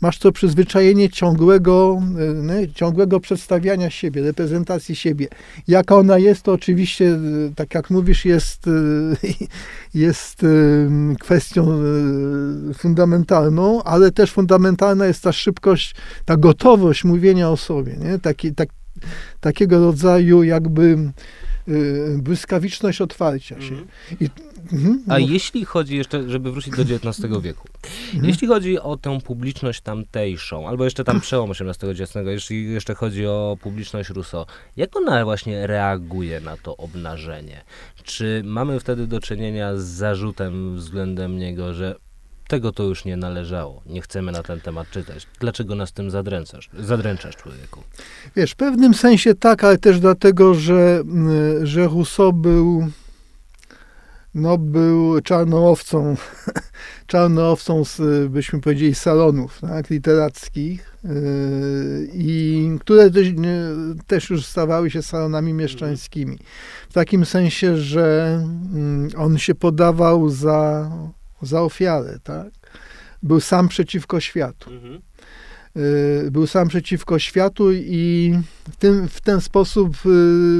masz 0.00 0.18
to 0.18 0.32
przyzwyczajenie 0.32 1.10
ciągłego, 1.10 2.02
y, 2.30 2.42
nie, 2.42 2.68
ciągłego 2.72 3.20
przedstawiania 3.20 3.90
siebie, 3.90 4.22
reprezentacji 4.22 4.96
siebie. 4.96 5.28
Jaka 5.68 5.96
ona 5.96 6.18
jest, 6.18 6.42
to 6.42 6.52
oczywiście, 6.52 7.04
y, 7.04 7.52
tak 7.56 7.74
jak 7.74 7.90
mówisz, 7.90 8.24
jest, 8.24 8.66
y, 8.66 8.70
jest 9.94 10.46
kwestią 11.20 11.68
fundamentalną, 12.78 13.82
ale 13.82 14.10
też 14.12 14.32
fundamentalna 14.32 15.06
jest 15.06 15.22
ta 15.22 15.32
szybkość, 15.32 15.94
ta 16.24 16.36
gotowość 16.36 17.04
mówienia 17.04 17.50
o 17.50 17.56
sobie. 17.56 17.96
Nie? 17.96 18.18
Taki, 18.18 18.54
tak, 18.54 18.68
takiego 19.40 19.80
rodzaju 19.80 20.42
jakby 20.42 20.98
y, 21.68 22.18
błyskawiczność 22.22 23.00
otwarcia 23.00 23.60
się. 23.60 23.74
I, 24.20 24.28
mhm, 24.72 25.02
A 25.08 25.18
jeśli 25.18 25.64
chodzi 25.64 25.96
jeszcze, 25.96 26.30
żeby 26.30 26.52
wrócić 26.52 26.76
do 26.76 26.82
XIX 26.82 27.20
wieku, 27.42 27.68
Mhm. 28.14 28.24
jeśli 28.24 28.48
chodzi 28.48 28.80
o 28.80 28.96
tę 28.96 29.20
publiczność 29.20 29.80
tamtejszą, 29.80 30.68
albo 30.68 30.84
jeszcze 30.84 31.04
tam 31.04 31.20
przełom 31.20 31.50
XVIII-XIX, 31.50 32.14
jeśli 32.26 32.72
jeszcze 32.72 32.94
chodzi 32.94 33.26
o 33.26 33.56
publiczność 33.60 34.10
Rousseau, 34.10 34.46
jak 34.76 34.96
ona 34.96 35.24
właśnie 35.24 35.66
reaguje 35.66 36.40
na 36.40 36.56
to 36.56 36.76
obnażenie? 36.76 37.64
Czy 38.02 38.42
mamy 38.44 38.80
wtedy 38.80 39.06
do 39.06 39.20
czynienia 39.20 39.76
z 39.76 39.84
zarzutem 39.84 40.76
względem 40.76 41.38
niego, 41.38 41.74
że 41.74 41.96
tego 42.48 42.72
to 42.72 42.82
już 42.82 43.04
nie 43.04 43.16
należało, 43.16 43.82
nie 43.86 44.02
chcemy 44.02 44.32
na 44.32 44.42
ten 44.42 44.60
temat 44.60 44.90
czytać. 44.90 45.26
Dlaczego 45.40 45.74
nas 45.74 45.92
tym 45.92 46.10
zadręcasz, 46.10 46.70
zadręczasz 46.78 47.36
człowieku? 47.36 47.82
Wiesz, 48.36 48.52
w 48.52 48.56
pewnym 48.56 48.94
sensie 48.94 49.34
tak, 49.34 49.64
ale 49.64 49.78
też 49.78 50.00
dlatego, 50.00 50.54
że, 50.54 51.00
mm, 51.00 51.66
że 51.66 51.84
Rousseau 51.84 52.32
był, 52.32 52.88
no, 54.34 54.58
był 54.58 55.20
czarną 55.20 55.68
owcą, 55.68 56.16
czarną 57.06 57.42
owcą 57.42 57.84
z, 57.84 58.00
byśmy 58.30 58.60
powiedzieli, 58.60 58.94
salonów 58.94 59.60
tak, 59.60 59.90
literackich, 59.90 60.96
yy, 61.04 61.10
i 62.14 62.68
które 62.80 63.10
też, 63.10 63.28
też 64.06 64.30
już 64.30 64.46
stawały 64.46 64.90
się 64.90 65.02
salonami 65.02 65.52
mieszczańskimi. 65.52 66.38
W 66.88 66.92
takim 66.92 67.24
sensie, 67.24 67.76
że 67.76 68.38
mm, 68.74 69.08
on 69.16 69.38
się 69.38 69.54
podawał 69.54 70.28
za, 70.28 70.90
za 71.44 71.62
ofiarę, 71.62 72.18
tak? 72.24 72.48
Był 73.22 73.40
sam 73.40 73.68
przeciwko 73.68 74.20
światu. 74.20 74.70
Y, 75.76 76.30
był 76.30 76.46
sam 76.46 76.68
przeciwko 76.68 77.18
światu 77.18 77.72
i 77.72 78.34
w 78.72 78.76
ten, 78.76 79.08
w 79.08 79.20
ten 79.20 79.40
sposób 79.40 79.96
y, 80.06 80.08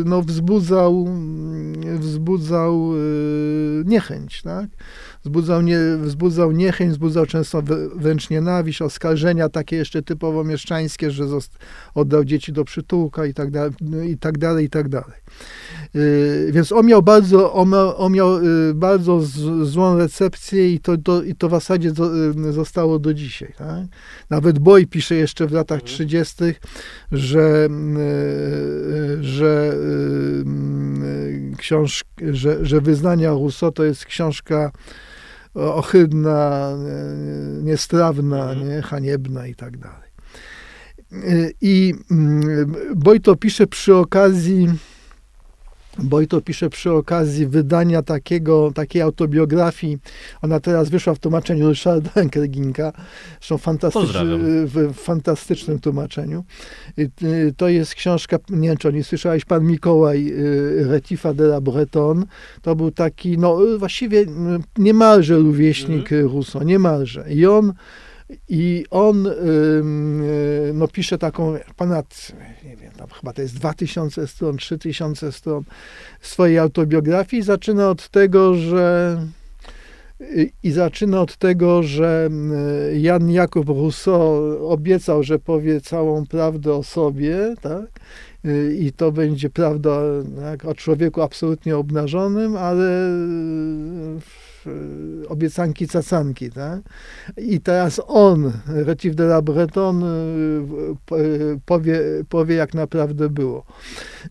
no, 0.05 0.23
wzbudzał, 0.23 1.05
mm, 1.07 1.99
wzbudzał 1.99 2.97
y, 2.97 3.83
niechęć, 3.87 4.42
tak? 4.42 4.66
Wzbudzał, 5.24 5.62
nie, 5.62 5.78
wzbudzał 6.00 6.52
niechęć, 6.52 6.92
wzbudzał 6.92 7.26
często 7.26 7.62
wr- 7.62 7.90
wręcz 7.96 8.30
nienawiść, 8.30 8.82
oskarżenia 8.82 9.48
takie 9.48 9.76
jeszcze 9.76 10.02
typowo 10.02 10.44
mieszczańskie, 10.44 11.10
że 11.10 11.24
zost- 11.24 11.58
oddał 11.94 12.24
dzieci 12.24 12.52
do 12.52 12.64
przytułka 12.64 13.26
i 13.26 13.34
tak 13.34 13.50
dalej, 13.50 13.72
i 14.10 14.18
tak 14.18 14.38
dalej, 14.38 14.64
i 14.66 14.70
tak 14.70 14.88
dalej. 14.88 15.16
Y, 15.96 16.50
Więc 16.52 16.72
on 16.72 16.87
miał 16.87 17.02
bardzo, 17.02 17.52
on 17.52 17.70
miał, 17.70 17.96
on 18.02 18.12
miał 18.12 18.38
y, 18.38 18.74
bardzo 18.74 19.20
z, 19.20 19.68
złą 19.68 19.98
recepcję 19.98 20.72
i 20.74 20.80
to, 20.80 20.96
to, 20.96 21.22
i 21.22 21.34
to 21.34 21.48
w 21.48 21.50
zasadzie 21.50 21.92
zo- 21.92 22.48
y, 22.48 22.52
zostało 22.52 22.98
do 22.98 23.14
dzisiaj. 23.14 23.52
Tak? 23.58 23.84
Nawet 24.30 24.58
Boy 24.58 24.87
pisze 24.87 25.14
jeszcze 25.14 25.46
w 25.46 25.52
latach 25.52 25.82
30., 25.82 26.44
że, 27.12 27.68
y, 29.18 29.24
że, 29.24 29.72
y, 29.74 31.56
książ, 31.58 32.04
że, 32.32 32.66
że 32.66 32.80
wyznania 32.80 33.30
Rousseau 33.30 33.72
to 33.72 33.84
jest 33.84 34.04
książka 34.04 34.72
ohydna, 35.54 36.70
niestrawna, 37.62 38.44
Mhm. 38.54 38.68
nie, 38.68 38.82
haniebna 38.82 39.46
i 39.46 39.54
tak 39.54 39.76
dalej. 39.76 40.10
I 41.60 41.94
mm, 42.10 42.72
Boy 42.94 43.20
to 43.20 43.36
pisze 43.36 43.66
przy 43.66 43.94
okazji 43.94 44.68
Boy 45.98 46.26
to 46.26 46.40
pisze 46.40 46.70
przy 46.70 46.92
okazji 46.92 47.46
wydania 47.46 48.02
takiego, 48.02 48.72
takiej 48.74 49.02
autobiografii. 49.02 49.98
Ona 50.42 50.61
teraz 50.61 50.88
wyszła 50.88 51.14
w 51.14 51.18
tłumaczeniu 51.18 51.68
Ryszarda 51.68 52.11
Enkelginka, 52.20 52.92
zresztą 53.40 53.59
fantastycz, 53.59 54.12
w 54.66 54.94
fantastycznym 54.94 55.78
tłumaczeniu. 55.78 56.44
Y, 56.98 57.54
To 57.57 57.68
jest 57.68 57.94
książka, 57.94 58.38
nie 58.50 58.68
wiem 58.68 58.76
czy 58.76 58.88
o 58.88 58.90
niej 58.90 59.04
słyszałeś, 59.04 59.44
pan 59.44 59.64
Mikołaj 59.64 60.28
y, 60.28 60.85
Retifa 60.88 61.35
de 61.35 61.44
la 61.44 61.61
Breton. 61.61 62.26
To 62.62 62.76
był 62.76 62.90
taki, 62.90 63.38
no 63.38 63.64
y, 63.74 63.78
właściwie 63.78 64.24
niemalże 64.78 65.37
rówieśnik 65.37 66.12
Mhm. 66.12 66.33
Rousseau, 66.33 66.62
niemalże. 66.64 67.24
I 67.33 67.46
on 67.46 67.72
i 68.48 68.84
on 68.90 69.26
y, 69.26 69.32
no, 70.74 70.88
pisze 70.88 71.18
taką 71.18 71.54
ponad, 71.76 72.32
nie 72.64 72.76
wiem, 72.76 72.92
tam 72.92 73.08
chyba 73.08 73.32
to 73.32 73.42
jest 73.42 73.54
2000 73.54 74.26
stron, 74.26 74.56
3000 74.56 75.32
stron 75.32 75.64
swojej 76.20 76.58
autobiografii. 76.58 77.42
Zaczyna 77.42 77.90
od 77.90 78.08
tego, 78.08 78.54
że 78.54 79.16
i- 80.37 80.52
i 80.62 80.72
zaczyna 80.72 81.20
od 81.20 81.37
tego, 81.37 81.82
że 81.82 82.28
y, 82.92 82.98
Jan 82.98 83.30
Jakub 83.30 83.68
Rousseau 83.68 84.68
obiecał, 84.68 85.22
że 85.22 85.38
powie 85.38 85.80
całą 85.80 86.26
prawdę 86.26 86.74
o 86.74 86.82
sobie, 86.82 87.54
tak? 87.60 87.87
Y, 88.44 88.76
I 88.80 88.92
to 88.92 89.12
będzie 89.12 89.50
prawda 89.50 90.00
tak, 90.40 90.64
o 90.64 90.74
człowieku 90.74 91.22
absolutnie 91.22 91.76
obnażonym, 91.76 92.56
ale 92.56 93.08
y, 93.08 94.43
obiecanki 95.29 95.88
cacanki, 95.88 96.50
tak? 96.50 96.81
I 97.37 97.61
teraz 97.61 98.00
on, 98.07 98.53
Retif 98.66 99.14
de 99.14 99.24
la 99.24 99.42
Breton, 99.42 100.03
y, 100.03 100.07
y, 101.16 101.61
powie, 101.66 102.00
powie, 102.29 102.55
jak 102.55 102.74
naprawdę 102.74 103.29
było. 103.29 103.64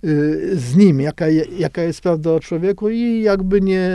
Y, 0.03 0.57
Z 0.57 0.75
nim, 0.75 1.01
jaka, 1.01 1.25
jaka 1.57 1.81
jest 1.81 2.01
prawda 2.01 2.31
o 2.31 2.39
człowieku 2.39 2.89
i 2.89 3.21
jakby 3.21 3.61
nie, 3.61 3.89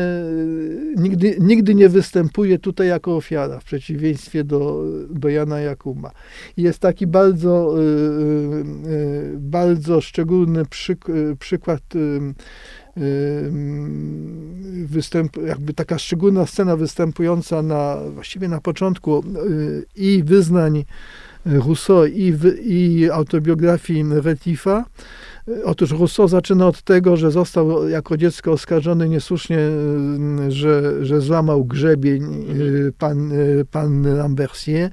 nigdy, 0.96 1.36
nigdy 1.40 1.74
nie 1.74 1.88
występuje 1.88 2.58
tutaj 2.58 2.88
jako 2.88 3.16
ofiara, 3.16 3.60
w 3.60 3.64
przeciwieństwie 3.64 4.44
do, 4.44 4.84
do 5.10 5.28
Jana 5.28 5.60
Jakuba. 5.60 6.10
Jest 6.56 6.78
taki 6.78 7.06
bardzo, 7.06 7.74
y, 7.78 7.82
y, 7.82 8.90
y, 8.90 9.36
bardzo 9.38 10.00
szczególny 10.00 10.64
przyk, 10.64 11.08
y, 11.08 11.36
przykład 11.38 11.82
y, 11.94 11.98
y, 11.98 12.34
występ, 14.84 15.36
jakby 15.46 15.74
taka 15.74 15.98
szczególna 15.98 16.46
scena 16.46 16.76
występująca 16.76 17.62
na, 17.62 17.96
właściwie 18.14 18.48
na 18.48 18.60
początku 18.60 19.18
y, 19.20 19.84
i 19.96 20.22
wyznań 20.24 20.84
Rousseau 21.46 22.06
i, 22.06 22.32
w, 22.32 22.44
i 22.64 23.10
autobiografii 23.10 24.04
Retifa. 24.10 24.84
Otóż 25.64 25.90
Rousseau 25.90 26.28
zaczyna 26.28 26.66
od 26.66 26.82
tego, 26.82 27.16
że 27.16 27.30
został 27.30 27.88
jako 27.88 28.16
dziecko 28.16 28.52
oskarżony 28.52 29.08
niesłusznie, 29.08 29.58
y, 29.58 30.50
że, 30.50 31.04
że 31.04 31.20
złamał 31.20 31.64
grzebień 31.64 32.22
y, 32.60 32.92
pan, 32.98 33.32
y, 33.32 33.64
pan 33.70 34.16
Lambercier 34.16 34.90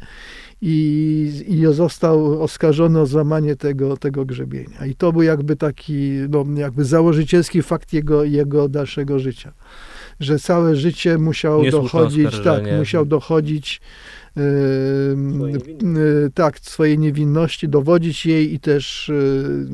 i, 0.67 1.45
i 1.47 1.73
został 1.73 2.43
oskarżony 2.43 2.99
o 2.99 3.05
złamanie 3.05 3.55
tego, 3.55 3.97
tego 3.97 4.25
grzebienia. 4.25 4.85
I 4.85 4.95
to 4.95 5.11
był 5.11 5.21
jakby 5.21 5.55
taki, 5.55 6.11
no, 6.29 6.45
jakby 6.55 6.85
założycielski 6.85 7.61
fakt 7.61 7.93
jego, 7.93 8.23
jego 8.23 8.69
dalszego 8.69 9.19
życia. 9.19 9.53
Że 10.19 10.39
całe 10.39 10.75
życie 10.75 11.17
musiał 11.17 11.63
Niesłuszne 11.63 11.99
dochodzić, 11.99 12.39
tak, 12.39 12.63
musiał 12.77 13.05
dochodzić 13.05 13.81
y, 14.37 14.41
Swojej 15.35 15.55
y, 16.25 16.31
tak, 16.33 16.59
swojej 16.59 16.99
niewinności, 16.99 17.69
dowodzić 17.69 18.25
jej 18.25 18.53
i 18.53 18.59
też 18.59 19.09
y, 19.09 19.67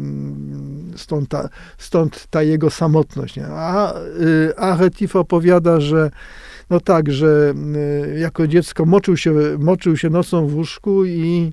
stąd 0.96 1.30
ta, 1.30 1.50
stąd 1.78 2.28
ta 2.30 2.44
jego 2.44 2.70
samotność. 2.70 3.36
Nie? 3.36 3.46
A, 3.48 3.94
y, 4.00 4.54
a 4.58 4.78
Retif 4.78 5.16
opowiada, 5.16 5.80
że 5.80 6.12
no 6.72 6.80
tak, 6.80 7.12
że 7.12 7.54
y, 8.16 8.20
jako 8.20 8.48
dziecko 8.48 8.86
moczył 8.86 9.18
się, 9.18 9.34
moczył 9.60 9.98
się 9.98 10.10
nocą 10.10 10.48
w 10.48 10.56
łóżku 10.56 11.06
i, 11.06 11.52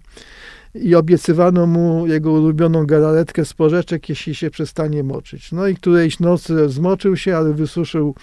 i 0.74 0.94
obiecywano 0.94 1.66
mu 1.66 2.06
jego 2.06 2.32
ulubioną 2.32 2.86
galaretkę 2.86 3.44
z 3.44 3.54
porzeczek, 3.54 4.08
jeśli 4.08 4.34
się 4.34 4.50
przestanie 4.50 5.02
moczyć. 5.02 5.52
No 5.52 5.66
i 5.66 5.74
którejś 5.74 6.20
nocy 6.20 6.68
zmoczył 6.68 7.16
się, 7.16 7.36
ale 7.36 7.52
wysuszył 7.52 8.14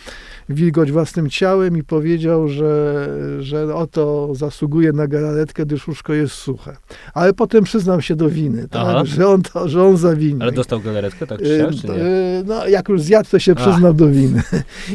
wilgoć 0.49 0.91
własnym 0.91 1.29
ciałem 1.29 1.77
i 1.77 1.84
powiedział, 1.84 2.47
że, 2.47 3.08
że 3.39 3.75
oto 3.75 4.29
zasługuje 4.36 4.91
na 4.91 5.08
galaretkę, 5.08 5.65
gdyż 5.65 5.88
łóżko 5.88 6.13
jest 6.13 6.34
suche. 6.34 6.77
Ale 7.13 7.34
potem 7.34 7.63
przyznał 7.63 8.01
się 8.01 8.15
do 8.15 8.29
winy, 8.29 8.67
tak, 8.67 9.05
że, 9.08 9.27
on 9.27 9.41
to, 9.41 9.69
że 9.69 9.84
on 9.84 9.97
zawinił. 9.97 10.41
Ale 10.41 10.51
dostał 10.51 10.79
galaretkę, 10.81 11.27
tak 11.27 11.39
siak, 11.39 11.75
czy 11.81 11.88
nie? 11.88 11.93
y, 11.93 12.43
No, 12.45 12.67
jak 12.67 12.89
już 12.89 13.01
zjadł, 13.01 13.29
to 13.29 13.39
się 13.39 13.51
A. 13.51 13.55
przyznał 13.55 13.93
do 13.93 14.08
winy. 14.08 14.41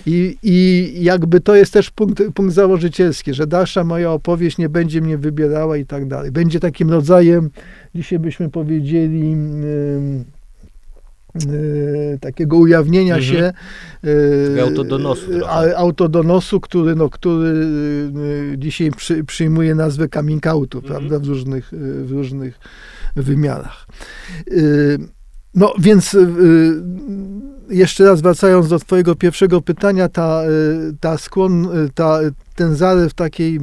I, 0.07 0.37
I 0.43 0.91
jakby 1.05 1.41
to 1.41 1.55
jest 1.55 1.73
też 1.73 1.91
punkt, 1.91 2.23
punkt 2.35 2.55
założycielski, 2.55 3.35
że 3.35 3.47
dalsza 3.47 3.85
moja 3.85 4.13
opowieść 4.13 4.59
nie 4.59 4.69
będzie 4.69 5.01
mnie 5.01 5.19
wybierała 5.19 5.77
i 5.77 5.87
tak 5.87 6.09
dalej. 6.09 6.31
Będzie 6.33 6.61
takim 6.61 6.91
rodzajem, 6.91 7.50
dzisiaj 7.95 8.19
byśmy 8.19 8.49
powiedzieli, 8.51 9.33
ym, 9.33 10.25
y, 11.53 12.19
takiego 12.21 12.57
ujawnienia 12.57 13.17
Mhm. 13.17 13.33
się 13.35 13.53
y, 14.57 14.63
Autodonosu 14.63 15.27
trochę. 15.31 15.49
a- 15.53 15.77
autodonosu, 15.77 16.61
który, 16.61 16.95
no, 16.95 17.11
który 17.11 17.67
dzisiaj 18.59 18.91
przy, 18.91 19.25
przyjmuje 19.25 19.75
nazwę 19.75 20.09
coming 20.09 20.47
outu, 20.47 20.79
Mhm. 20.79 20.95
prawda, 20.95 21.19
w 21.19 21.29
różnych, 21.29 21.69
w 22.05 22.11
różnych 22.11 22.59
wymiarach. 23.17 23.87
No 25.55 25.75
więc 25.79 26.17
jeszcze 27.71 28.05
raz 28.05 28.21
wracając 28.21 28.69
do 28.69 28.79
twojego 28.79 29.15
pierwszego 29.15 29.61
pytania, 29.61 30.09
ta, 30.09 30.43
y, 30.45 30.97
ta 31.01 31.19
skłon, 31.19 31.65
y, 31.65 31.91
ta, 31.95 32.19
ten 32.55 32.77
zaryw 32.77 33.15
takiej 33.15 33.57
y, 33.57 33.61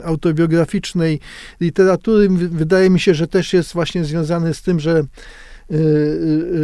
y, 0.00 0.04
autobiograficznej 0.04 1.20
literatury 1.60 2.28
wydaje 2.28 2.90
mi 2.90 3.00
się, 3.00 3.14
że 3.14 3.26
też 3.26 3.52
jest 3.52 3.72
właśnie 3.72 4.04
związany 4.04 4.54
z 4.54 4.62
tym, 4.62 4.80
że 4.80 5.04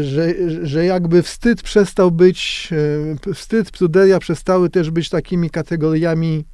że, 0.00 0.34
że 0.62 0.84
jakby 0.84 1.22
wstyd 1.22 1.62
przestał 1.62 2.10
być, 2.10 2.70
wstyd, 3.34 3.70
pruderia 3.70 4.18
przestały 4.18 4.70
też 4.70 4.90
być 4.90 5.08
takimi 5.08 5.50
kategoriami 5.50 6.44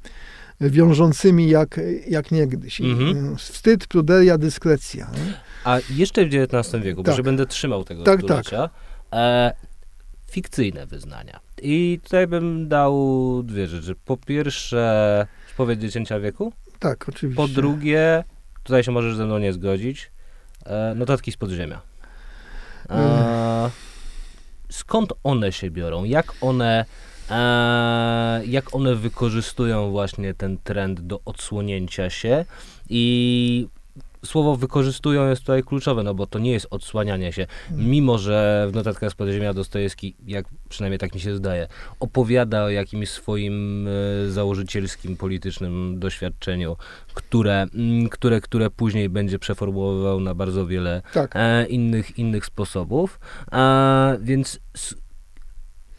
wiążącymi 0.61 1.49
jak, 1.49 1.79
jak 2.07 2.31
niegdyś. 2.31 2.81
Mhm. 2.81 3.37
Wstyd, 3.37 3.87
pruderia, 3.87 4.37
dyskrecja. 4.37 5.05
nie? 5.05 5.33
A 5.63 5.79
jeszcze 5.89 6.25
w 6.25 6.33
XIX 6.33 6.83
wieku, 6.83 7.03
bo 7.03 7.05
Tak. 7.05 7.15
że 7.15 7.23
będę 7.23 7.45
trzymał 7.45 7.83
tego 7.83 8.03
Tak, 8.03 8.19
stulecia, 8.19 8.69
e, 9.13 9.53
fikcyjne 10.31 10.85
wyznania. 10.85 11.39
I 11.61 11.99
tutaj 12.03 12.27
bym 12.27 12.67
dał 12.67 12.93
dwie 13.43 13.67
rzeczy. 13.67 13.95
Po 14.05 14.17
pierwsze, 14.17 15.27
spowiedź 15.53 15.81
dziecięcia 15.81 16.19
wieku. 16.19 16.53
Tak, 16.79 17.09
oczywiście. 17.09 17.43
Po 17.43 17.47
drugie, 17.47 18.23
tutaj 18.63 18.83
się 18.83 18.91
możesz 18.91 19.15
ze 19.15 19.25
mną 19.25 19.37
nie 19.37 19.53
zgodzić, 19.53 20.11
e, 20.65 20.95
notatki 20.95 21.31
z 21.31 21.37
podziemia. 21.37 21.81
E, 22.89 23.69
skąd 24.69 25.13
one 25.23 25.51
się 25.51 25.71
biorą? 25.71 26.03
Jak 26.03 26.33
one, 26.41 26.85
e, 27.29 28.41
jak 28.45 28.75
one 28.75 28.95
wykorzystują 28.95 29.91
właśnie 29.91 30.33
ten 30.33 30.57
trend 30.57 31.01
do 31.01 31.19
odsłonięcia 31.25 32.09
się? 32.09 32.45
I 32.89 33.67
słowo 34.25 34.55
wykorzystują 34.55 35.29
jest 35.29 35.41
tutaj 35.41 35.63
kluczowe, 35.63 36.03
no 36.03 36.13
bo 36.13 36.27
to 36.27 36.39
nie 36.39 36.51
jest 36.51 36.67
odsłanianie 36.69 37.33
się. 37.33 37.47
Mimo, 37.71 38.17
że 38.17 38.67
w 38.71 38.75
notatkach 38.75 39.11
z 39.11 39.15
podziemia 39.15 39.53
Dostojewski, 39.53 40.15
jak 40.27 40.45
przynajmniej 40.69 40.99
tak 40.99 41.15
mi 41.15 41.21
się 41.21 41.35
zdaje, 41.35 41.67
opowiada 41.99 42.63
o 42.63 42.69
jakimś 42.69 43.09
swoim 43.09 43.87
e, 43.87 44.31
założycielskim, 44.31 45.17
politycznym 45.17 45.99
doświadczeniu, 45.99 46.77
które, 47.13 47.67
mm, 47.73 48.09
które, 48.09 48.41
które 48.41 48.69
później 48.69 49.09
będzie 49.09 49.39
przeformułował 49.39 50.19
na 50.19 50.35
bardzo 50.35 50.65
wiele 50.65 51.01
Tak. 51.13 51.31
e, 51.35 51.65
innych, 51.65 52.19
innych 52.19 52.45
sposobów. 52.45 53.19
E, 53.51 54.17
więc 54.21 54.59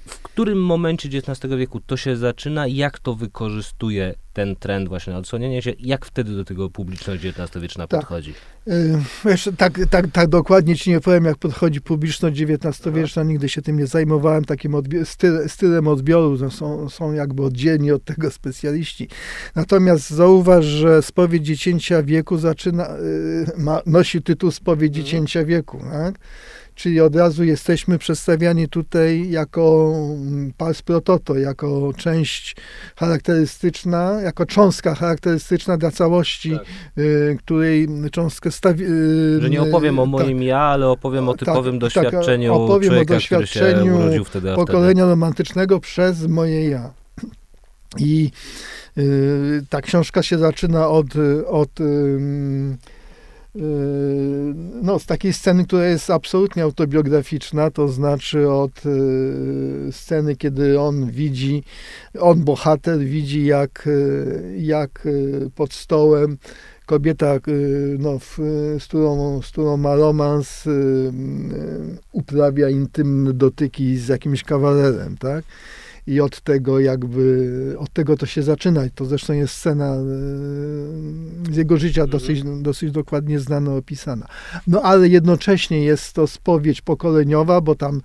w 0.07 0.23
którym 0.23 0.63
momencie 0.63 1.09
XIX 1.09 1.55
wieku 1.59 1.81
to 1.81 1.97
się 1.97 2.17
zaczyna? 2.17 2.67
Jak 2.67 2.99
to 2.99 3.15
wykorzystuje 3.15 4.15
ten 4.33 4.57
trend 4.57 4.89
właśnie 4.89 5.13
na 5.13 5.19
odsłonienie 5.19 5.63
się? 5.63 5.73
Jak 5.79 6.07
wtedy 6.07 6.37
do 6.37 6.45
tego 6.45 6.71
publiczność 6.71 7.25
XIX-wieczna 7.27 7.87
Tak. 7.87 8.01
podchodzi? 8.01 8.35
Y, 8.69 8.99
Jeszcze 9.25 9.53
tak, 9.53 9.81
tak, 9.91 10.07
tak 10.13 10.29
dokładnie 10.29 10.77
ci 10.77 10.91
nie 10.91 11.01
powiem, 11.01 11.25
jak 11.25 11.37
podchodzi 11.37 11.81
publiczność 11.81 12.41
XIX-wieczna. 12.41 13.23
Nigdy 13.23 13.49
się 13.49 13.63
tym 13.63 13.79
nie 13.79 13.87
zajmowałem. 13.87 14.45
Takim 14.45 14.73
odbi- 14.73 15.05
styl, 15.05 15.49
stylem 15.49 15.89
odbioru 15.89 16.37
no, 16.41 16.51
są, 16.51 16.89
są 16.89 17.13
jakby 17.13 17.45
oddzielni 17.45 17.93
od 17.93 18.05
tego 18.05 18.31
specjaliści. 18.31 19.09
Natomiast 19.55 20.11
zauważ, 20.11 20.65
że 20.65 21.03
spowiedź 21.03 21.47
dziecięcia 21.47 22.03
wieku 22.03 22.39
zaczyna, 22.39 22.97
y, 22.97 23.47
ma, 23.57 23.81
nosi 23.87 24.23
tytuł 24.23 24.51
spowiedź 24.51 24.95
dziecięcia 24.95 25.45
wieku. 25.45 25.81
Tak? 25.93 26.19
Czyli 26.77 27.01
od 27.01 27.17
razu 27.17 27.45
jesteśmy 27.45 27.99
przedstawiani 27.99 28.69
tutaj 28.69 29.31
jako 29.31 29.93
mm, 29.95 30.53
pars 30.57 30.83
pro 30.83 31.01
toto, 31.01 31.39
jako 31.39 31.93
część 31.97 32.57
charakterystyczna, 32.97 34.21
jako 34.23 34.47
cząstka 34.47 34.95
charakterystyczna 34.95 35.77
dla 35.77 35.91
całości, 35.91 36.51
Tak. 36.51 36.65
y, 36.99 37.37
której 37.39 37.89
cząstkę 38.13 38.51
stawi... 38.51 38.85
y, 38.85 39.41
Że 39.41 39.51
nie 39.51 39.63
opowiem 39.63 39.99
o 39.99 40.03
tak, 40.03 40.11
moim 40.11 40.43
ja, 40.43 40.59
ale 40.59 40.89
opowiem 40.89 41.29
o 41.29 41.33
Tak, 41.33 41.39
typowym 41.39 41.75
tak, 41.75 41.81
doświadczeniu 41.81 42.55
opowiem 42.55 42.91
o 42.91 42.95
człowieka, 42.95 43.05
który 43.05 43.21
się 43.21 43.39
doświadczeniu 43.39 44.25
wtedy, 44.25 44.51
a 44.51 44.55
wtedy. 44.55 44.67
pokolenia 44.67 45.07
romantycznego 45.07 45.81
przez 45.81 46.27
moje 46.27 46.69
ja. 46.69 46.91
I 47.99 48.31
y, 48.99 49.65
ta 49.71 49.81
książka 49.83 50.23
się 50.23 50.39
zaczyna 50.39 50.89
od, 50.89 51.17
y, 51.17 51.47
od 51.47 51.81
y, 51.81 52.77
no, 54.83 54.99
z 54.99 55.07
takiej 55.07 55.33
sceny, 55.33 55.65
która 55.65 55.87
jest 55.87 56.11
absolutnie 56.11 56.63
autobiograficzna, 56.63 57.71
to 57.71 57.89
znaczy 57.89 58.51
od 58.51 58.87
y, 58.87 59.93
sceny, 59.93 60.37
kiedy 60.37 60.81
on 60.81 61.11
widzi, 61.11 61.63
on 62.21 62.45
bohater 62.45 62.99
widzi 62.99 63.45
jak, 63.45 63.87
y, 63.87 64.57
jak 64.59 65.09
pod 65.55 65.73
stołem 65.73 66.39
kobieta, 66.87 67.35
no, 67.99 68.19
w, 68.19 68.37
z, 68.79 68.85
którą, 68.85 69.43
z 69.43 69.49
którą 69.49 69.77
ma 69.77 69.95
romans, 69.95 70.65
uprawia 72.13 72.69
intymne 72.69 73.33
dotyki 73.33 73.97
z 73.99 74.09
jakimś 74.09 74.43
kawalerem, 74.43 75.17
tak? 75.17 75.45
I 76.07 76.21
od 76.21 76.41
tego 76.41 76.81
jakby, 76.81 77.75
od 77.79 77.93
tego 77.93 78.17
to 78.17 78.27
się 78.27 78.43
zaczyna. 78.43 78.83
To 78.95 79.05
zresztą 79.05 79.33
jest 79.33 79.55
scena 79.55 79.95
y, 79.95 81.53
z 81.53 81.57
jego 81.57 81.77
życia 81.77 82.07
dosyć, 82.07 82.43
dosyć 82.43 82.91
dokładnie 82.91 83.41
znana, 83.41 83.75
opisana. 83.75 84.27
No 84.67 84.83
ale 84.83 85.09
jednocześnie 85.09 85.85
jest 85.85 86.13
to 86.13 86.27
spowiedź 86.27 86.81
pokoleniowa, 86.81 87.61
bo 87.61 87.75
tam 87.75 88.01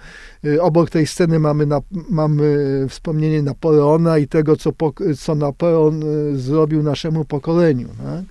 y, 0.46 0.62
obok 0.62 0.90
tej 0.90 1.08
sceny 1.08 1.40
mamy, 1.40 1.66
na, 1.66 1.82
mamy 2.10 2.86
wspomnienie 2.90 3.42
Napoleona 3.42 4.18
i 4.18 4.28
tego, 4.28 4.56
co, 4.56 4.72
po, 4.72 4.94
co 5.18 5.36
Napoleon 5.36 6.04
y, 6.04 6.40
zrobił 6.40 6.84
naszemu 6.84 7.26
pokoleniu. 7.26 7.88
Tak? 7.88 8.24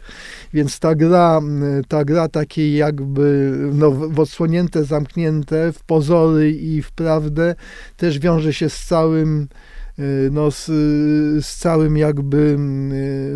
Więc 0.53 0.79
ta 0.79 0.95
gra, 0.95 1.41
y, 1.81 1.85
ta 1.89 2.05
gra 2.05 2.29
takiej 2.29 2.75
jakby 2.75 3.53
no, 3.73 3.91
w 3.91 4.21
odsłonięte, 4.21 4.85
zamknięte, 4.85 5.73
w 5.73 5.83
pozory 5.83 6.51
i 6.51 6.83
w 6.83 6.93
prawdę 6.93 7.55
też 7.97 8.19
wiąże 8.19 8.53
się 8.53 8.71
z 8.71 8.85
całym 8.85 9.49
no, 10.31 10.51
z, 10.51 10.67
z 11.45 11.57
całym 11.57 11.97
jakby 11.97 12.57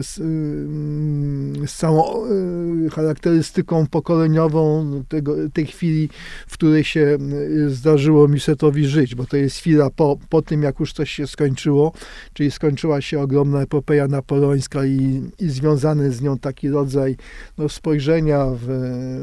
y, 0.00 0.03
z, 0.03 0.18
y, 0.18 1.66
z 1.66 1.77
całą 1.77 2.27
y, 2.27 2.90
charakterystyką 2.90 3.87
pokoleniową 3.87 4.90
tego, 5.09 5.37
tej 5.53 5.66
chwili, 5.66 6.09
w 6.46 6.53
której 6.55 6.85
się 6.85 7.18
y, 7.66 7.70
zdarzyło 7.70 8.29
Misetowi 8.29 8.87
żyć, 8.87 9.14
bo 9.14 9.27
to 9.27 9.37
jest 9.37 9.57
chwila 9.57 9.90
po, 9.90 10.18
po 10.29 10.42
tym, 10.42 10.62
jak 10.62 10.81
już 10.81 10.92
coś 10.92 11.11
się 11.11 11.27
skończyło, 11.27 11.92
czyli 12.33 12.50
skończyła 12.50 13.00
się 13.00 13.20
ogromna 13.20 13.62
epopeja 13.62 14.09
napoleońska 14.09 14.85
i, 14.85 15.22
i 15.40 15.48
związany 15.48 16.12
z 16.12 16.22
nią 16.22 16.38
taki 16.38 16.68
rodzaj 16.68 17.16
no, 17.59 17.68
spojrzenia 17.68 18.46
w, 18.46 18.68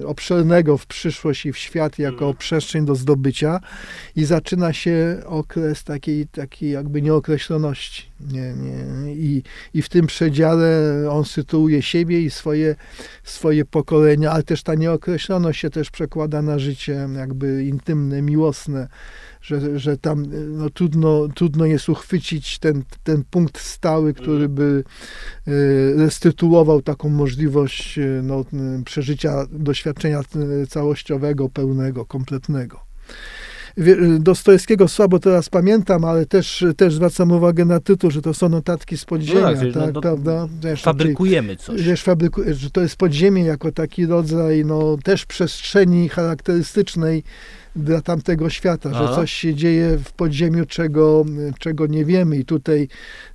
obszernego 0.06 0.78
w 0.78 0.86
przyszłość 0.86 1.46
i 1.46 1.54
w 1.54 1.58
świat 1.58 2.00
jako 2.00 2.34
przestrzeń 2.34 2.86
do 2.86 2.96
zdobycia. 2.96 3.60
I 4.16 4.26
zaczyna 4.26 4.74
się 4.74 5.22
okres 5.26 5.84
takiej, 5.84 6.28
takiej 6.28 6.72
jakby 6.72 7.02
nieokreśloności. 7.32 8.12
Nie, 8.32 8.54
nie. 8.54 9.14
I, 9.14 9.44
I 9.74 9.82
w 9.82 9.90
tym 9.90 10.08
przedziale 10.08 10.92
on 11.10 11.26
sytuuje 11.26 11.82
siebie 11.82 12.22
i 12.22 12.30
swoje, 12.30 12.76
swoje 13.24 13.66
pokolenia, 13.66 14.32
ale 14.32 14.44
też 14.44 14.64
ta 14.64 14.76
nieokreśloność 14.76 15.60
się 15.60 15.70
też 15.70 15.92
przekłada 15.92 16.42
na 16.42 16.60
życie 16.60 17.08
jakby 17.16 17.66
intymne, 17.66 18.22
miłosne, 18.22 18.88
że, 19.42 19.80
że 19.80 19.98
tam 19.98 20.26
no, 20.58 20.70
trudno, 20.70 21.28
trudno 21.36 21.66
jest 21.66 21.90
uchwycić 21.90 22.60
ten, 22.60 22.84
ten 23.04 23.24
punkt 23.32 23.60
stały, 23.60 24.14
który 24.14 24.50
by 24.50 24.84
y, 25.48 25.94
restytuował 25.98 26.82
taką 26.82 27.10
możliwość 27.10 27.98
y, 27.98 28.22
no, 28.24 28.46
przeżycia 28.86 29.46
doświadczenia 29.52 30.22
y, 30.64 30.68
całościowego, 30.68 31.50
pełnego, 31.50 32.06
kompletnego. 32.06 32.92
Dostojewskiego 34.20 34.88
słabo 34.88 35.20
teraz 35.20 35.50
pamiętam, 35.50 36.06
ale 36.06 36.26
też, 36.26 36.66
też 36.78 36.94
zwracam 36.94 37.32
uwagę 37.32 37.66
na 37.66 37.80
tytuł, 37.80 38.12
że 38.12 38.22
to 38.22 38.34
są 38.34 38.50
notatki 38.50 38.98
z 38.98 39.06
podziemia, 39.06 39.42
tak, 39.42 39.60
tak, 39.60 39.76
no, 39.76 39.92
no, 39.94 40.02
prawda? 40.02 40.48
Wiesz, 40.64 40.82
Fabrykujemy 40.82 41.56
coś. 41.56 41.82
wiesz, 41.82 42.04
fabryku, 42.04 42.42
że 42.52 42.72
to 42.72 42.82
jest 42.82 42.96
podziemie 42.96 43.44
jako 43.44 43.72
taki 43.72 44.06
rodzaj, 44.06 44.66
no, 44.66 44.98
też 45.04 45.26
przestrzeni 45.26 46.10
charakterystycznej 46.10 47.24
dla 47.76 48.02
tamtego 48.02 48.50
świata, 48.50 48.90
Aha. 48.94 49.08
że 49.08 49.16
coś 49.16 49.34
się 49.34 49.56
dzieje 49.56 49.98
w 49.98 50.12
podziemiu, 50.12 50.66
czego, 50.66 51.26
czego 51.60 51.88
nie 51.88 52.06
wiemy 52.06 52.38
i 52.38 52.46
tutaj 52.46 52.88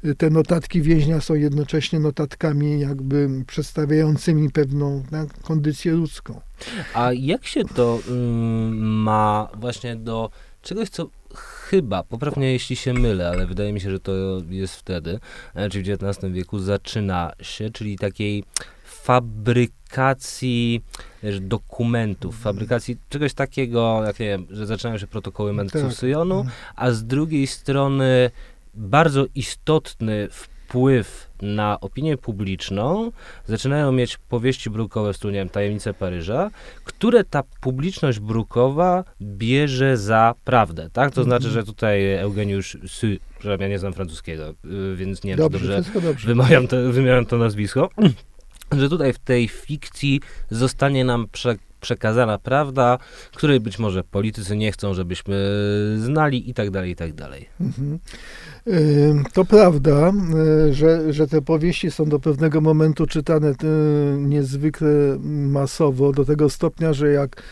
y, 0.05 0.14
te 0.14 0.31
notatki 0.31 0.83
więźnia 0.83 1.20
są 1.20 1.35
jednocześnie 1.35 2.01
notatkami 2.01 2.81
jakby 2.81 3.29
przedstawiającymi 3.46 4.51
pewną 4.51 5.03
tak, 5.11 5.40
kondycję 5.42 5.92
ludzką. 5.92 6.40
A 6.94 7.12
jak 7.12 7.46
się 7.46 7.64
to 7.64 7.99
mm, 8.09 8.79
ma 9.03 9.49
właśnie 9.55 9.96
do 9.96 10.31
czegoś, 10.62 10.88
co 10.88 11.09
chyba, 11.35 12.03
poprawnie 12.03 12.53
jeśli 12.53 12.77
się 12.77 12.94
mylę, 12.94 13.29
ale 13.29 13.46
wydaje 13.46 13.72
mi 13.72 13.81
się, 13.81 13.90
że 13.90 14.01
to 14.01 14.12
jest 14.49 14.77
wtedy, 14.77 15.20
e, 15.55 15.70
czyli 15.70 15.85
w 15.85 15.88
XIX 15.88 16.33
wieku 16.33 16.59
zaczyna 16.59 17.33
się, 17.40 17.70
czyli 17.70 17.99
takiej 17.99 18.44
fabrykacji 19.07 20.83
wiesz, 21.23 21.40
dokumentów, 21.40 22.38
fabrykacji 22.38 22.97
czegoś 23.09 23.35
takiego, 23.35 24.03
jak 24.07 24.21
nie 24.21 24.27
wiem, 24.27 24.47
że 24.51 24.66
zaczynają 24.66 24.99
się 24.99 25.07
protokoły 25.07 25.55
Tak. 25.73 25.92
Syjonu, 25.92 26.47
a 26.77 26.90
z 26.90 27.05
drugiej 27.05 27.47
strony 27.47 28.31
bardzo 28.75 29.27
istotny 29.35 30.29
wpływ 30.31 31.31
na 31.42 31.81
opinię 31.81 32.16
publiczną 32.16 33.12
zaczynają 33.47 33.92
mieć 33.92 34.19
powieści 34.29 34.71
brukowe 34.71 35.12
w 35.12 35.16
stylu, 35.16 35.33
nie 35.33 35.38
wiem, 35.38 35.49
Tajemnice 35.49 35.95
Paryża, 35.95 36.51
które 36.85 37.25
ta 37.25 37.42
publiczność 37.61 38.19
brukowa 38.21 39.05
bierze 39.23 39.97
za 39.97 40.35
prawdę, 40.45 40.90
tak? 40.92 41.14
To 41.14 41.25
znaczy, 41.25 41.51
że 41.51 41.64
tutaj 41.64 42.14
Eugeniusz 42.14 42.79
Sy, 42.87 43.19
przepraszam, 43.38 43.61
ja 43.61 43.69
nie 43.69 43.79
znam 43.79 43.92
francuskiego, 43.92 44.55
y, 44.92 44.97
więc 44.97 45.25
nie 45.25 45.31
wiem, 45.37 45.38
czy 45.38 45.42
Dobrze, 45.53 45.77
dobrze 45.77 46.01
dobrze. 46.01 46.29
wymawiam 46.29 46.69
to, 46.69 46.77
wymawiam 46.92 47.27
to 47.27 47.38
nazwisko, 47.38 47.88
że 48.72 48.88
tutaj 48.88 49.12
w 49.12 49.18
tej 49.18 49.48
fikcji 49.48 50.20
zostanie 50.50 51.05
nam 51.05 51.26
prze, 51.33 51.57
przekazana 51.81 52.38
prawda, 52.38 52.98
której 53.35 53.61
być 53.61 53.79
może 53.79 54.05
politycy 54.05 54.57
nie 54.57 54.72
chcą, 54.72 54.94
żebyśmy 54.94 55.37
znali 55.98 56.50
i 56.50 56.55
tak 56.55 56.70
dalej, 56.70 56.90
i 56.90 56.96
tak 56.96 57.12
dalej. 57.12 57.48
Mhm. 57.61 57.98
To 59.33 59.44
prawda, 59.44 60.12
y, 60.68 60.74
że, 60.74 61.12
że 61.12 61.26
te 61.26 61.42
powieści 61.42 61.90
są 61.90 62.05
do 62.05 62.18
pewnego 62.18 62.61
momentu 62.61 63.07
czytane 63.07 63.50
y, 63.50 63.55
niezwykle 64.18 65.18
masowo, 65.50 66.12
do 66.12 66.24
tego 66.24 66.50
stopnia, 66.50 66.92
że 66.92 67.12
jak, 67.12 67.42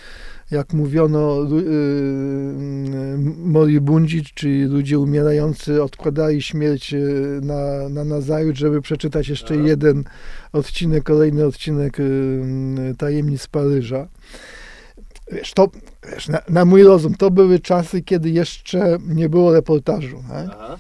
jak 0.51 0.73
mówiono, 0.73 1.43
y, 1.43 1.55
y, 1.55 3.19
moribundzi, 3.37 4.25
czyli 4.35 4.65
ludzie 4.65 4.99
umierający, 4.99 5.83
odkładali 5.83 6.43
śmierć 6.43 6.95
y, 6.95 7.41
na, 7.43 7.89
na 7.89 8.05
nazajutrz, 8.05 8.61
żeby 8.61 8.81
przeczytać 8.81 9.29
jeszcze 9.29 9.55
Aha. 9.55 9.63
jeden 9.67 10.05
odcinek, 10.53 11.05
kolejny 11.05 11.45
odcinek 11.47 11.97
Tajemnic 12.99 13.47
Paryża. 13.47 14.09
Wiesz, 15.33 15.53
to, 15.55 15.69
wiesz, 16.13 16.29
na, 16.29 16.39
na 16.49 16.65
mój 16.65 16.83
rozum, 16.83 17.15
to 17.15 17.31
były 17.31 17.59
czasy, 17.59 18.03
kiedy 18.03 18.31
jeszcze 18.31 18.99
nie 19.09 19.29
było 19.29 19.53
reportażu. 19.53 20.23
Tak? 20.29 20.79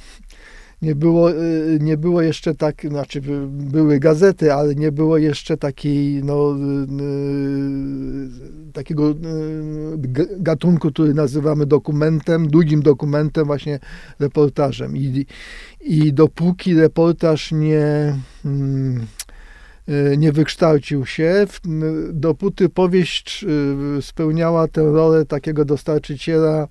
Nie, 0.84 0.94
było, 0.94 1.32
y, 1.32 1.78
nie 1.80 1.96
było 1.96 2.22
jeszcze 2.22 2.54
tak, 2.54 2.82
znaczy 2.88 3.20
by- 3.20 3.46
były 3.48 3.98
gazety, 3.98 4.52
ale 4.52 4.74
nie 4.74 4.92
było 4.92 5.18
jeszcze 5.18 5.56
takiej, 5.56 6.24
no, 6.24 6.54
y, 6.56 7.02
y, 8.68 8.72
takiego 8.72 9.10
y, 9.10 9.14
gatunku, 10.38 10.90
który 10.90 11.14
nazywamy 11.14 11.66
dokumentem, 11.66 12.48
długim 12.48 12.82
dokumentem, 12.82 13.46
właśnie 13.46 13.78
reportażem. 14.20 14.96
I, 14.96 15.26
i 15.80 16.12
dopóki 16.12 16.74
reportaż 16.74 17.52
nie. 17.52 18.16
mm, 18.44 19.06
y, 19.88 20.16
nie 20.18 20.32
wykształcił 20.32 21.06
się, 21.06 21.46
dopóty 22.12 22.68
powieść 22.68 23.44
y, 23.98 24.02
spełniała 24.02 24.68
tę 24.68 24.82
rolę 24.82 25.24
takiego 25.26 25.64
dostarczyciela 25.64 26.68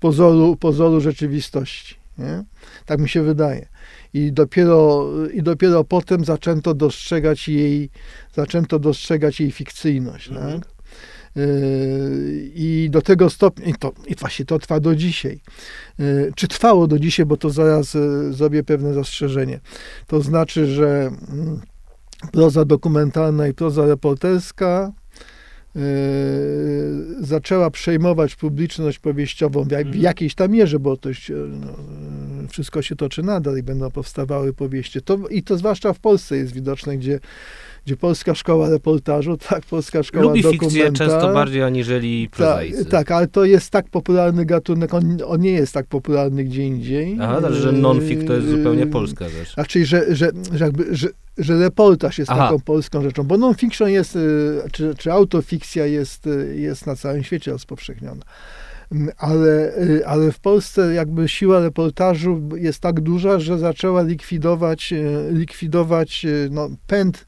pozoru, 0.00 0.56
pozoru 0.56 1.00
rzeczywistości. 1.00 2.03
Nie? 2.18 2.44
Tak 2.86 3.00
mi 3.00 3.08
się 3.08 3.22
wydaje. 3.22 3.68
I 4.14 4.32
dopiero, 4.32 5.06
I 5.34 5.42
dopiero 5.42 5.84
potem 5.84 6.24
zaczęto 6.24 6.74
dostrzegać 6.74 7.48
jej, 7.48 7.90
zaczęto 8.34 8.78
dostrzegać 8.78 9.40
jej 9.40 9.50
fikcyjność. 9.50 10.28
Mhm. 10.28 10.60
Tak? 10.60 10.74
I 12.54 12.88
do 12.90 13.02
tego 13.02 13.30
stopnia, 13.30 13.66
i, 13.66 13.74
to, 13.74 13.92
i 14.06 14.14
właśnie 14.14 14.44
to 14.44 14.58
trwa 14.58 14.80
do 14.80 14.96
dzisiaj. 14.96 15.40
Yy, 15.98 16.32
Czy 16.36 16.48
trwało 16.48 16.86
do 16.86 16.98
dzisiaj, 16.98 17.26
bo 17.26 17.36
to 17.36 17.50
zaraz 17.50 17.94
yy, 17.94 18.32
zrobię 18.32 18.64
pewne 18.64 18.94
zastrzeżenie. 18.94 19.60
To 20.06 20.20
znaczy, 20.20 20.66
że 20.66 21.10
mm, 21.28 21.60
proza 22.32 22.64
dokumentalna 22.64 23.48
i 23.48 23.54
proza 23.54 23.86
reporterska 23.86 24.92
zaczęła 27.20 27.70
przejmować 27.70 28.36
publiczność 28.36 28.98
powieściową 28.98 29.64
w, 29.64 29.72
Mhm. 29.72 30.00
jakiejś 30.00 30.34
tam 30.34 30.50
mierze, 30.50 30.78
bo 30.78 30.96
to 30.96 31.14
się, 31.14 31.34
no, 31.34 31.72
wszystko 32.54 32.82
się 32.82 32.96
toczy 32.96 33.22
nadal 33.22 33.58
i 33.58 33.62
będą 33.62 33.90
powstawały 33.90 34.52
powieści. 34.52 35.02
To, 35.02 35.18
I 35.30 35.42
to 35.42 35.58
zwłaszcza 35.58 35.92
w 35.92 35.98
Polsce 35.98 36.36
jest 36.36 36.52
widoczne, 36.52 36.96
gdzie, 36.96 37.20
gdzie 37.86 37.96
polska 37.96 38.34
szkoła 38.34 38.70
reportażu, 38.70 39.36
tak, 39.50 39.64
polska 39.64 40.02
szkoła 40.02 40.24
Lubi 40.24 40.42
dokumenta, 40.42 40.98
często 40.98 41.34
bardziej 41.34 41.62
aniżeli 41.62 42.28
tak, 42.28 42.36
prozaicy. 42.36 42.84
tak, 42.84 43.10
ale 43.10 43.26
to 43.26 43.44
jest 43.44 43.70
tak 43.70 43.88
popularny 43.88 44.44
gatunek, 44.44 44.94
on, 44.94 45.18
on 45.26 45.40
nie 45.40 45.52
jest 45.52 45.74
tak 45.74 45.86
popularny 45.86 46.44
gdzie 46.44 46.62
indziej. 46.62 47.16
Aha, 47.20 47.40
znaczy, 47.40 47.54
że 47.54 47.72
non-fic 47.72 48.26
to 48.26 48.34
jest 48.34 48.48
zupełnie 48.48 48.80
Yy, 48.80 48.86
polska 48.86 49.28
rzecz. 49.28 49.54
Znaczy, 49.54 49.86
że, 49.86 50.14
że, 50.14 50.30
że, 50.52 50.64
jakby, 50.64 50.96
że, 50.96 51.08
że 51.38 51.58
reportaż 51.58 52.18
jest 52.18 52.30
Aha. 52.30 52.44
taką 52.44 52.60
polską 52.60 53.02
rzeczą, 53.02 53.22
bo 53.22 53.38
non-fiction 53.38 53.88
jest, 53.88 54.16
y, 54.16 54.20
czy, 54.72 54.94
czy 54.98 55.12
autofikcja 55.12 55.86
jest, 55.86 56.26
y, 56.26 56.56
jest 56.58 56.86
na 56.86 56.96
całym 56.96 57.24
świecie 57.24 57.50
rozpowszechniona. 57.50 58.22
Mm, 58.94 59.10
Ale, 59.16 59.78
y, 59.78 60.06
ale 60.06 60.32
w 60.32 60.40
Polsce 60.40 60.94
jakby 60.94 61.28
siła 61.28 61.60
reportażu 61.60 62.42
jest 62.56 62.80
tak 62.80 63.00
duża, 63.00 63.38
że 63.38 63.58
zaczęła 63.58 64.02
likwidować, 64.02 64.92
y, 64.92 65.28
likwidować 65.32 66.24
y, 66.24 66.48
no, 66.50 66.68
pęd, 66.86 67.26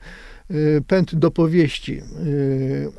pęd 0.86 1.14
do 1.14 1.30
powieści. 1.30 2.02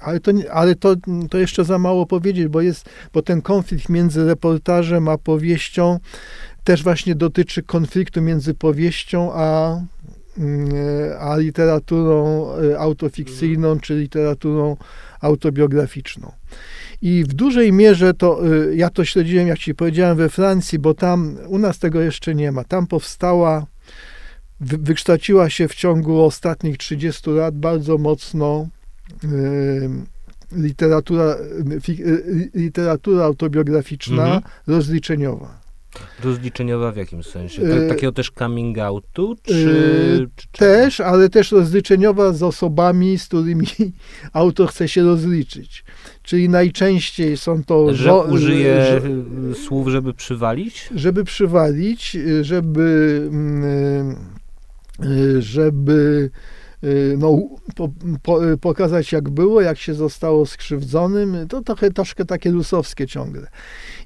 Ale, 0.02 0.20
to, 0.20 0.32
ale 0.52 0.76
to, 0.76 0.96
to 1.30 1.38
jeszcze 1.38 1.66
za 1.66 1.80
mało 1.80 2.06
powiedzieć, 2.06 2.48
bo, 2.48 2.62
jest, 2.62 2.90
bo 3.14 3.22
ten 3.22 3.42
konflikt 3.42 3.90
między 3.90 4.26
reportażem 4.26 5.08
a 5.08 5.18
powieścią 5.18 6.00
też 6.64 6.84
właśnie 6.84 7.16
dotyczy 7.16 7.64
konfliktu 7.64 8.22
między 8.22 8.54
powieścią 8.54 9.34
a, 9.34 9.80
mm, 10.38 10.70
a 11.20 11.38
literaturą 11.38 12.48
autofikcyjną, 12.78 13.80
czy 13.80 13.96
literaturą 13.96 14.78
autobiograficzną. 15.22 16.32
I 17.02 17.24
w 17.24 17.34
dużej 17.34 17.74
mierze 17.74 18.14
to, 18.14 18.48
y, 18.48 18.76
ja 18.76 18.90
to 18.90 19.06
śledziłem, 19.06 19.48
jak 19.48 19.60
ci 19.60 19.76
powiedziałem, 19.76 20.18
we 20.18 20.30
Francji, 20.30 20.80
bo 20.80 20.94
tam, 20.94 21.38
u 21.48 21.58
nas 21.58 21.80
tego 21.80 22.02
jeszcze 22.02 22.36
nie 22.36 22.52
ma. 22.52 22.64
Tam 22.64 22.88
powstała, 22.88 23.66
wy, 24.60 24.78
wykształciła 24.78 25.50
się 25.50 25.68
w 25.68 25.76
ciągu 25.76 26.24
ostatnich 26.24 26.78
30 26.78 27.30
lat 27.30 27.56
bardzo 27.58 27.98
mocno 27.98 28.68
y, 29.24 29.90
literatura, 30.52 31.24
y, 31.90 32.50
literatura 32.54 33.24
autobiograficzna, 33.24 34.24
Mhm. 34.26 34.42
rozliczeniowa. 34.68 35.67
Rozliczeniowa 36.24 36.92
w 36.92 36.98
jakim 36.98 37.24
sensie? 37.24 37.62
Tak, 37.62 37.90
takiego 37.90 38.12
też 38.12 38.32
coming 38.40 38.78
outu? 38.80 39.36
Czy, 39.44 39.54
Yy, 39.54 40.28
czy 40.36 40.48
czego? 40.52 40.72
Też, 40.72 41.00
ale 41.00 41.30
też 41.30 41.52
rozliczeniowa 41.52 42.34
z 42.34 42.44
osobami, 42.44 43.18
z 43.20 43.26
którymi 43.28 43.68
autor 44.34 44.70
chce 44.70 44.88
się 44.88 45.04
rozliczyć. 45.04 45.84
Czyli 46.24 46.50
najczęściej 46.50 47.38
są 47.38 47.64
to... 47.64 47.94
Że 47.96 48.04
żo- 48.10 48.28
użyje 48.32 48.86
że- 48.86 49.02
y, 49.52 49.56
słów, 49.56 49.88
żeby 49.88 50.14
przywalić? 50.14 50.90
żeby 50.96 51.24
przywalić, 51.24 52.18
żeby, 52.42 53.22
mm, 53.32 54.16
żeby 55.40 56.30
no, 57.18 57.40
po, 57.76 57.90
po, 58.24 58.40
pokazać 58.62 59.12
jak 59.12 59.30
było, 59.30 59.62
jak 59.62 59.78
się 59.78 59.94
zostało 59.94 60.46
skrzywdzonym, 60.46 61.48
to 61.48 61.62
trochę 61.62 61.92
troszkę 61.92 62.26
takie 62.26 62.52
rusowskie 62.52 63.08
ciągle. 63.08 63.48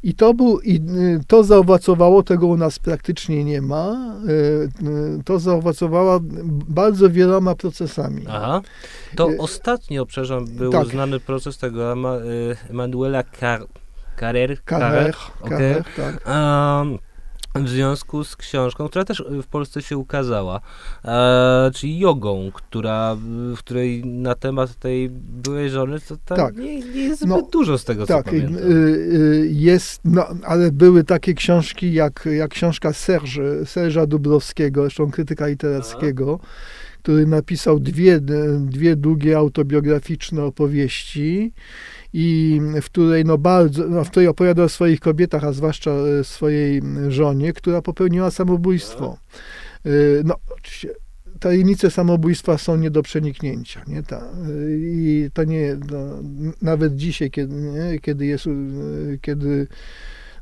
I 0.04 0.14
to 0.14 0.34
był, 0.34 0.60
i 0.60 0.76
y, 0.76 1.20
to 1.28 1.44
zaowocowało, 1.44 2.24
tego 2.24 2.48
u 2.48 2.58
nas 2.58 2.80
praktycznie 2.80 3.44
nie 3.44 3.62
ma, 3.62 4.16
y, 4.28 4.88
y, 5.20 5.24
to 5.26 5.40
zaowocowało 5.40 6.20
bardzo 6.70 7.10
wieloma 7.10 7.56
procesami. 7.56 8.26
Aha. 8.30 8.62
To 9.16 9.32
Y, 9.32 9.38
ostatnio, 9.38 10.06
przepraszam, 10.06 10.46
był 10.46 10.72
tak. 10.72 10.88
znany 10.88 11.20
proces 11.20 11.58
tego 11.58 11.92
Ema, 11.92 12.18
y, 12.18 12.58
Emanuela 12.70 13.24
Car 13.40 13.66
Carrer, 14.20 14.52
okej. 14.62 14.80
Karech, 15.50 15.96
tak. 15.96 16.28
Em, 16.28 16.98
w 17.56 17.70
związku 17.70 18.24
z 18.24 18.36
książką, 18.36 18.88
która 18.88 19.06
też 19.06 19.24
w 19.44 19.48
Polsce 19.48 19.82
się 19.82 19.98
ukazała, 19.98 20.62
e, 21.06 21.72
czyli 21.74 22.00
jogą, 22.00 22.52
która, 22.54 23.16
w 23.56 23.58
której 23.58 24.06
na 24.06 24.36
temat 24.36 24.76
tej 24.76 25.10
byłej 25.14 25.70
żony, 25.70 26.00
to 26.00 26.18
tam 26.26 26.38
Tak. 26.38 26.58
nie, 26.58 26.80
nie 26.80 27.02
jest 27.02 27.18
zbyt 27.22 27.30
No, 27.30 27.42
dużo 27.52 27.78
z 27.78 27.86
tego, 27.86 28.08
co 28.08 28.14
Tak, 28.14 28.28
y, 28.28 28.30
pamiętam. 28.30 28.72
y, 28.72 29.50
jest, 29.52 30.02
no, 30.06 30.28
ale 30.44 30.72
były 30.72 31.04
takie 31.04 31.34
książki 31.34 31.94
jak, 31.94 32.30
jak 32.32 32.52
książka 32.52 32.94
Serge, 32.94 33.42
Serge'a 33.64 34.08
Dubrowskiego, 34.08 34.82
zresztą 34.82 35.12
krytyka 35.12 35.48
literackiego, 35.48 36.40
który 37.04 37.28
napisał 37.28 37.80
dwie, 37.80 38.20
dwie 38.60 38.96
długie 38.96 39.38
autobiograficzne 39.38 40.44
opowieści 40.44 41.54
i 42.14 42.62
w 42.82 42.86
której 42.86 43.26
no 43.26 43.38
bardzo, 43.38 43.88
no, 43.88 44.04
w 44.04 44.10
której 44.12 44.28
opowiada 44.28 44.64
o 44.64 44.70
swoich 44.70 45.00
kobietach, 45.00 45.44
a 45.44 45.54
zwłaszcza 45.54 45.92
e, 45.92 46.24
swojej 46.24 46.82
żonie, 47.08 47.54
która 47.54 47.82
popełniła 47.82 48.32
samobójstwo. 48.32 49.18
Y, 49.86 50.22
No, 50.26 50.36
oczywiście 50.58 50.90
tajemnice 51.40 51.92
samobójstwa 51.92 52.58
są 52.58 52.76
nie 52.76 52.92
do 52.92 53.02
przeniknięcia. 53.04 53.84
Nie? 53.88 54.04
Ta, 54.04 54.32
y, 54.50 54.80
I 54.82 55.30
to 55.34 55.44
nie, 55.44 55.78
no, 55.92 56.00
nawet 56.62 56.96
dzisiaj, 56.96 57.32
kiedy, 57.32 57.56
nie? 57.56 58.00
kiedy 58.00 58.26
jest, 58.26 58.46
kiedy 59.22 59.68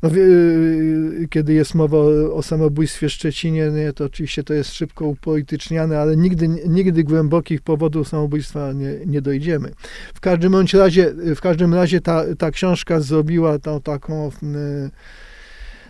No, 0.01 0.09
y, 0.15 1.27
kiedy 1.29 1.53
jest 1.53 1.75
mowa 1.75 1.97
o 2.33 2.43
samobójstwie 2.43 3.09
w 3.09 3.11
Szczecinie, 3.11 3.71
nie, 3.71 3.93
to 3.93 4.05
oczywiście 4.05 4.43
to 4.43 4.53
jest 4.53 4.73
szybko 4.73 5.05
upolityczniane, 5.05 5.99
ale 5.99 6.17
nigdy, 6.17 6.47
nigdy 6.47 7.03
głębokich 7.03 7.61
powodów 7.61 8.07
samobójstwa 8.07 8.73
nie, 8.73 8.99
nie 9.05 9.21
dojdziemy. 9.21 9.71
W 10.13 10.19
każdym 10.19 10.51
bądź 10.51 10.73
razie, 10.73 11.13
w 11.35 11.41
każdym 11.41 11.73
razie 11.73 12.01
ta, 12.01 12.35
ta 12.35 12.51
książka 12.51 12.99
zrobiła 12.99 13.59
tą 13.59 13.81
taką 13.81 14.27
y, 14.27 14.31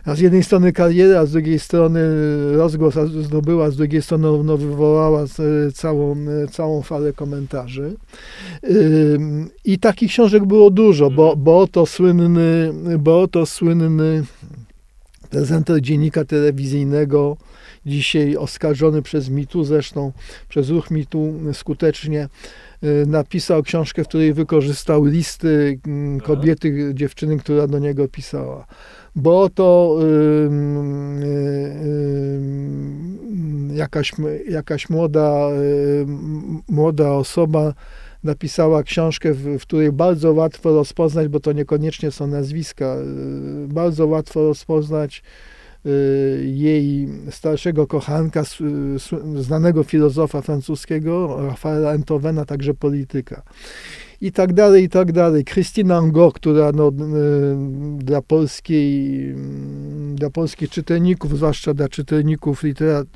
a 0.05 0.15
z 0.15 0.19
jednej 0.19 0.43
strony 0.43 0.73
karierę, 0.73 1.19
a 1.19 1.25
z 1.25 1.31
drugiej 1.31 1.59
strony 1.59 1.99
rozgłos 2.57 2.95
zdobyła, 3.21 3.69
z 3.69 3.75
drugiej 3.75 4.01
strony 4.01 4.43
no, 4.43 4.57
wywołała 4.57 5.25
całą, 5.73 6.15
całą 6.51 6.81
falę 6.81 7.13
komentarzy. 7.13 7.95
I 9.65 9.79
takich 9.79 10.11
książek 10.11 10.45
było 10.45 10.69
dużo, 10.69 11.11
bo, 11.11 11.23
mhm. 11.23 11.43
bo 11.43 11.67
to 11.67 11.85
słynny, 11.85 12.73
bo 12.99 13.27
to 13.27 13.45
słynny 13.45 14.23
prezenter 15.29 15.81
dziennika 15.81 16.25
telewizyjnego, 16.25 17.37
dzisiaj 17.85 18.37
oskarżony 18.37 19.01
przez 19.01 19.29
mitu, 19.29 19.63
zresztą 19.63 20.11
przez 20.49 20.69
ruch 20.69 20.91
mitu 20.91 21.33
skutecznie, 21.53 22.27
y, 22.83 23.05
napisał 23.07 23.63
książkę, 23.63 24.03
w 24.03 24.07
której 24.07 24.33
wykorzystał 24.33 25.05
listy 25.05 25.79
kobiety, 26.23 26.91
dziewczyny, 26.93 27.37
która 27.37 27.67
do 27.67 27.79
niego 27.79 28.07
pisała 28.07 28.65
bo 29.15 29.49
to 29.49 29.99
jakaś, 33.73 34.11
jakaś 34.49 34.89
młoda, 34.89 35.47
młoda 36.69 37.11
osoba 37.11 37.73
napisała 38.23 38.83
książkę, 38.83 39.33
w, 39.33 39.59
w, 39.59 39.61
której 39.61 39.91
bardzo 39.91 40.33
łatwo 40.33 40.73
rozpoznać, 40.73 41.27
bo 41.27 41.39
to 41.39 41.51
niekoniecznie 41.51 42.11
są 42.11 42.27
nazwiska, 42.27 42.95
y, 42.95 43.67
bardzo 43.67 44.07
łatwo 44.07 44.43
rozpoznać 44.43 45.23
jej 46.43 47.07
starszego 47.29 47.87
kochanka, 47.87 48.43
znanego 49.35 49.83
filozofa 49.83 50.41
francuskiego, 50.41 51.37
Rafaela 51.47 51.93
Entowena, 51.93 52.45
także 52.45 52.73
polityka 52.73 53.43
i 54.21 54.31
tak 54.31 54.53
dalej, 54.53 54.83
i 54.83 54.89
tak 54.89 55.11
dalej. 55.11 55.45
Christine 55.45 55.95
Angot, 55.95 56.33
która 56.33 56.71
no, 56.71 56.91
dla, 57.97 58.21
polskiej, 58.21 59.35
dla 60.15 60.29
polskich 60.29 60.69
czytelników, 60.69 61.37
zwłaszcza 61.37 61.73
dla 61.73 61.89
czytelników 61.89 62.63
literat, 62.63 63.07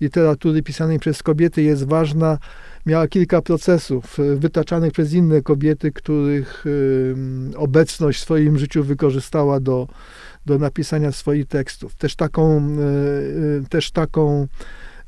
literatury 0.00 0.62
pisanej 0.62 0.98
przez 0.98 1.22
kobiety 1.22 1.62
jest 1.62 1.84
ważna, 1.84 2.38
miała 2.86 3.08
kilka 3.08 3.42
procesów 3.42 4.20
e, 4.20 4.36
wytaczanych 4.36 4.92
przez 4.92 5.12
inne 5.12 5.42
kobiety, 5.42 5.92
których 5.92 6.64
obecność 7.56 8.20
w 8.20 8.22
swoim 8.22 8.58
życiu 8.58 8.84
wykorzystała 8.84 9.60
do, 9.60 9.88
do 10.46 10.58
napisania 10.58 11.12
swoich 11.12 11.46
tekstów. 11.46 11.94
Też 11.94 12.16
taką, 12.16 12.56
e, 12.56 12.62
e, 13.60 13.68
też 13.68 13.90
taką 13.90 14.46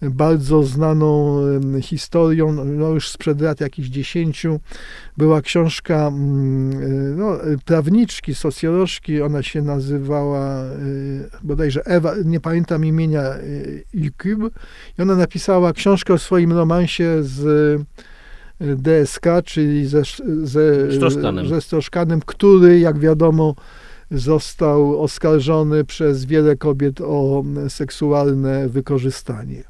bardzo 0.02 0.62
znaną 0.62 1.40
historią, 1.82 2.52
no 2.52 2.88
już 2.88 3.08
sprzed 3.08 3.40
lat 3.40 3.60
jakichś 3.60 3.88
dziesięciu, 3.88 4.60
była 5.16 5.42
książka 5.42 6.06
mm, 6.06 7.18
no, 7.18 7.38
prawniczki, 7.64 8.34
socjolożki, 8.34 9.22
ona 9.22 9.42
się 9.42 9.62
nazywała 9.62 10.64
bodajże 11.42 11.84
Ewa, 11.84 12.14
nie 12.24 12.40
pamiętam 12.40 12.84
imienia, 12.84 13.22
Yukub, 13.94 14.26
y, 14.26 14.50
i 14.98 15.02
ona 15.02 15.16
napisała 15.16 15.72
książkę 15.72 16.14
o 16.14 16.18
swoim 16.18 16.52
romansie 16.52 17.22
z 17.22 17.80
DSK, 18.60 19.26
czyli 19.44 19.86
ze, 19.86 20.02
ze, 20.42 20.90
ze 21.48 21.60
Stroszkanem, 21.60 22.20
który, 22.26 22.78
jak 22.78 22.98
wiadomo, 22.98 23.54
został 24.14 25.02
oskarżony 25.02 25.84
przez 25.84 26.24
wiele 26.24 26.56
kobiet 26.56 27.00
o 27.00 27.44
seksualne 27.68 28.68
wykorzystanie. 28.68 29.64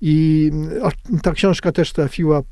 I 0.00 0.50
ta 1.22 1.32
książka 1.32 1.72
też 1.72 1.92
trafiła 1.92 2.42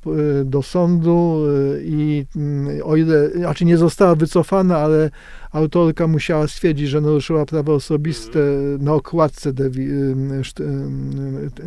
do 0.45 0.62
sądu 0.62 1.42
e, 1.76 1.82
i 1.82 2.26
mm, 2.36 2.80
o 2.84 2.97
ile, 2.97 3.30
znaczy 3.30 3.64
nie 3.64 3.76
została 3.76 4.14
wycofana, 4.14 4.78
ale 4.78 5.11
autorka 5.53 6.07
musiała 6.07 6.49
stwierdzić, 6.49 6.88
że 6.88 7.01
naruszyła 7.01 7.47
prawo 7.47 7.74
osobiste 7.74 8.38
na 8.78 8.92
okładce 8.92 9.53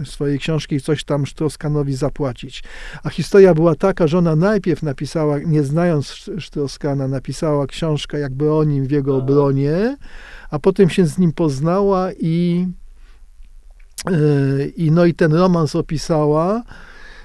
swojej 0.06 0.40
książki 0.40 0.76
i 0.76 0.82
coś 0.82 1.04
tam 1.04 1.26
Sztroskanowi 1.26 1.96
zapłacić. 1.96 2.64
A 3.04 3.10
historia 3.10 3.54
była 3.54 3.76
taka, 3.76 4.08
że 4.08 4.18
ona 4.18 4.36
najpierw 4.36 4.84
napisała, 4.84 5.40
nie 5.40 5.64
znając 5.64 6.08
Sztroskana, 6.38 7.08
napisała 7.08 7.68
książkę 7.68 8.20
jakby 8.20 8.54
o 8.54 8.64
nim 8.64 8.88
w 8.88 8.92
jego 8.92 9.18
obronie, 9.18 9.98
a 10.50 10.60
potem 10.60 10.90
się 10.90 11.06
z 11.06 11.18
nim 11.18 11.32
poznała 11.32 12.10
i 12.20 12.66
i 14.76 14.92
no 14.92 15.06
i 15.06 15.14
ten 15.14 15.34
romans 15.34 15.76
opisała. 15.76 16.64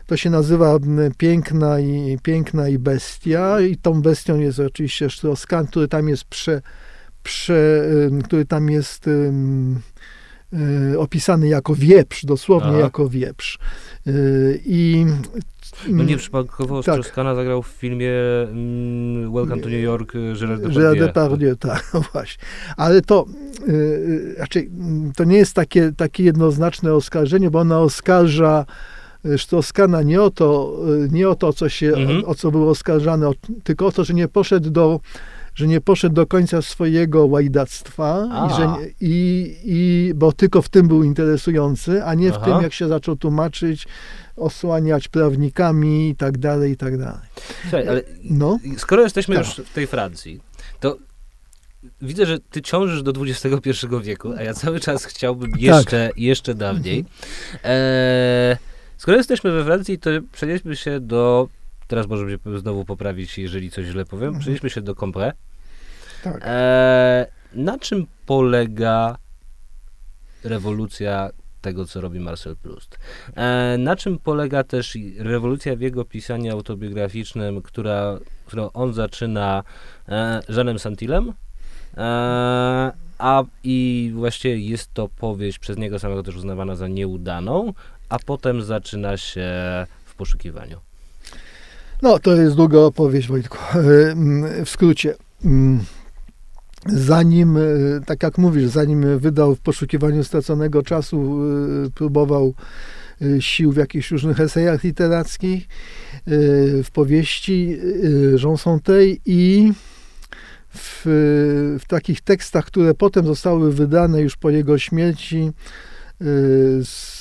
To 0.06 0.16
się 0.16 0.30
nazywa 0.30 0.78
Piękna 1.16 1.80
i, 1.80 2.18
Piękna 2.22 2.68
i 2.68 2.78
Bestia 2.78 3.60
i 3.60 3.76
tą 3.76 4.02
bestią 4.02 4.38
jest 4.38 4.60
oczywiście 4.60 5.06
Strauss-Kahn, 5.06 5.66
który 5.66 5.88
tam 5.88 6.08
jest 6.08 6.24
prze, 6.24 6.62
prze, 7.22 7.84
który 8.24 8.44
tam 8.46 8.70
jest 8.70 9.06
um, 9.06 9.80
opisany 10.98 11.48
jako 11.48 11.74
wieprz, 11.74 12.24
dosłownie 12.24 12.70
Aha. 12.70 12.78
jako 12.78 13.08
wieprz. 13.08 13.58
Y, 14.06 14.60
I 14.64 15.06
no 15.88 16.04
nie 16.04 16.16
przypadkowo 16.16 16.82
tak. 16.82 16.94
Strauss-Kahna 16.94 17.34
zagrał 17.34 17.62
w 17.62 17.66
filmie 17.66 18.12
mm, 18.42 19.32
Welcome 19.32 19.62
to 19.62 19.68
New 19.68 19.82
York 19.82 20.14
y, 20.14 20.34
Gerard 20.74 20.98
Depardieu. 20.98 21.56
Tak, 21.56 21.90
no 21.94 22.04
właśnie. 22.12 22.44
Ale 22.76 23.02
to, 23.02 23.26
yy, 23.66 24.34
raczej, 24.38 24.70
to 25.16 25.24
nie 25.24 25.36
jest 25.36 25.54
takie, 25.54 25.92
takie 25.96 26.24
jednoznaczne 26.24 26.94
oskarżenie, 26.94 27.50
bo 27.50 27.58
ona 27.58 27.80
oskarża 27.80 28.64
Strauss-Kahna 29.24 30.04
nie 30.04 30.22
o 30.22 30.30
to, 30.30 30.78
nie 31.10 31.28
o 31.28 31.34
to, 31.34 31.52
co 31.52 31.68
się, 31.68 31.88
mhm. 31.88 32.24
o, 32.24 32.26
o, 32.26 32.34
co 32.34 32.50
był 32.50 32.68
oskarżany, 32.68 33.28
o, 33.28 33.34
tylko 33.64 33.86
o 33.86 33.92
to, 33.92 34.04
że 34.04 34.14
nie 34.14 34.28
poszedł 34.28 34.70
do 34.70 35.00
że 35.54 35.66
nie 35.66 35.80
poszedł 35.80 36.14
do 36.14 36.26
końca 36.26 36.62
swojego 36.62 37.26
łajdactwa, 37.26 38.28
i, 38.46 38.56
że, 38.56 38.76
i, 39.00 39.56
i, 39.64 40.12
bo 40.14 40.32
tylko 40.32 40.62
w 40.62 40.68
tym 40.68 40.88
był 40.88 41.04
interesujący, 41.04 42.04
a 42.04 42.14
nie 42.14 42.30
Aha. 42.30 42.40
w 42.40 42.44
tym, 42.44 42.62
jak 42.62 42.72
się 42.72 42.88
zaczął 42.88 43.16
tłumaczyć, 43.16 43.86
osłaniać 44.36 45.08
prawnikami 45.08 46.08
i 46.08 46.16
tak 46.16 46.38
dalej, 46.38 46.72
i 46.72 46.76
tak 46.76 46.98
dalej. 46.98 47.20
Słuchaj, 47.62 47.88
ale 47.88 48.02
no? 48.24 48.58
skoro 48.76 49.02
jesteśmy 49.02 49.36
tak. 49.36 49.46
już 49.46 49.66
w 49.66 49.72
tej 49.72 49.86
Francji, 49.86 50.40
to 50.80 50.96
widzę, 52.02 52.26
że 52.26 52.38
ty 52.40 52.62
ciążysz 52.62 53.02
do 53.02 53.12
XXI 53.20 53.86
wieku, 54.02 54.32
a 54.38 54.42
ja 54.42 54.54
cały 54.54 54.80
czas 54.80 55.04
chciałbym 55.04 55.50
jeszcze, 55.58 56.08
tak. 56.08 56.18
jeszcze 56.18 56.54
dawniej. 56.54 57.04
E, 57.64 58.56
skoro 58.96 59.16
jesteśmy 59.16 59.52
we 59.52 59.64
Francji, 59.64 59.98
to 59.98 60.10
przenieśmy 60.32 60.76
się 60.76 61.00
do 61.00 61.48
Teraz 61.92 62.06
może 62.06 62.24
mnie 62.24 62.38
znowu 62.58 62.84
poprawić, 62.84 63.38
jeżeli 63.38 63.70
coś 63.70 63.86
źle 63.86 64.04
powiem. 64.04 64.28
Mhm. 64.28 64.40
Przejdźmy 64.40 64.70
się 64.70 64.80
do 64.80 64.94
Compre. 64.94 65.32
Tak. 66.24 66.42
E, 66.44 67.26
na 67.54 67.78
czym 67.78 68.06
polega 68.26 69.16
rewolucja 70.44 71.30
tego, 71.60 71.86
co 71.86 72.00
robi 72.00 72.20
Marcel 72.20 72.56
Proust. 72.56 72.98
E, 73.36 73.76
na 73.78 73.96
czym 73.96 74.18
polega 74.18 74.64
też 74.64 74.98
rewolucja 75.18 75.76
w 75.76 75.80
jego 75.80 76.04
pisaniu 76.04 76.52
autobiograficznym, 76.52 77.62
która, 77.62 78.18
którą 78.46 78.70
on 78.72 78.94
zaczyna 78.94 79.62
e, 80.08 80.78
Santilem, 80.78 81.32
e, 81.96 82.92
a 83.18 83.42
i 83.64 84.10
właściwie 84.14 84.58
jest 84.58 84.94
to 84.94 85.08
powieść 85.08 85.58
przez 85.58 85.76
niego 85.76 85.98
samego 85.98 86.22
też 86.22 86.36
uznawana 86.36 86.74
za 86.74 86.88
nieudaną, 86.88 87.72
a 88.08 88.18
potem 88.18 88.62
zaczyna 88.62 89.16
się 89.16 89.50
w 90.04 90.14
poszukiwaniu. 90.14 90.91
No, 92.02 92.18
to 92.18 92.34
jest 92.36 92.56
długa 92.56 92.78
opowieść, 92.78 93.28
Wojtku. 93.28 93.58
E, 93.74 94.10
mm, 94.12 94.64
w 94.64 94.70
skrócie. 94.70 95.14
Mm, 95.44 95.80
zanim, 96.86 97.56
e, 97.56 97.60
tak 98.06 98.22
jak 98.22 98.38
mówisz, 98.38 98.68
zanim 98.68 99.18
wydał 99.18 99.54
w 99.54 99.60
poszukiwaniu 99.60 100.24
straconego 100.24 100.82
czasu, 100.82 101.40
e, 101.86 101.90
próbował 101.90 102.54
sił 103.40 103.72
w 103.72 103.76
jakichś 103.76 104.10
różnych 104.10 104.40
esejach 104.40 104.84
literackich, 104.84 105.68
w 106.84 106.88
powieści 106.92 107.78
Jean 108.44 108.56
Sontey 108.56 109.20
i 109.26 109.72
w, 110.74 111.02
w 111.80 111.86
takich 111.88 112.20
tekstach, 112.20 112.64
które 112.64 112.94
potem 112.94 113.26
zostały 113.26 113.72
wydane 113.72 114.22
już 114.22 114.36
po 114.36 114.50
jego 114.50 114.78
śmierci, 114.78 115.52
z, 116.82 117.20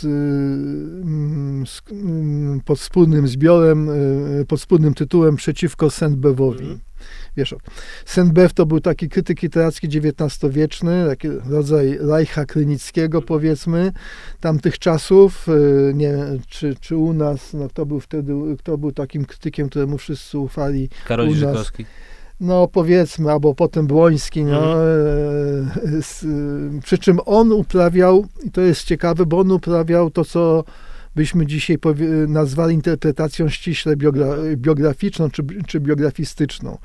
z, 1.70 1.82
pod 2.66 2.80
wspólnym 2.80 3.28
zbiorem, 3.28 3.90
pod 4.48 4.60
wspólnym 4.60 4.94
tytułem 4.94 5.36
Przeciwko 5.36 5.88
Saint-Bewowi. 5.90 6.64
Mm. 6.64 6.80
Wiesz, 7.38 7.56
Saint-Bew 8.06 8.54
to 8.54 8.66
był 8.66 8.80
taki 8.80 9.10
krytyk 9.10 9.42
literacki 9.42 9.88
XIX-wieczny, 9.88 11.06
taki 11.08 11.28
rodzaj 11.28 11.98
Reicha 12.02 12.46
Krynickiego, 12.46 13.22
powiedzmy, 13.22 13.92
tamtych 14.40 14.80
czasów. 14.80 15.48
Nie 15.94 16.18
czy, 16.48 16.76
czy 16.82 16.98
u 16.98 17.14
nas, 17.14 17.54
no 17.54 17.70
kto 17.70 17.86
był 17.86 18.00
wtedy, 18.00 18.34
kto 18.60 18.78
był 18.78 18.92
takim 18.92 19.26
krytykiem, 19.26 19.70
któremu 19.70 19.98
wszyscy 19.98 20.38
ufali. 20.38 20.90
Karol 21.06 21.34
Żykowski. 21.34 21.86
No 22.42 22.68
powiedzmy, 22.68 23.32
albo 23.32 23.56
potem 23.56 23.88
Błoński, 23.88 24.44
no, 24.44 24.84
Mhm. 24.84 26.02
z, 26.02 26.26
przy 26.84 26.98
czym 26.98 27.20
on 27.26 27.52
uprawiał, 27.52 28.26
i 28.44 28.52
to 28.52 28.62
jest 28.62 28.84
ciekawe, 28.84 29.26
bo 29.26 29.40
on 29.40 29.52
uprawiał 29.52 30.12
to, 30.12 30.26
co 30.26 30.64
byśmy 31.16 31.46
dzisiaj 31.46 31.78
nazwali 32.28 32.76
interpretacją 32.76 33.50
ściśle 33.50 33.96
biogra, 33.96 34.28
biograficzną 34.56 35.30
czy, 35.32 35.44
czy 35.68 35.80
biografistyczną. 35.80 36.78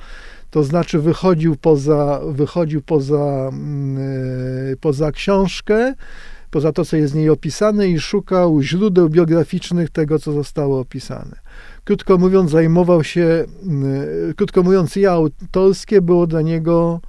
To 0.50 0.62
znaczy 0.64 0.98
wychodził 0.98 1.56
poza, 1.56 2.20
wychodził 2.30 2.82
poza, 2.82 3.48
mm, 3.52 3.98
e, 4.72 4.76
poza 4.76 5.12
książkę, 5.12 5.94
poza 6.50 6.72
to, 6.72 6.84
co 6.84 6.96
jest 6.96 7.12
w 7.12 7.16
niej 7.16 7.30
opisane 7.30 7.88
i 7.88 8.00
szukał 8.00 8.62
źródeł 8.62 9.08
biograficznych 9.08 9.90
tego, 9.90 10.18
co 10.18 10.32
zostało 10.32 10.80
opisane. 10.80 11.45
Krótko 11.86 12.18
mówiąc, 12.18 12.50
zajmował 12.50 13.04
się, 13.04 13.44
mm, 13.62 14.34
krótko 14.36 14.62
mówiąc, 14.62 14.96
ja 14.96 15.12
autorskie 15.12 16.02
było 16.02 16.26
dla 16.26 16.42
niego, 16.42 17.00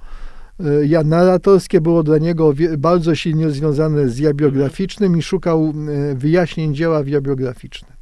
e, 0.60 0.86
ja 0.86 1.02
narratorskie 1.02 1.80
było 1.80 2.02
dla 2.02 2.18
niego 2.18 2.52
bardzo 2.78 3.14
silnie 3.14 3.50
związane 3.50 4.08
z 4.08 4.18
ja 4.18 4.34
biograficznym 4.34 5.16
i 5.16 5.22
szukał 5.22 5.72
e, 6.12 6.14
wyjaśnień 6.14 6.74
dzieła 6.74 7.02
w 7.02 7.08
ja 7.08 7.20
biograficznym. 7.20 7.92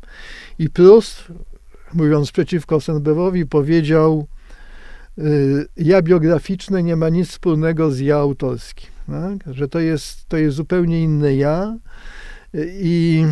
I 0.58 0.70
Proust, 0.70 1.24
mówiąc 1.94 2.32
przeciwko 2.32 2.80
Senberowi, 2.80 3.46
powiedział, 3.46 4.26
ja 5.76 6.02
biograficzne 6.02 6.82
nie 6.82 6.96
ma 6.96 7.08
nic 7.08 7.28
wspólnego 7.28 7.90
z 7.90 8.00
ja 8.00 8.16
autorskim. 8.16 8.90
Tak? 9.06 9.54
Że 9.54 9.68
to 9.68 9.80
jest, 9.80 10.28
to 10.28 10.36
jest 10.36 10.56
zupełnie 10.56 11.02
inne 11.02 11.36
ja. 11.36 11.76
I 12.68 13.24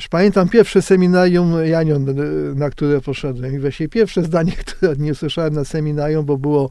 już 0.00 0.08
pamiętam 0.08 0.48
pierwsze 0.48 0.82
seminarium 0.82 1.66
Janion, 1.66 2.08
y, 2.08 2.14
na 2.54 2.70
które 2.70 3.00
poszedłem. 3.00 3.54
I 3.54 3.58
właśnie 3.58 3.88
pierwsze 3.88 4.22
zdanie, 4.22 4.52
które 4.66 4.96
nie 4.96 5.14
słyszałem 5.14 5.54
na 5.54 5.64
seminarium, 5.64 6.24
bo 6.24 6.38
było 6.38 6.70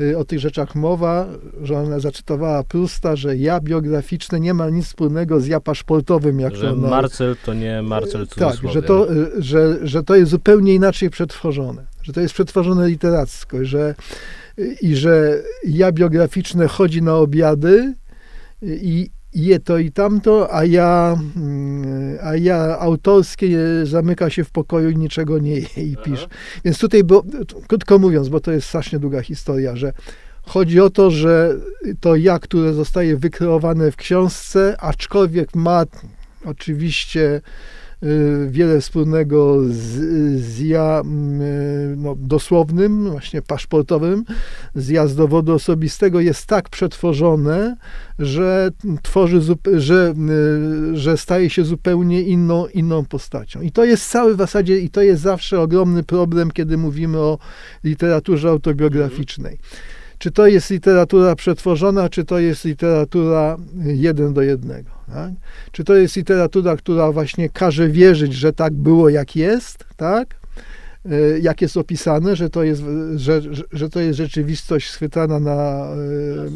y, 0.00 0.18
o 0.18 0.24
tych 0.24 0.38
rzeczach 0.38 0.74
mowa, 0.74 1.26
że 1.62 1.78
ona 1.78 2.00
zacytowała 2.00 2.64
Prusta, 2.64 3.16
że 3.16 3.36
ja 3.36 3.60
biograficzne 3.60 4.40
nie 4.40 4.54
ma 4.54 4.70
nic 4.70 4.86
wspólnego 4.86 5.40
z 5.40 5.46
ja 5.46 5.60
paszportowym, 5.60 6.40
jak 6.40 6.56
Że 6.56 6.72
ona- 6.72 6.88
Marcel 6.88 7.36
to 7.44 7.54
nie 7.54 7.82
Marcel 7.82 8.26
w 8.26 8.34
tak, 8.34 8.56
że 8.72 8.82
to, 8.82 9.12
y, 9.12 9.30
że, 9.38 9.78
że 9.82 10.02
to 10.02 10.16
jest 10.16 10.30
zupełnie 10.30 10.74
inaczej 10.74 11.10
przetworzone, 11.10 11.86
że 12.02 12.12
to 12.12 12.20
jest 12.20 12.34
przetworzone 12.34 12.88
literacko, 12.88 13.64
że, 13.64 13.94
y, 14.58 14.76
i 14.82 14.96
że 14.96 15.42
ja 15.64 15.92
biograficzne 15.92 16.68
chodzi 16.68 17.02
na 17.02 17.16
obiady 17.16 17.94
y, 18.62 18.78
i 18.82 19.10
je 19.34 19.60
to 19.60 19.78
i 19.78 19.92
tamto, 19.92 20.54
a 20.54 20.64
ja, 20.64 21.16
mm, 21.36 22.18
a 22.22 22.36
ja 22.36 22.78
autorskie 22.78 23.86
zamyka 23.86 24.30
się 24.30 24.44
w 24.44 24.50
pokoju 24.50 24.90
i 24.90 24.96
niczego 24.96 25.38
nie 25.38 25.54
je 25.54 25.68
i 25.76 25.96
pisze. 26.04 26.26
Więc 26.64 26.78
tutaj, 26.78 27.04
bo, 27.04 27.22
krótko 27.68 27.98
mówiąc, 27.98 28.28
bo 28.28 28.40
to 28.40 28.52
jest 28.52 28.68
strasznie 28.68 28.98
długa 28.98 29.22
historia, 29.22 29.76
że 29.76 29.92
chodzi 30.42 30.80
o 30.80 30.90
to, 30.90 31.10
że 31.10 31.56
to 32.00 32.16
ja, 32.16 32.38
które 32.38 32.72
zostaje 32.72 33.16
wykreowane 33.16 33.90
w 33.90 33.96
książce, 33.96 34.76
aczkolwiek 34.80 35.54
ma 35.54 35.84
oczywiście 36.44 37.40
wiele 38.48 38.80
wspólnego 38.80 39.58
z, 39.68 39.74
z 40.40 40.60
ja 40.60 41.00
mm, 41.04 41.40
y, 41.40 41.94
no, 41.96 42.14
dosłownym, 42.18 43.10
właśnie 43.10 43.42
paszportowym, 43.42 44.24
z 44.74 44.88
ja 44.88 45.06
z 45.06 45.16
dowodu 45.16 45.54
osobistego 45.54 46.20
jest 46.20 46.46
tak 46.46 46.68
przetworzone, 46.68 47.76
że 48.18 48.70
tworzy, 49.02 49.40
że, 49.74 50.14
y, 50.92 50.96
że 50.96 51.16
staje 51.16 51.50
się 51.50 51.64
zupełnie 51.64 52.22
inną, 52.22 52.66
inną 52.66 53.04
postacią. 53.04 53.60
I 53.60 53.72
to 53.72 53.84
jest 53.84 54.10
cały 54.10 54.34
w 54.34 54.38
zasadzie, 54.38 54.78
i 54.78 54.90
to 54.90 55.02
jest 55.02 55.22
zawsze 55.22 55.60
ogromny 55.60 56.02
problem, 56.02 56.50
kiedy 56.50 56.76
mówimy 56.76 57.18
o 57.18 57.38
literaturze 57.84 58.48
autobiograficznej. 58.48 59.58
Czy 60.22 60.30
to 60.30 60.46
jest 60.46 60.70
literatura 60.70 61.34
przetworzona, 61.34 62.08
czy 62.08 62.24
to 62.24 62.38
jest 62.38 62.64
literatura 62.64 63.56
jeden 63.84 64.34
do 64.34 64.42
jednego. 64.42 64.90
Tak? 65.12 65.32
Czy 65.72 65.84
to 65.84 65.94
jest 65.94 66.16
literatura, 66.16 66.76
która 66.76 67.12
właśnie 67.12 67.48
każe 67.48 67.88
wierzyć, 67.88 68.34
że 68.34 68.52
tak 68.52 68.72
było, 68.72 69.08
jak 69.08 69.36
jest, 69.36 69.84
tak? 69.96 70.34
E, 71.10 71.38
jak 71.38 71.62
jest 71.62 71.76
opisane, 71.76 72.36
że 72.36 72.50
to 72.50 72.62
jest, 72.62 72.82
że, 73.16 73.40
że, 73.72 73.88
to 73.88 74.00
jest 74.00 74.16
rzeczywistość 74.16 74.90
schwytana 74.90 75.40
na, 75.40 75.86
e, 75.86 76.50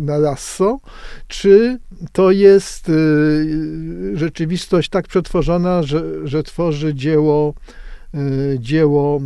na 0.00 0.18
lasso, 0.18 0.78
czy 1.28 1.78
to 2.12 2.30
jest 2.30 2.90
rzeczywistość 4.14 4.88
tak 4.88 5.08
przetworzona, 5.08 5.82
że, 5.82 6.02
że 6.24 6.42
tworzy 6.42 6.94
dzieło, 6.94 7.54
dzieło 8.58 9.16
e, 9.16 9.20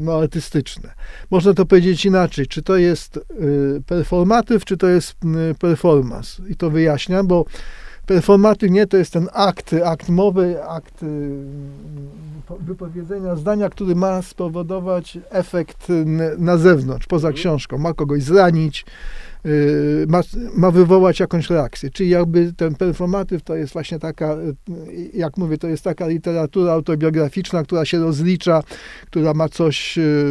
no, 0.00 0.18
artystyczne. 0.18 0.92
Można 1.30 1.54
to 1.54 1.66
powiedzieć 1.66 2.04
inaczej, 2.04 2.46
czy 2.46 2.62
to 2.62 2.76
jest 2.76 3.16
e, 3.16 3.20
performatyw, 3.86 4.64
czy 4.64 4.76
to 4.76 4.88
jest 4.88 5.14
performance. 5.58 6.42
I 6.48 6.56
to 6.56 6.70
wyjaśniam, 6.70 7.26
bo 7.26 7.44
performatyw 8.06 8.70
nie 8.70 8.86
to 8.86 8.96
jest 8.96 9.12
ten 9.12 9.28
akt, 9.32 9.74
akt 9.84 10.08
mowy, 10.08 10.64
akt 10.64 11.02
y, 11.02 11.06
wypowiedzenia 12.60 13.36
zdania, 13.36 13.70
który 13.70 13.94
ma 13.94 14.22
spowodować 14.22 15.18
efekt 15.30 15.86
na 16.38 16.56
zewnątrz, 16.56 17.06
poza 17.06 17.32
książką. 17.32 17.78
Ma 17.78 17.94
kogoś 17.94 18.22
zranić, 18.22 18.80
y, 18.80 18.84
ma, 20.08 20.20
ma 20.56 20.70
wywołać 20.70 21.20
jakąś 21.20 21.50
reakcję. 21.50 21.90
Czyli 21.90 22.10
jakby 22.10 22.52
ten 22.52 22.74
performatyw 22.74 23.42
to 23.42 23.56
jest 23.56 23.72
właśnie 23.72 23.98
taka, 23.98 24.34
y, 24.34 25.10
jak 25.14 25.36
mówię, 25.36 25.58
to 25.58 25.68
jest 25.68 25.84
taka 25.84 26.06
literatura 26.06 26.72
autobiograficzna, 26.72 27.62
która 27.62 27.84
się 27.84 27.98
rozlicza, 27.98 28.62
która 29.06 29.34
ma 29.34 29.48
coś 29.48 29.98
y, 29.98 30.24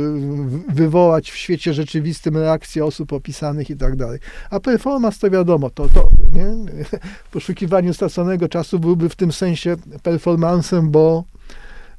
wywołać 0.70 1.32
w 1.32 1.38
świecie 1.38 1.74
rzeczywistym 1.74 2.38
reakcję 2.38 2.86
osób 2.86 3.14
opisanych 3.14 3.70
i 3.70 3.78
tak 3.78 3.96
dalej. 3.96 4.20
A 4.50 4.60
performance 4.60 5.20
to 5.20 5.30
wiadomo, 5.30 5.70
to, 5.70 5.90
to 5.90 6.10
nie? 6.32 6.46
w 7.28 7.32
poszukiwaniu 7.32 7.94
straconego 7.94 8.50
czasu 8.50 8.80
byłby 8.80 9.10
w 9.10 9.16
tym 9.16 9.32
sensie 9.32 9.76
performancem, 10.04 10.90
bo, 10.90 11.24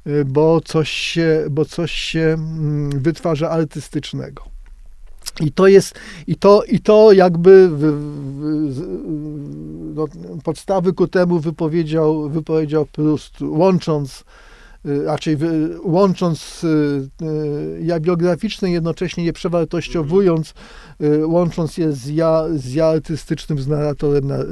y, 0.07 0.25
bo, 0.25 0.61
coś 0.61 0.89
się, 0.89 1.45
bo 1.51 1.65
coś 1.65 1.91
się 1.91 2.19
mm, 2.19 2.89
wytwarza 2.89 3.49
artystycznego. 3.49 4.52
I 5.41 5.51
to 5.51 5.67
jest, 5.67 5.95
i 6.27 6.35
to, 6.35 6.63
i 6.63 6.79
to 6.79 7.11
jakby 7.11 7.69
w, 7.69 7.79
w, 8.73 8.81
no, 9.95 10.05
podstawy 10.43 10.93
ku 10.93 11.07
temu 11.07 11.39
wypowiedział, 11.39 12.29
wypowiedział 12.29 12.85
Proust, 12.85 13.41
łącząc 13.41 14.23
y, 14.85 15.05
raczej 15.05 15.37
łącząc 15.83 16.63
y, 16.63 16.67
y, 16.67 17.81
ja 17.83 17.99
biograficzne, 17.99 18.71
jednocześnie 18.71 19.25
je 19.25 19.33
przewartościowując, 19.33 20.53
łącząc 21.25 21.77
je 21.77 21.91
z 21.91 22.07
ja, 22.07 22.43
z 22.55 22.73
ja 22.73 22.85
artystycznym, 22.85 23.59
z 23.59 23.67
narratorem, 23.67 24.27
na- 24.27 24.43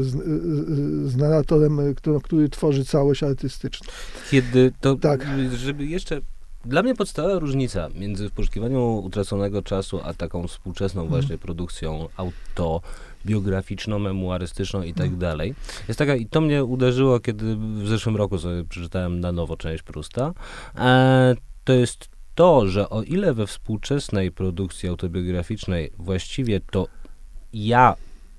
z, 0.00 0.16
z 1.12 1.16
narratorem, 1.16 1.94
który, 1.94 2.20
który 2.20 2.48
tworzy 2.48 2.84
całość 2.84 3.22
artystyczną. 3.22 3.92
Kiedy 4.30 4.72
to, 4.80 4.96
Tak. 4.96 5.26
żeby 5.56 5.86
jeszcze... 5.86 6.20
Dla 6.64 6.82
mnie 6.82 6.94
podstawowa 6.94 7.38
różnica 7.38 7.88
między 7.94 8.28
w 8.28 8.32
poszukiwaniu 8.32 9.02
utraconego 9.04 9.62
czasu, 9.62 10.00
a 10.04 10.14
taką 10.14 10.48
współczesną 10.48 11.02
Mhm. 11.02 11.20
właśnie 11.22 11.38
produkcją 11.38 12.08
autobiograficzną, 12.16 13.98
memuarystyczną 13.98 14.82
i 14.82 14.94
tak 14.94 15.02
Mhm. 15.06 15.18
dalej, 15.20 15.54
jest 15.88 15.98
taka, 15.98 16.16
i 16.16 16.26
to 16.26 16.40
mnie 16.40 16.64
uderzyło, 16.64 17.20
kiedy 17.20 17.56
w 17.56 17.88
zeszłym 17.88 18.16
roku 18.16 18.38
sobie 18.38 18.64
przeczytałem 18.64 19.20
na 19.20 19.32
nowo 19.32 19.56
część 19.56 19.82
Prusta, 19.82 20.32
e, 20.78 21.34
to 21.64 21.72
jest 21.72 22.08
to, 22.34 22.66
że 22.66 22.90
o 22.90 23.02
ile 23.02 23.34
we 23.34 23.46
współczesnej 23.46 24.32
produkcji 24.32 24.88
autobiograficznej 24.88 25.90
właściwie 25.98 26.60
to 26.70 26.86
ja 27.52 27.96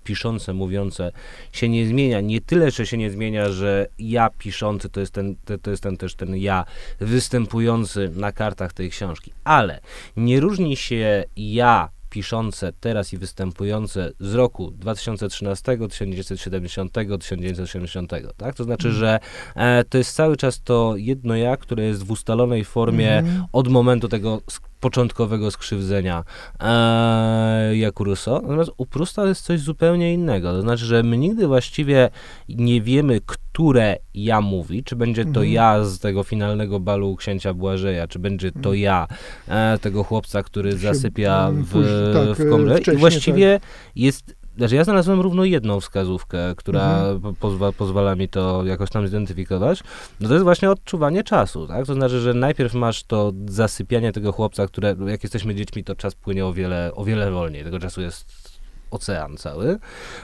piszące, 0.10 0.53
mówiące 0.53 1.12
się 1.51 1.70
nie 1.70 1.86
zmienia. 1.86 2.22
Nie 2.22 2.41
tyle, 2.41 2.72
że 2.72 2.86
się 2.86 2.97
nie 2.97 3.12
zmienia, 3.12 3.49
że 3.49 3.88
ja 3.99 4.30
piszący 4.30 4.89
to 4.89 4.99
jest 4.99 5.14
ten, 5.14 5.36
to, 5.45 5.57
to 5.57 5.72
jest 5.72 5.84
ten 5.84 5.97
też 5.97 6.16
ten 6.16 6.36
ja 6.36 6.66
występujący 6.99 8.12
na 8.16 8.32
kartach 8.32 8.74
tej 8.74 8.89
książki, 8.89 9.32
ale 9.43 9.80
nie 10.18 10.39
różni 10.39 10.76
się 10.78 11.24
ja 11.36 11.89
piszące 12.10 12.74
teraz 12.80 13.14
i 13.14 13.18
występujące 13.18 14.12
z 14.20 14.34
roku 14.34 14.72
2013, 14.72 15.78
1970, 15.89 16.91
1970, 16.91 18.12
tak? 18.38 18.55
To 18.55 18.64
znaczy, 18.64 18.91
że 18.91 19.20
e, 19.55 19.84
to 19.84 19.97
jest 19.97 20.16
cały 20.16 20.38
czas 20.38 20.62
to 20.62 20.93
jedno 20.97 21.36
ja, 21.36 21.57
które 21.57 21.84
jest 21.84 22.03
w 22.03 22.12
ustalonej 22.12 22.66
formie 22.66 23.18
Mhm. 23.18 23.45
od 23.53 23.68
momentu 23.68 24.07
tego 24.07 24.41
początkowego 24.80 25.52
skrzywdzenia 25.52 26.24
e, 26.60 27.78
jak 27.78 28.00
u 28.00 28.04
Rousseau. 28.04 28.42
Natomiast 28.42 28.72
u 28.78 28.86
Prusta 28.86 29.26
jest 29.26 29.42
coś 29.42 29.60
zupełnie 29.60 30.14
innego. 30.14 30.52
To 30.52 30.62
znaczy, 30.62 30.86
że 30.86 31.04
my 31.04 31.18
nigdy 31.18 31.48
właściwie 31.48 32.10
nie 32.50 32.82
wiemy, 32.82 33.20
które 33.26 33.98
ja 34.14 34.42
mówi, 34.42 34.84
czy 34.84 34.96
będzie 34.96 35.24
to 35.24 35.30
Mhm. 35.30 35.50
ja 35.50 35.84
z 35.84 36.00
tego 36.00 36.24
finalnego 36.24 36.80
balu 36.80 37.16
księcia 37.16 37.54
Błażeja, 37.54 38.08
czy 38.08 38.20
będzie 38.20 38.52
to 38.52 38.58
Mhm. 38.58 38.76
ja 38.76 39.08
e, 39.48 39.78
tego 39.82 40.04
chłopca, 40.04 40.44
który 40.44 40.78
zasypia 40.78 41.48
mm, 41.48 41.64
w, 41.64 41.74
tak, 42.14 42.38
w 42.38 42.50
komle. 42.50 42.80
I 42.80 42.98
właściwie 42.98 43.60
jest 43.96 44.39
Znaczy 44.60 44.76
ja 44.76 44.84
znalazłem 44.84 45.22
równo 45.22 45.43
jedną 45.43 45.80
wskazówkę, 45.80 46.53
która 46.57 47.07
mhm. 47.10 47.36
pozwa, 47.36 47.72
pozwala 47.72 48.16
mi 48.16 48.30
to 48.30 48.66
jakoś 48.66 48.89
tam 48.89 49.07
zidentyfikować. 49.07 49.84
No 50.20 50.28
to 50.28 50.34
jest 50.34 50.43
właśnie 50.43 50.72
odczuwanie 50.72 51.24
czasu, 51.24 51.68
tak? 51.68 51.86
To 51.86 51.93
znaczy, 51.93 52.20
że 52.20 52.34
najpierw 52.34 52.74
masz 52.74 53.03
to 53.03 53.32
zasypianie 53.47 54.12
tego 54.12 54.32
chłopca, 54.32 54.68
które 54.68 54.95
jak 55.07 55.24
jesteśmy 55.24 55.55
dziećmi, 55.55 55.84
to 55.84 55.95
czas 55.95 56.16
płynie 56.16 56.45
o 56.45 56.53
wiele, 56.53 56.91
o 56.95 57.03
wiele 57.03 57.32
wolniej. 57.32 57.64
Tego 57.64 57.80
czasu 57.80 58.01
jest 58.01 58.49
ocean 58.92 59.38
cały, 59.38 59.80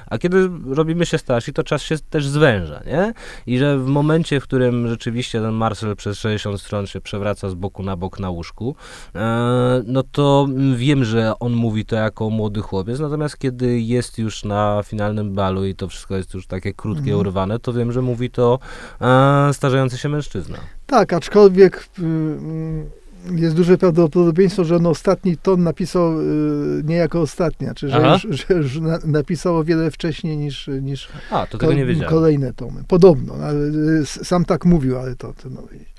a 0.08 0.18
kiedy 0.18 0.50
robimy 0.66 1.06
się 1.06 1.18
starsi, 1.18 1.54
to 1.54 1.64
czas 1.64 1.82
się 1.82 1.96
też 2.10 2.28
zwęża, 2.28 2.82
nie? 2.86 3.14
I 3.48 3.58
że 3.58 3.80
w 3.80 3.86
momencie, 3.86 4.40
w 4.40 4.44
którym 4.44 4.88
rzeczywiście 4.88 5.42
ten 5.42 5.54
Marcel 5.54 5.96
przez 5.96 6.18
60 6.18 6.62
stron 6.62 6.88
się 6.88 7.02
przewraca 7.02 7.50
z 7.50 7.54
boku 7.54 7.84
na 7.84 7.96
bok 7.96 8.20
na 8.20 8.30
łóżku, 8.30 8.76
e, 9.16 9.84
no 9.86 10.04
to 10.12 10.48
wiem, 10.76 11.04
że 11.04 11.40
on 11.40 11.54
mówi 11.54 11.86
to 11.86 11.96
jako 11.96 12.30
młody 12.30 12.62
chłopiec, 12.62 13.00
natomiast 13.00 13.38
kiedy 13.38 13.80
jest 13.80 14.18
już 14.18 14.44
na 14.44 14.82
finalnym 14.86 15.34
balu 15.34 15.66
i 15.66 15.76
to 15.76 15.88
wszystko 15.88 16.16
jest 16.16 16.34
już 16.34 16.48
takie 16.48 16.74
krótkie, 16.74 17.12
mhm. 17.12 17.20
urwane, 17.20 17.60
to 17.60 17.74
wiem, 17.74 17.92
że 17.92 18.02
mówi 18.02 18.30
to 18.30 18.60
e, 19.02 19.54
starzejący 19.54 19.98
się 19.98 20.10
mężczyzna. 20.10 20.58
Tak, 20.86 21.14
aczkolwiek... 21.14 21.90
Y, 22.00 23.05
jest 23.36 23.56
duże 23.56 23.78
prawdopodobieństwo, 23.78 24.64
że 24.64 24.76
on 24.76 24.86
ostatni 24.86 25.38
ton 25.38 25.64
napisał 25.64 26.22
y, 26.22 26.84
nie 26.84 26.96
jako 26.96 27.22
ostatnia, 27.22 27.74
czy 27.74 27.90
że, 27.90 28.20
już, 28.24 28.40
że 28.48 28.54
już 28.54 28.80
na, 28.80 29.00
napisał 29.06 29.58
o 29.58 29.64
wiele 29.64 29.92
wcześniej 29.92 30.38
niż, 30.38 30.70
niż 30.82 31.10
A, 31.32 31.48
to 31.48 31.58
wiedziałem. 31.86 32.10
kolejne 32.10 32.54
tomy. 32.54 32.84
Podobno, 32.88 33.34
ale, 33.34 33.60
y, 34.02 34.06
sam 34.06 34.46
tak 34.46 34.66
mówił, 34.66 35.00
ale 35.00 35.16
to 35.16 35.34
trudno 35.34 35.62
wiedzieć. 35.72 35.90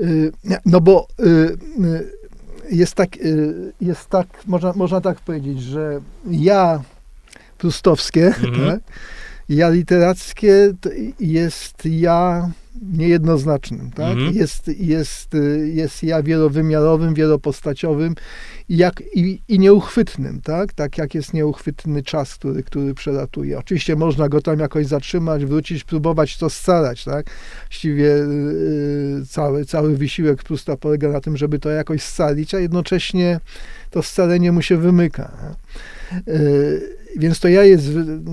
Y, 0.00 0.32
no 0.66 0.80
bo 0.80 1.06
jest 2.70 2.94
tak, 2.94 3.08
jest 3.80 4.08
tak 4.08 4.26
można, 4.46 4.72
można 4.76 5.00
tak 5.00 5.20
powiedzieć, 5.20 5.62
że 5.62 6.00
ja 6.30 6.82
prustowskie, 7.58 8.26
mhm. 8.26 8.70
tak, 8.70 8.80
ja 9.48 9.68
literackie 9.68 10.72
jest 11.20 11.86
ja 11.86 12.50
niejednoznacznym, 12.82 13.90
tak? 13.90 14.12
Mhm. 14.12 14.34
Jest, 14.34 14.68
jest, 14.78 15.36
jest 15.64 16.02
ja 16.02 16.22
wielowymiarowym, 16.22 17.14
wielopostaciowym 17.14 18.14
i, 18.68 18.76
jak, 18.76 19.02
i, 19.14 19.42
i 19.48 19.58
nieuchwytnym, 19.58 20.40
tak? 20.40 20.72
Tak 20.72 20.98
jak 20.98 21.14
jest 21.14 21.34
nieuchwytny 21.34 22.02
czas, 22.02 22.34
który, 22.34 22.62
który 22.62 22.94
przelatuje. 22.94 23.58
Oczywiście 23.58 23.96
można 23.96 24.28
go 24.28 24.42
tam 24.42 24.58
jakoś 24.58 24.86
zatrzymać, 24.86 25.44
wrócić, 25.44 25.84
próbować 25.84 26.36
to 26.36 26.50
scalać, 26.50 27.04
tak? 27.04 27.26
Właściwie 27.68 28.04
yy, 28.04 29.22
cały, 29.28 29.64
cały 29.64 29.96
wysiłek 29.96 30.42
Prusta 30.42 30.76
polega 30.76 31.08
na 31.08 31.20
tym, 31.20 31.36
żeby 31.36 31.58
to 31.58 31.70
jakoś 31.70 32.02
scalić, 32.02 32.54
a 32.54 32.58
jednocześnie 32.58 33.40
to 33.90 34.02
scalenie 34.02 34.52
mu 34.52 34.62
się 34.62 34.76
wymyka. 34.76 35.32
Yy, 35.42 36.01
więc 37.16 37.40
to 37.40 37.48
ja 37.48 37.64
jest 37.64 37.88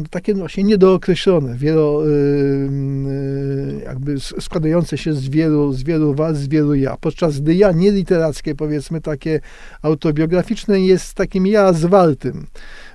takie 0.09 0.33
właśnie 0.33 0.63
niedookreślone, 0.63 1.55
wielo, 1.55 2.07
y, 2.07 2.09
y, 2.09 3.81
jakby 3.83 4.19
składające 4.19 4.97
się 4.97 5.13
z 5.13 5.29
wielu, 5.29 5.73
z 5.73 5.83
wielu 5.83 6.15
was, 6.15 6.37
z 6.37 6.47
wielu 6.47 6.75
ja. 6.75 6.97
Podczas 7.01 7.39
gdy 7.39 7.55
ja 7.55 7.71
nieliterackie, 7.71 8.55
powiedzmy 8.55 9.01
takie 9.01 9.39
autobiograficzne, 9.81 10.81
jest 10.81 11.13
takim 11.13 11.47
ja 11.47 11.73
zwaltym 11.73 12.45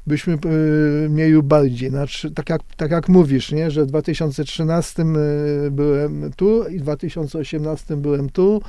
byśmy 0.07 0.35
e, 0.35 1.09
mieli 1.09 1.43
bardziej. 1.43 1.91
Znaczy, 1.91 2.31
tak, 2.31 2.49
jak, 2.49 2.61
tak 2.77 2.91
jak 2.91 3.09
mówisz, 3.09 3.53
nie? 3.53 3.71
że 3.71 3.85
w 3.85 3.87
2013 3.87 5.03
e, 5.03 5.71
byłem 5.71 6.31
tu 6.37 6.69
i 6.69 6.79
w 6.79 6.83
2018 6.83 7.97
byłem 7.97 8.31
tu 8.31 8.63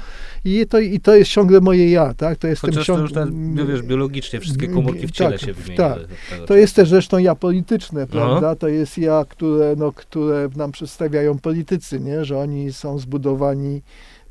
i 0.45 0.67
to, 0.67 0.79
i 0.79 0.99
to 0.99 1.15
jest 1.15 1.31
ciągle 1.31 1.61
moje 1.61 1.91
ja, 1.91 2.13
tak? 2.13 2.37
To 2.37 2.47
jest 2.47 2.61
Chociaż 2.61 2.85
ciąg... 2.85 2.97
to 2.97 3.03
już 3.03 3.13
teraz, 3.13 3.29
wiesz, 3.67 3.81
biologicznie 3.81 4.39
wszystkie 4.39 4.67
komórki 4.67 5.07
w 5.07 5.11
ciele 5.11 5.31
tak, 5.31 5.41
się 5.41 5.53
wymieniają. 5.53 5.95
Tak. 6.29 6.47
To 6.47 6.55
jest 6.55 6.75
też 6.75 6.89
zresztą 6.89 7.17
ja 7.17 7.35
polityczne, 7.35 8.07
prawda? 8.07 8.47
Aha. 8.47 8.55
To 8.55 8.67
jest 8.67 8.97
ja, 8.97 9.25
które, 9.29 9.75
no, 9.77 9.91
które 9.91 10.49
nam 10.55 10.71
przedstawiają 10.71 11.39
politycy, 11.39 11.99
nie? 11.99 12.25
Że 12.25 12.37
oni 12.37 12.73
są 12.73 12.99
zbudowani 12.99 13.81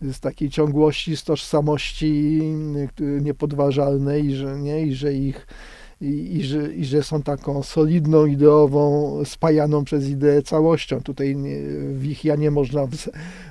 z 0.03 0.21
takiej 0.21 0.51
ciągłości, 0.51 1.17
z 1.17 1.25
tożsamości 1.25 2.41
niepodważalnej, 3.01 4.35
że, 4.35 4.59
nie? 4.59 4.83
i 4.83 4.95
że 4.95 5.15
ich 5.15 5.47
i, 6.05 6.37
i, 6.37 6.45
że, 6.45 6.75
i 6.75 6.85
że 6.85 7.03
są 7.03 7.23
taką 7.23 7.63
solidną, 7.63 8.27
ideową, 8.27 9.23
spajaną 9.25 9.85
przez 9.85 10.09
ideę 10.09 10.43
całością. 10.43 11.01
Tutaj 11.01 11.37
w 11.93 12.05
ich 12.05 12.25
ja 12.25 12.37
nie 12.37 12.51
można 12.51 12.87
w, 12.87 12.95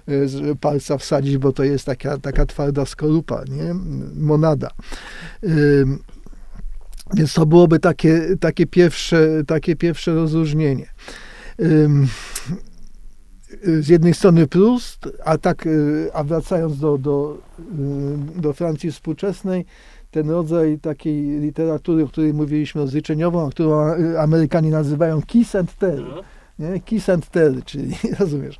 z 0.05 0.59
palca 0.59 0.97
wsadzić, 0.97 1.37
bo 1.37 1.53
to 1.53 1.63
jest 1.63 1.85
taka, 1.85 2.17
taka 2.17 2.45
twarda 2.45 2.85
skorupa, 2.85 3.43
nie? 3.49 3.75
monada. 4.15 4.69
Więc 7.13 7.33
to 7.33 7.45
byłoby 7.45 7.79
takie, 7.79 8.37
takie, 8.39 8.65
pierwsze, 8.65 9.43
takie 9.47 9.75
pierwsze 9.75 10.13
rozróżnienie. 10.13 10.87
Z 13.61 13.87
jednej 13.87 14.13
strony 14.13 14.47
Proust, 14.47 15.09
a 15.25 15.37
tak, 15.37 15.65
y, 15.65 16.09
a 16.13 16.23
wracając 16.23 16.79
do, 16.79 16.97
do, 16.97 17.37
y, 18.37 18.41
do 18.41 18.53
Francji 18.53 18.91
współczesnej, 18.91 19.65
ten 20.13 20.29
rodzaj 20.29 20.79
takiej 20.79 21.39
literatury, 21.39 22.03
o 22.03 22.07
której 22.07 22.33
mówiliśmy, 22.33 22.81
rozliczeniową, 22.81 23.49
którą 23.49 23.93
Amerykanie 24.19 24.71
nazywają 24.71 25.21
kiss 25.21 25.55
and 25.55 25.77
tell. 25.77 26.05
Nie? 26.59 26.79
Kiss 26.79 27.09
and 27.09 27.29
tell, 27.29 27.63
czyli, 27.65 27.95
rozumiesz, 28.19 28.59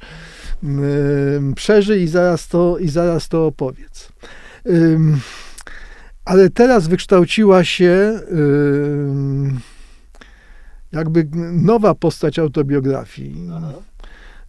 przeżyj 1.56 2.04
i 2.04 2.08
zaraz 2.08 2.48
to, 2.48 2.78
i 2.78 2.90
zaraz 2.90 3.30
to 3.30 3.48
opowiedz. 3.48 4.10
Ale 6.26 6.50
teraz 6.50 6.88
wykształciła 6.88 7.64
się 7.64 8.20
jakby 10.92 11.28
nowa 11.52 11.96
postać 11.96 12.40
autobiografii. 12.40 13.50
Aha. 13.56 13.74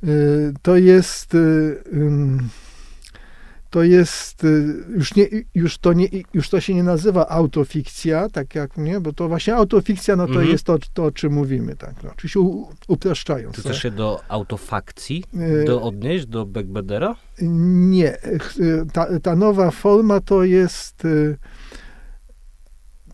Y, 0.04 0.54
to 0.62 0.76
jest 0.76 1.36
to 3.74 3.82
jest 3.82 4.44
y, 4.44 4.84
już, 4.96 5.14
nie, 5.14 5.26
już, 5.54 5.78
to 5.78 5.92
nie, 5.92 6.08
już 6.34 6.48
to 6.48 6.60
się 6.60 6.74
nie 6.74 6.82
nazywa 6.82 7.28
autofikcja, 7.28 8.28
tak 8.28 8.54
jak 8.54 8.76
nie, 8.76 9.00
bo 9.00 9.12
to 9.12 9.28
właśnie 9.28 9.54
autofikcja, 9.54 10.16
no 10.16 10.26
to 10.26 10.32
-hmm. 10.32 10.48
jest 10.48 10.64
to, 10.64 10.78
to, 10.94 11.04
o 11.04 11.10
czym 11.10 11.32
mówimy, 11.32 11.76
tak, 11.76 11.94
no, 12.02 12.10
oczywiście 12.12 12.40
u, 12.40 12.68
upraszczając. 12.88 13.54
Czy 13.56 13.60
chcesz 13.60 13.82
się 13.82 13.90
do 13.90 14.20
autofakcji 14.28 15.24
y, 15.62 15.64
do 15.64 15.82
odnieść, 15.82 16.26
do 16.26 16.46
Beckbedera? 16.46 17.16
Nie, 17.90 18.16
y, 18.22 18.86
ta, 18.92 19.20
ta 19.20 19.36
nowa 19.36 19.70
forma 19.70 20.20
to 20.20 20.44
jest 20.44 21.06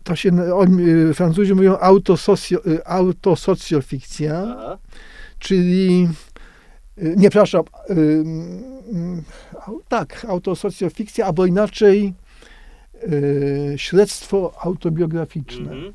to 0.03 0.15
się, 0.15 0.55
on, 0.55 0.77
Francuzi 1.13 1.53
mówią 1.53 1.77
autosocio, 1.77 2.59
autosocjofikcja, 2.85 4.57
czyli 5.39 6.09
nie, 7.01 7.29
przepraszam, 7.29 7.63
tak, 9.87 10.25
autosocjofikcja, 10.29 11.25
albo 11.25 11.45
inaczej 11.45 12.13
yy, 13.07 13.73
śledztwo 13.77 14.53
autobiograficzne. 14.61 15.71
Mhm. 15.71 15.93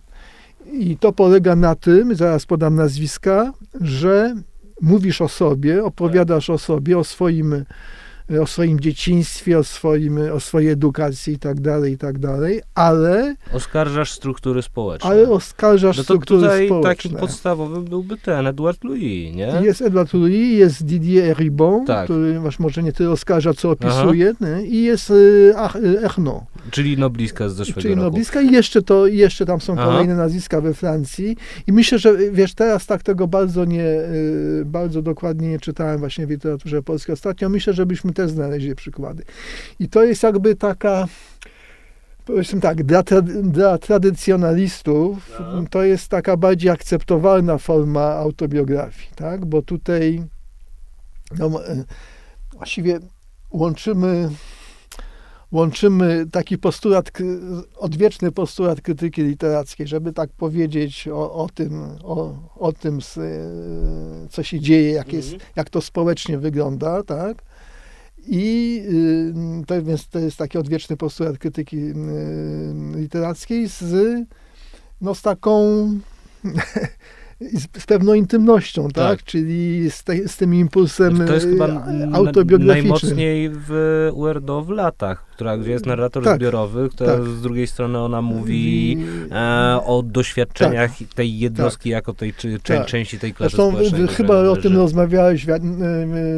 I 0.72 0.96
to 0.96 1.12
polega 1.12 1.56
na 1.56 1.74
tym, 1.74 2.14
zaraz 2.14 2.46
podam 2.46 2.74
nazwiska, 2.74 3.52
że 3.80 4.34
mówisz 4.80 5.20
o 5.20 5.28
sobie, 5.28 5.84
opowiadasz 5.84 6.50
o 6.50 6.58
sobie, 6.58 6.98
o 6.98 7.04
swoim 7.04 7.64
o 8.42 8.46
swoim 8.46 8.80
dzieciństwie, 8.80 9.58
o, 9.58 9.64
swoim, 9.64 10.18
o 10.32 10.40
swojej 10.40 10.70
edukacji 10.70 11.34
i 11.34 11.38
tak 11.38 11.60
dalej, 11.60 11.92
i 11.92 11.98
tak 11.98 12.18
dalej, 12.18 12.60
ale... 12.74 13.34
Oskarżasz 13.52 14.12
struktury 14.12 14.62
społeczne. 14.62 15.10
Ale 15.10 15.30
oskarżasz 15.30 15.96
no 15.96 16.00
to 16.00 16.04
struktury 16.04 16.42
tutaj 16.42 16.66
społeczne. 16.66 16.94
takim 16.94 17.12
podstawowym 17.18 17.84
byłby 17.84 18.16
ten 18.16 18.46
Edward 18.46 18.84
Louis, 18.84 19.34
nie? 19.34 19.60
Jest 19.62 19.82
Edward 19.82 20.14
Louis, 20.14 20.58
jest 20.58 20.84
Didier 20.84 21.36
Ribon, 21.36 21.86
tak. 21.86 22.04
który 22.04 22.40
może 22.58 22.82
nie 22.82 22.92
tyle 22.92 23.10
oskarża, 23.10 23.54
co 23.54 23.70
opisuje, 23.70 24.34
i 24.64 24.82
jest 24.82 25.10
y, 25.10 25.54
Echno. 26.02 26.46
Czyli 26.70 26.98
noblistka 26.98 27.48
z 27.48 27.54
zeszłego 27.54 27.80
Czyli 27.80 27.94
roku. 27.94 28.04
noblistka 28.04 28.40
i 28.40 28.52
jeszcze, 28.52 28.82
to, 28.82 29.06
jeszcze 29.06 29.46
tam 29.46 29.60
są 29.60 29.72
Aha. 29.72 29.84
kolejne 29.84 30.14
nazwiska 30.14 30.60
we 30.60 30.74
Francji 30.74 31.36
i 31.66 31.72
myślę, 31.72 31.98
że 31.98 32.16
wiesz, 32.32 32.54
teraz 32.54 32.86
tak 32.86 33.02
tego 33.02 33.26
bardzo 33.26 33.64
nie, 33.64 33.84
y, 33.84 34.62
bardzo 34.66 35.02
dokładnie 35.02 35.48
nie 35.48 35.60
czytałem 35.60 35.98
właśnie 35.98 36.26
w 36.26 36.30
literaturze 36.30 36.82
polskiej 36.82 37.12
ostatnio. 37.12 37.48
Myślę, 37.48 37.72
żebyśmy 37.72 38.12
też 38.16 38.30
znaleźli 38.30 38.74
przykłady. 38.74 39.22
I 39.78 39.88
to 39.88 40.04
jest 40.04 40.22
jakby 40.22 40.56
taka, 40.56 41.08
powiedzmy 42.24 42.60
tak, 42.60 42.84
dla, 42.84 43.02
dla 43.42 43.78
tradycjonalistów 43.78 45.30
no. 45.40 45.64
to 45.70 45.82
jest 45.82 46.08
taka 46.08 46.36
bardziej 46.36 46.70
akceptowalna 46.70 47.58
forma 47.58 48.04
autobiografii, 48.04 49.08
tak? 49.16 49.46
Bo 49.46 49.62
tutaj 49.62 50.22
no, 51.38 51.50
właściwie 52.52 53.00
łączymy 53.50 54.30
łączymy 55.52 56.26
taki 56.32 56.58
postulat, 56.58 57.10
odwieczny 57.76 58.32
postulat 58.32 58.80
krytyki 58.80 59.22
literackiej, 59.22 59.86
żeby 59.86 60.12
tak 60.12 60.30
powiedzieć 60.30 61.08
o, 61.08 61.32
o 61.32 61.48
tym, 61.54 61.82
o, 62.04 62.34
o 62.56 62.72
tym, 62.72 62.98
co 64.30 64.42
się 64.42 64.60
dzieje, 64.60 64.90
jak, 64.90 65.12
jest, 65.12 65.32
mhm. 65.32 65.50
jak 65.56 65.70
to 65.70 65.80
społecznie 65.80 66.38
wygląda, 66.38 67.02
tak? 67.02 67.42
I 68.28 68.80
y, 69.62 69.66
to, 69.66 69.82
więc 69.82 70.08
to 70.08 70.18
jest 70.18 70.36
taki 70.36 70.58
odwieczny 70.58 70.96
postulat 70.96 71.38
krytyki 71.38 71.76
y, 71.76 71.94
literackiej 72.96 73.68
z, 73.68 73.94
no, 75.00 75.14
z 75.14 75.22
taką 75.22 75.60
z, 77.80 77.86
pewną 77.86 78.14
intymnością, 78.14 78.88
tak? 78.88 79.18
Tak. 79.18 79.22
Czyli 79.22 79.90
z, 79.90 80.04
te, 80.04 80.28
z 80.28 80.36
tym 80.36 80.54
impulsem 80.54 81.26
To 81.26 81.34
jest 81.34 81.46
chyba 81.46 81.66
n- 81.66 82.14
autobiograficznym. 82.14 82.68
najmocniej 82.68 83.50
w 83.52 83.70
Uerdo 84.14 84.62
w 84.62 84.70
latach, 84.70 85.25
która, 85.36 85.56
gdzie 85.58 85.70
jest 85.70 85.86
narrator 85.86 86.24
Tak, 86.24 86.36
zbiorowy, 86.36 86.88
która 86.88 87.12
tak. 87.16 87.24
z 87.24 87.42
drugiej 87.42 87.66
strony 87.66 87.98
ona 87.98 88.22
mówi 88.22 88.92
I- 88.92 88.98
e, 89.32 89.80
o 89.84 90.02
doświadczeniach 90.02 90.90
tej 91.14 91.38
jednostki 91.38 91.90
Tak. 91.90 91.94
jako 91.94 92.14
tej 92.14 92.32
czy, 92.34 92.60
czę, 92.62 92.76
Tak. 92.78 92.86
części 92.86 93.18
tej 93.18 93.34
klasy 93.34 93.56
Zresztą 93.56 93.70
społecznej. 93.72 94.08
chyba 94.08 94.34
o 94.48 94.56
tym 94.56 94.76
rozmawiałeś 94.76 95.46
wi- 95.46 95.52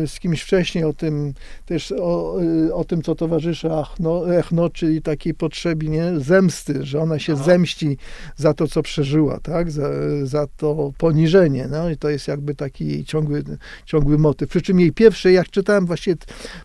z 0.06 0.20
kimś 0.20 0.42
wcześniej, 0.42 0.84
o 0.84 0.92
tym 0.92 1.34
też 1.66 1.92
o, 1.92 2.36
o 2.72 2.84
tym, 2.84 3.02
co 3.02 3.14
towarzyszy 3.14 3.72
Achno, 3.72 4.34
Echno, 4.36 4.70
czyli 4.70 5.02
takiej 5.02 5.34
potrzebie 5.34 5.88
nie? 5.88 6.12
zemsty, 6.16 6.84
że 6.86 7.00
ona 7.00 7.18
się 7.18 7.32
Aha. 7.32 7.42
zemści 7.44 7.96
za 8.36 8.54
to, 8.54 8.66
co 8.68 8.82
przeżyła, 8.82 9.40
tak? 9.42 9.70
za, 9.70 9.88
za 10.22 10.46
to 10.56 10.92
poniżenie. 10.98 11.68
No 11.70 11.90
i 11.90 11.96
to 11.96 12.08
jest 12.10 12.28
jakby 12.28 12.54
taki 12.54 13.04
ciągły, 13.04 13.42
ciągły 13.86 14.18
motyw. 14.18 14.48
Przy 14.48 14.62
czym 14.62 14.80
jej 14.80 14.92
pierwsze, 14.92 15.32
jak 15.32 15.50
czytałem 15.50 15.86
właśnie 15.86 16.14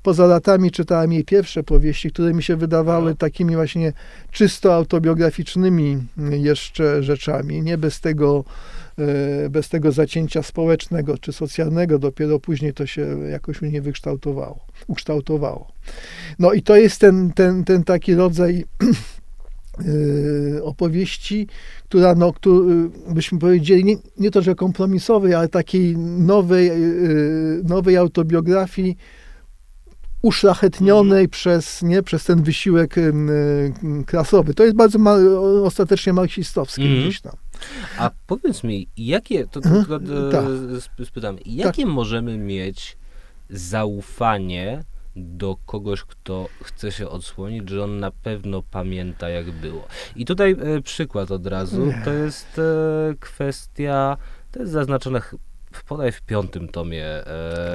poza 0.03 0.25
latami, 0.25 0.71
czytałem 0.71 1.13
jej 1.13 1.23
pierwsze 1.23 1.63
powieści, 1.63 2.11
które 2.11 2.22
mi 2.33 2.43
się 2.43 2.55
wydawały 2.55 3.09
Aha. 3.09 3.17
takimi 3.19 3.55
właśnie 3.55 3.93
czysto 4.31 4.75
autobiograficznymi 4.75 5.97
y, 6.33 6.37
jeszcze 6.37 7.03
rzeczami, 7.03 7.61
nie 7.61 7.77
bez 7.77 8.01
tego 8.01 8.43
e, 8.97 9.49
bez 9.49 9.69
tego 9.69 9.91
zacięcia 9.91 10.43
społecznego 10.43 11.17
czy 11.17 11.33
socjalnego, 11.33 11.99
dopiero 11.99 12.39
później 12.39 12.73
to 12.73 12.85
się 12.85 13.19
jakoś 13.29 13.61
u 13.61 13.65
niej 13.65 13.81
wykształtowało, 13.81 14.59
ukształtowało. 14.87 15.67
No 16.39 16.53
i 16.53 16.61
to 16.61 16.75
jest 16.75 17.01
ten, 17.01 17.33
ten, 17.33 17.63
ten 17.63 17.83
taki 17.83 18.15
rodzaj 18.15 18.65
e, 20.57 20.63
opowieści, 20.63 21.47
która, 21.83 22.15
no, 22.15 22.33
który, 22.33 22.89
byśmy 23.09 23.39
powiedzieli, 23.39 23.85
nie, 23.85 23.95
nie 24.17 24.31
to, 24.31 24.41
że 24.41 24.55
kompromisowej, 24.55 25.33
ale 25.33 25.47
takiej 25.47 25.97
nowej, 25.97 26.69
e, 26.69 26.75
nowej 27.63 27.97
autobiografii 27.97 28.97
uszlachetnionej 30.23 31.29
przez, 31.29 31.81
nie, 31.81 32.03
przez 32.03 32.23
ten 32.25 32.43
wysiłek 32.43 32.95
klasowy. 34.05 34.53
To 34.53 34.63
jest 34.63 34.75
bardzo 34.75 34.99
ma, 34.99 35.15
ostatecznie 35.63 36.13
marksistowski 36.13 36.81
Mhm. 36.81 37.01
gdzieś 37.01 37.21
tam. 37.21 37.35
A 37.97 38.11
powiedz 38.27 38.63
mi, 38.63 38.87
jakie, 38.97 39.47
to, 39.47 39.61
to 39.61 39.69
Mhm, 39.69 39.85
tylko 39.85 40.19
e, 40.19 40.31
tak. 40.31 41.05
spytam, 41.07 41.37
jakie 41.45 41.85
możemy 41.85 42.37
mieć 42.37 42.97
zaufanie 43.49 44.83
do 45.15 45.57
kogoś, 45.65 46.03
kto 46.03 46.47
chce 46.63 46.91
się 46.91 47.09
odsłonić, 47.09 47.69
że 47.69 47.83
on 47.83 47.99
na 47.99 48.11
pewno 48.11 48.61
pamięta, 48.71 49.29
jak 49.29 49.51
było. 49.51 49.87
I 50.15 50.25
tutaj 50.25 50.51
e, 50.51 50.81
przykład 50.81 51.31
od 51.31 51.47
razu, 51.47 51.93
to 52.05 52.13
jest 52.13 52.59
e, 52.59 53.13
kwestia, 53.19 54.17
to 54.51 54.59
jest 54.59 54.71
zaznaczone 54.71 55.21
podaj 55.87 56.11
w 56.11 56.21
piątym 56.21 56.67
tomie 56.67 57.05
e, 57.05 57.73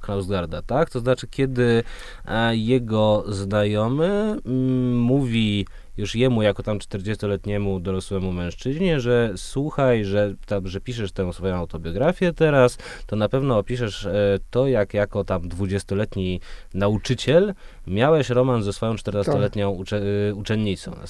Knausgarda, 0.00 0.62
tak? 0.62 0.90
To 0.90 1.00
znaczy, 1.00 1.26
kiedy 1.26 1.82
e, 2.24 2.56
jego 2.56 3.24
znajomy 3.28 4.36
mm, 4.46 4.98
mówi 4.98 5.66
już 5.96 6.14
jemu, 6.14 6.42
jako 6.42 6.62
tam 6.62 6.78
40-letniemu 6.78 7.80
dorosłemu 7.80 8.32
mężczyźnie, 8.32 9.00
że 9.00 9.32
słuchaj, 9.36 10.04
że, 10.04 10.34
tam, 10.46 10.68
że 10.68 10.80
piszesz 10.80 11.12
tę 11.12 11.32
swoją 11.32 11.56
autobiografię 11.56 12.32
teraz, 12.32 12.78
to 13.06 13.16
na 13.16 13.28
pewno 13.28 13.58
opiszesz 13.58 14.06
e, 14.06 14.38
to, 14.50 14.66
jak 14.66 14.94
jako 14.94 15.24
tam 15.24 15.42
20-letni 15.42 16.40
nauczyciel 16.74 17.54
miałeś 17.86 18.30
romans 18.30 18.64
ze 18.64 18.72
swoją 18.72 18.94
14-letnią 18.94 19.76
ucze, 19.76 20.02
y, 20.30 20.34
uczennicą. 20.34 20.92
A 21.02 21.06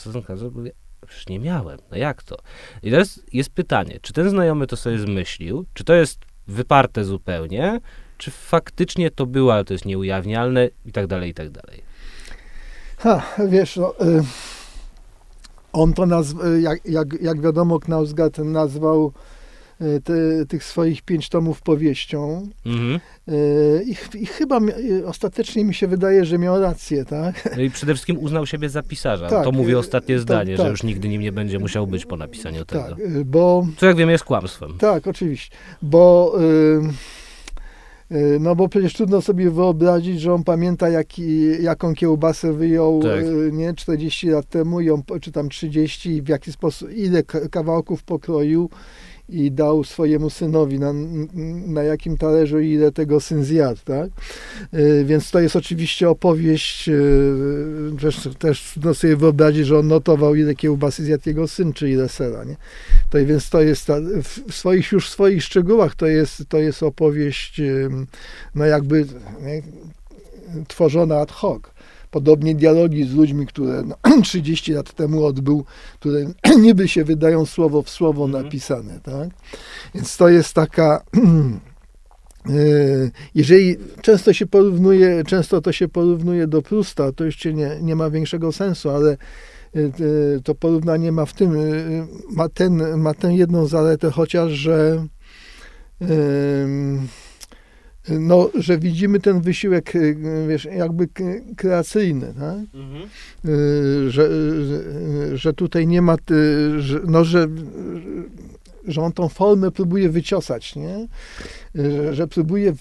mówi, 0.55 0.71
przecież 1.07 1.29
nie 1.29 1.39
miałem, 1.39 1.79
no 1.91 1.97
jak 1.97 2.23
to? 2.23 2.37
I 2.83 2.91
teraz 2.91 3.21
jest 3.33 3.51
pytanie, 3.51 3.99
czy 4.03 4.13
ten 4.13 4.31
znajomy 4.31 4.67
to 4.67 4.77
sobie 4.77 4.99
zmyślił, 4.99 5.65
czy 5.75 5.85
to 5.85 5.95
jest 5.95 6.19
wyparte 6.49 7.05
zupełnie, 7.05 7.81
czy 8.19 8.31
faktycznie 8.31 9.11
to 9.11 9.27
było, 9.27 9.55
ale 9.55 9.65
to 9.65 9.75
jest 9.75 9.85
nieujawnialne 9.85 10.69
i 10.87 10.93
tak 10.93 11.07
dalej, 11.07 11.31
i 11.31 11.35
tak 11.35 11.51
dalej. 11.51 11.83
Ha, 12.99 13.23
wiesz, 13.49 13.77
no, 13.77 13.95
y, 14.01 14.23
on 15.73 15.93
to 15.93 16.07
nazw, 16.07 16.45
y, 16.45 16.61
jak, 16.61 16.85
jak, 16.85 17.23
jak 17.23 17.41
wiadomo, 17.41 17.81
Knausgard 17.81 18.39
nazwał 18.39 19.13
te, 20.05 20.47
tych 20.47 20.65
swoich 20.65 21.03
pięć 21.03 21.29
tomów 21.29 21.63
powieścią 21.63 22.49
Mhm. 22.67 23.01
y, 23.29 23.85
i, 23.87 24.23
i 24.23 24.27
chyba 24.27 24.61
y, 24.61 25.07
ostatecznie 25.07 25.65
mi 25.65 25.75
się 25.75 25.87
wydaje, 25.87 26.25
że 26.25 26.39
miał 26.39 26.61
rację, 26.61 27.05
tak? 27.05 27.57
No 27.57 27.63
i 27.63 27.71
przede 27.71 27.95
wszystkim 27.95 28.19
uznał 28.19 28.47
siebie 28.47 28.69
za 28.69 28.83
pisarza. 28.83 29.29
Tak, 29.29 29.45
to 29.45 29.53
mówi 29.53 29.75
ostatnie 29.75 30.15
tak, 30.15 30.23
zdanie, 30.23 30.57
że 30.57 30.63
tak. 30.63 30.71
już 30.71 30.83
nigdy 30.83 31.09
nim 31.09 31.23
nie 31.23 31.33
będzie 31.33 31.59
musiał 31.59 31.87
być 31.87 32.07
po 32.07 32.17
napisaniu 32.17 32.65
tego. 32.65 32.83
Tak, 32.83 33.25
bo 33.25 33.67
Co 33.77 33.87
jak 33.87 33.97
wiemy 33.97 34.13
jest 34.13 34.25
kłamstwem. 34.25 34.79
Tak, 34.79 35.07
oczywiście. 35.07 35.57
Bo, 35.83 36.35
y, 36.41 36.83
no 38.41 38.57
bo 38.57 38.69
przecież 38.69 38.95
trudno 38.95 39.23
sobie 39.23 39.51
wyobrazić, 39.51 40.21
że 40.21 40.35
on 40.35 40.45
pamięta, 40.45 40.89
jaki, 40.89 41.63
jaką 41.63 41.95
kiełbasę 41.95 42.53
wyjął 42.53 43.03
Tak. 43.03 43.25
nie, 43.53 43.75
40 43.75 44.29
lat 44.29 44.49
temu, 44.49 44.79
czy 45.21 45.33
tam 45.33 45.49
30, 45.49 46.11
i 46.11 46.23
w 46.23 46.29
jaki 46.29 46.53
sposób, 46.53 46.93
ile 46.93 47.23
kawałków 47.51 48.03
pokroił 48.03 48.71
i 49.29 49.53
dał 49.53 49.85
swojemu 49.85 50.31
synowi, 50.31 50.79
na, 50.79 50.93
na 51.67 51.83
jakim 51.83 52.19
talerzu 52.19 52.61
i 52.61 52.71
ile 52.73 52.93
tego 52.93 53.21
syn 53.21 53.45
zjadł, 53.45 53.81
tak? 53.85 54.11
Y, 54.75 55.05
Więc 55.05 55.31
to 55.31 55.41
jest 55.41 55.57
oczywiście 55.57 56.11
opowieść, 56.11 56.89
y, 56.89 57.93
też, 58.01 58.29
też 58.39 58.71
trudno 58.73 58.95
sobie 58.95 59.17
wyobrazić, 59.17 59.67
że 59.67 59.79
on 59.79 59.89
notował, 59.89 60.35
ile 60.35 60.55
kiełbasy 60.55 61.05
zjadł 61.05 61.23
jego 61.27 61.49
syn, 61.49 61.73
czy 61.73 61.91
ile 61.91 62.09
sera, 62.09 62.45
nie? 62.45 62.57
To, 63.11 63.27
więc 63.27 63.51
to 63.51 63.61
jest 63.61 63.87
ta, 63.87 63.97
w 64.49 64.55
swoich 64.55 64.93
już 64.93 65.09
w 65.09 65.13
swoich 65.13 65.45
szczegółach 65.45 65.95
to 65.95 66.07
jest, 66.07 66.43
to 66.49 66.59
jest 66.59 66.83
opowieść 66.83 67.61
no 68.55 68.65
jakby 68.65 69.07
nie, 69.43 69.63
tworzona 70.69 71.21
ad 71.21 71.33
hoc. 71.33 71.63
Podobnie 72.13 72.55
dialogi 72.55 73.05
z 73.05 73.15
ludźmi, 73.15 73.47
które 73.47 73.83
no, 73.83 73.97
30 74.23 74.73
lat 74.73 74.93
temu 74.93 75.25
odbył, 75.25 75.65
które 76.01 76.19
niby 76.67 76.89
się 76.89 77.05
wydają 77.05 77.47
słowo 77.47 77.83
w 77.83 77.91
słowo 77.91 78.25
Mhm. 78.25 78.45
napisane, 78.45 79.01
tak? 79.03 79.29
Więc 79.95 80.17
to 80.17 80.29
jest 80.29 80.55
taka 80.55 81.03
y, 82.51 83.11
jeżeli 83.35 83.77
często 84.03 84.33
się 84.33 84.47
porównuje, 84.47 85.25
często 85.25 85.61
to 85.61 85.73
się 85.73 85.89
porównuje 85.89 86.47
do 86.47 86.63
Prusta, 86.63 87.13
to 87.13 87.25
jeszcze 87.25 87.55
nie, 87.55 87.79
nie 87.83 87.97
ma 87.97 88.11
większego 88.11 88.53
sensu, 88.53 88.91
ale 88.91 89.17
y, 89.77 89.93
y, 90.01 90.41
to 90.45 90.55
porównanie 90.55 91.13
ma 91.13 91.27
w 91.27 91.33
tym, 91.33 91.57
ma, 92.31 92.49
ten, 92.49 92.99
ma 92.99 93.15
tę 93.15 93.35
jedną 93.35 93.67
zaletę 93.67 94.11
chociaż, 94.11 94.51
że 94.53 95.07
no, 98.09 98.51
że 98.55 98.79
widzimy 98.79 99.21
ten 99.21 99.41
wysiłek, 99.41 99.97
y, 99.97 100.17
wiesz, 100.49 100.65
jakby 100.65 101.09
kreacyjny, 101.57 102.35
tak? 102.39 102.59
Mhm. 102.75 103.09
Y, 103.45 104.11
że, 104.11 104.29
że, 105.35 105.53
tutaj 105.53 105.87
nie 105.87 106.03
ma, 106.03 106.17
y, 106.31 106.81
że, 106.83 107.01
no, 107.07 107.25
że, 107.25 107.49
że 108.85 109.03
on 109.03 109.13
tą 109.13 109.29
formę 109.29 109.71
próbuje 109.71 110.09
wyciosać, 110.09 110.77
nie? 110.77 111.09
Że, 111.75 112.15
że 112.15 112.29
próbuje, 112.29 112.73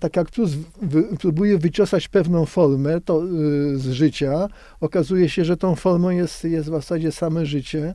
tak 0.00 0.16
jak 0.16 0.30
Plus 0.30 0.50
wy- 0.82 1.16
próbuje 1.20 1.58
wyciosać 1.58 2.08
pewną 2.08 2.46
formę 2.46 3.00
to, 3.00 3.26
z 3.74 3.90
życia, 3.90 4.48
okazuje 4.80 5.28
się, 5.28 5.44
że 5.44 5.56
tą 5.56 5.74
formą 5.74 6.10
jest, 6.10 6.44
jest 6.44 6.68
w 6.68 6.72
zasadzie 6.72 7.12
same 7.12 7.46
życie 7.46 7.94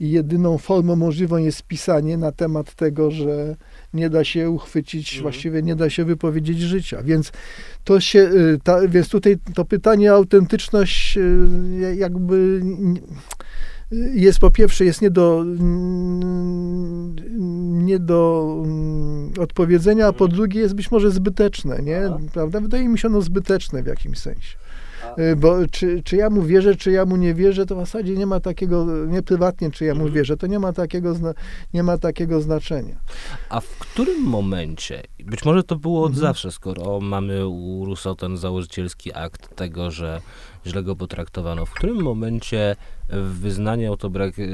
i 0.00 0.10
jedyną 0.10 0.58
formą 0.58 0.96
możliwą 0.96 1.36
jest 1.36 1.62
pisanie 1.62 2.18
na 2.18 2.32
temat 2.32 2.74
tego, 2.74 3.10
że 3.10 3.56
nie 3.94 4.10
da 4.10 4.24
się 4.24 4.50
uchwycić, 4.50 5.08
Mhm. 5.08 5.22
właściwie 5.22 5.62
nie 5.62 5.76
da 5.76 5.90
się 5.90 6.04
wypowiedzieć 6.04 6.60
życia, 6.60 7.02
więc 7.02 7.32
to 7.84 8.00
się, 8.00 8.18
y, 8.18 8.58
ta, 8.64 8.88
więc 8.88 9.08
tutaj 9.08 9.36
to 9.54 9.64
pytanie 9.64 10.12
o 10.12 10.16
autentyczność 10.16 11.16
y, 11.16 11.96
jakby 11.96 12.60
n- 12.62 12.98
jest 14.14 14.38
po 14.38 14.50
pierwsze 14.50 14.84
jest 14.84 15.02
nie 15.02 15.10
do, 15.10 15.44
nie 17.84 17.98
do 17.98 18.54
mm, 18.64 19.32
odpowiedzenia, 19.38 20.06
a 20.06 20.12
po 20.12 20.28
drugie 20.28 20.60
jest 20.60 20.74
być 20.74 20.90
może 20.90 21.10
zbyteczne, 21.10 21.78
nie? 21.82 22.02
Prawda? 22.32 22.60
Wydaje 22.60 22.88
mi 22.88 22.98
się 22.98 23.08
ono 23.08 23.20
zbyteczne 23.22 23.82
w 23.82 23.86
jakimś 23.86 24.18
sensie. 24.18 24.56
Y, 25.18 25.36
Bo 25.36 25.56
czy, 25.70 26.02
czy 26.04 26.16
ja 26.16 26.30
mu 26.30 26.42
wierzę, 26.42 26.76
czy 26.76 26.90
ja 26.90 27.04
mu 27.06 27.16
nie 27.16 27.34
wierzę, 27.34 27.66
to 27.66 27.74
w 27.76 27.78
zasadzie 27.78 28.14
nie 28.16 28.26
ma 28.26 28.40
takiego, 28.40 28.86
nie 29.06 29.22
prywatnie, 29.22 29.70
czy 29.70 29.84
ja 29.84 29.94
mu 29.94 30.00
Mhm. 30.00 30.14
wierzę, 30.14 30.36
to 30.36 30.46
nie 30.46 30.58
ma 30.58 30.72
takiego, 30.72 31.14
nie 31.74 31.82
ma 31.82 31.98
takiego 31.98 32.40
znaczenia. 32.40 32.94
A 33.48 33.60
w 33.60 33.68
którym 33.78 34.22
momencie, 34.22 35.02
być 35.24 35.44
może 35.44 35.62
to 35.62 35.76
było 35.76 36.00
od 36.02 36.12
Mhm. 36.12 36.20
zawsze, 36.20 36.52
skoro 36.52 37.00
mamy 37.00 37.46
u 37.48 37.84
Rousseau 37.86 38.14
ten 38.14 38.36
założycielski 38.36 39.12
akt 39.14 39.56
tego, 39.56 39.90
że 39.90 40.20
źle 40.66 40.82
go 40.82 40.96
potraktowano, 40.96 41.66
w 41.66 41.70
którym 41.70 42.02
momencie 42.02 42.76
w 43.08 43.38
wyznaniu 43.40 43.96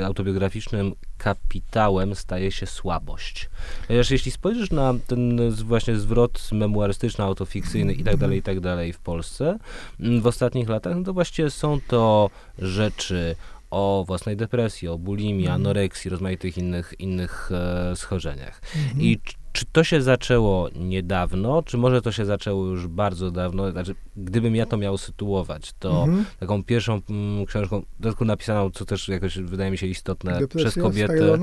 autobiograficznym 0.05 0.95
kapitałem 1.19 2.15
staje 2.15 2.53
się 2.53 2.67
słabość? 2.67 3.51
Ponieważ 3.87 4.11
jeśli 4.11 4.31
spojrzysz 4.33 4.71
na 4.71 4.95
ten 5.07 5.51
właśnie 5.51 5.97
zwrot 5.97 6.49
memuarystyczny, 6.53 7.25
autofikcyjny 7.25 7.93
i 7.93 8.05
tak 8.05 8.17
dalej, 8.17 8.39
i 8.39 8.43
tak 8.43 8.61
dalej 8.61 8.93
w 8.93 8.99
Polsce 8.99 9.59
mm, 10.01 10.21
w 10.21 10.27
ostatnich 10.27 10.69
latach, 10.69 10.97
no 10.97 11.05
to 11.05 11.13
właściwie 11.13 11.51
są 11.51 11.81
to 11.89 12.31
rzeczy 12.59 13.37
o 13.71 14.05
własnej 14.07 14.37
depresji, 14.37 14.89
o 14.89 14.99
bulimii, 14.99 15.47
Mhm. 15.47 15.61
anoreksji, 15.61 16.11
rozmaitych 16.11 16.59
innych, 16.59 16.95
innych 16.99 17.51
e, 17.53 17.97
schorzeniach. 17.97 18.61
Mhm. 18.77 19.01
I 19.03 19.19
czy, 19.57 19.65
to 19.73 19.85
się 19.85 20.03
zaczęło 20.03 20.69
niedawno, 20.77 21.63
czy 21.63 21.77
może 21.79 22.03
to 22.03 22.13
się 22.13 22.25
zaczęło 22.25 22.67
już 22.67 22.87
bardzo 22.87 23.31
dawno? 23.31 23.71
Znaczy, 23.71 23.95
gdybym 24.17 24.57
ja 24.57 24.67
to 24.67 24.77
miał 24.77 24.99
sytuować, 24.99 25.73
to 25.79 26.05
Mhm. 26.05 26.25
taką 26.41 26.65
pierwszą 26.65 27.01
mm, 27.11 27.47
książką, 27.47 27.83
dodatku 28.01 28.25
napisaną, 28.25 28.71
co 28.71 28.85
też 28.85 29.09
jakoś 29.09 29.39
wydaje 29.39 29.71
mi 29.71 29.79
się 29.79 29.87
istotne, 29.87 30.39
Depresja 30.39 30.71
przez 30.71 30.83
kobietę. 30.83 31.39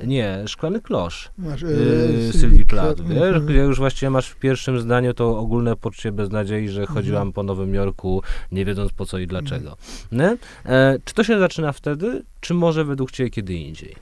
Nie. 0.00 0.06
Nie, 0.06 0.42
Szklany 0.48 0.80
Klosz. 0.80 1.30
Masz, 1.38 1.62
Yy, 1.62 2.32
Sylwii 2.32 2.66
Plath, 2.66 3.00
wiesz, 3.02 3.18
Mhm. 3.22 3.46
gdzie 3.46 3.58
już 3.58 3.78
właściwie 3.78 4.10
masz 4.10 4.28
w 4.28 4.36
pierwszym 4.36 4.80
zdaniu 4.80 5.14
to 5.14 5.38
ogólne 5.38 5.76
poczucie 5.76 6.12
beznadziei, 6.12 6.68
że 6.68 6.86
chodziłam 6.86 7.20
Mhm. 7.28 7.32
po 7.32 7.42
Nowym 7.42 7.74
Jorku, 7.74 8.22
nie 8.52 8.64
wiedząc 8.64 8.92
po 8.92 9.06
co 9.06 9.18
i 9.18 9.26
dlaczego. 9.26 9.76
Nie? 10.12 10.36
E, 10.66 10.98
czy 11.04 11.14
to 11.14 11.24
się 11.24 11.38
zaczyna 11.38 11.72
wtedy, 11.72 12.22
czy 12.40 12.54
może 12.54 12.84
według 12.84 13.10
ciebie 13.10 13.30
kiedy 13.30 13.54
indziej? 13.54 13.96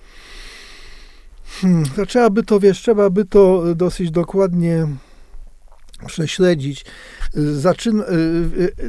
Hmm, 1.49 1.85
to 1.97 2.07
trzeba 2.07 2.31
by 2.31 2.43
to, 2.43 2.61
wiesz, 2.61 2.81
trzeba 2.81 3.11
by 3.11 3.25
to 3.25 3.75
dosyć 3.75 4.11
dokładnie 4.11 4.87
prześledzić. 6.07 6.85
Zaczyna, 7.35 8.05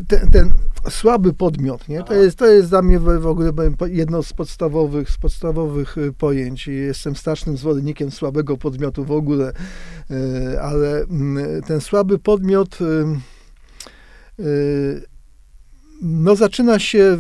ten, 0.08 0.30
ten 0.32 0.54
słaby 0.90 1.34
podmiot, 1.34 1.88
nie? 1.88 2.04
To 2.04 2.14
jest, 2.14 2.38
to 2.38 2.46
jest 2.46 2.70
dla 2.70 2.82
mnie 2.82 3.00
w, 3.00 3.28
ogóle 3.28 3.52
jedno 3.88 4.24
z 4.24 4.34
podstawowych, 4.34 5.10
z 5.10 5.18
podstawowych 5.18 5.96
pojęć. 6.18 6.68
I 6.68 6.74
Jestem 6.76 7.16
strasznym 7.16 7.58
zwolennikiem 7.58 8.12
słabego 8.12 8.58
podmiotu 8.58 9.06
w 9.06 9.12
ogóle, 9.12 9.54
ale 10.62 11.02
mm, 11.02 11.62
ten 11.62 11.82
słaby 11.82 12.20
podmiot 12.20 12.78
no 16.02 16.36
zaczyna 16.36 16.80
się 16.80 17.18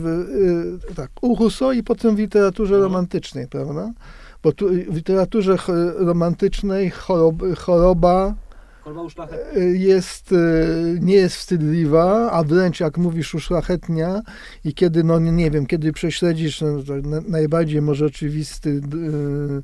tak, 0.96 1.12
u 1.22 1.36
Rousseau 1.36 1.72
i 1.72 1.84
potem 1.84 2.16
w 2.16 2.20
literaturze 2.20 2.76
Mhm. 2.76 2.84
romantycznej, 2.92 3.48
prawda? 3.48 3.92
Bo 4.44 4.52
tu 4.52 4.68
w 4.70 4.96
literaturze 4.96 5.58
romantycznej 5.98 6.90
chorob, 6.90 7.36
choroba 7.58 8.36
y, 9.58 9.78
jest, 9.78 10.32
y, 10.32 11.00
nie 11.02 11.14
jest 11.16 11.36
wstydliwa, 11.36 12.32
a 12.32 12.44
wręcz 12.44 12.80
jak 12.80 12.98
mówisz 12.98 13.36
uszlachetnia 13.36 14.22
i 14.66 14.74
kiedy, 14.74 15.04
no 15.04 15.20
nie, 15.20 15.52
wiem, 15.52 15.66
kiedy 15.66 15.94
prześledzisz 15.94 16.62
no, 16.62 17.22
najbardziej 17.28 17.82
może 17.82 18.06
oczywisty 18.06 18.82
d- 18.82 18.98
y, 18.98 19.02
y, 19.02 19.62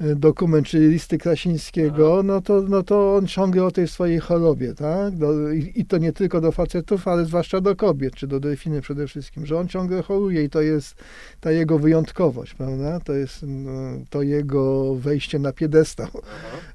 dokument, 0.00 0.66
czyli 0.66 0.88
listy 0.88 1.18
Krasińskiego, 1.18 2.22
no 2.22 2.40
to, 2.40 2.62
no 2.62 2.82
to 2.82 3.16
on 3.16 3.26
ciągle 3.26 3.64
o 3.64 3.70
tej 3.70 3.88
swojej 3.88 4.18
chorobie, 4.18 4.74
tak? 4.74 5.16
Do, 5.16 5.52
i, 5.52 5.72
I 5.74 5.84
to 5.84 5.98
nie 5.98 6.12
tylko 6.12 6.40
do 6.40 6.52
facetów, 6.52 7.08
ale 7.08 7.24
zwłaszcza 7.24 7.60
do 7.60 7.76
kobiet, 7.76 8.14
czy 8.14 8.26
do 8.26 8.40
delfiny 8.40 8.80
przede 8.80 9.06
wszystkim, 9.06 9.46
że 9.46 9.58
on 9.58 9.68
ciągle 9.68 10.02
choruje 10.02 10.44
i 10.44 10.50
to 10.50 10.60
jest 10.60 10.94
ta 11.40 11.52
jego 11.52 11.78
wyjątkowość, 11.78 12.54
prawda? 12.54 13.00
To 13.00 13.12
jest 13.12 13.42
no, 13.42 13.70
to 14.10 14.22
jego 14.22 14.94
wejście 14.94 15.38
na 15.38 15.52
piedestał 15.52 16.08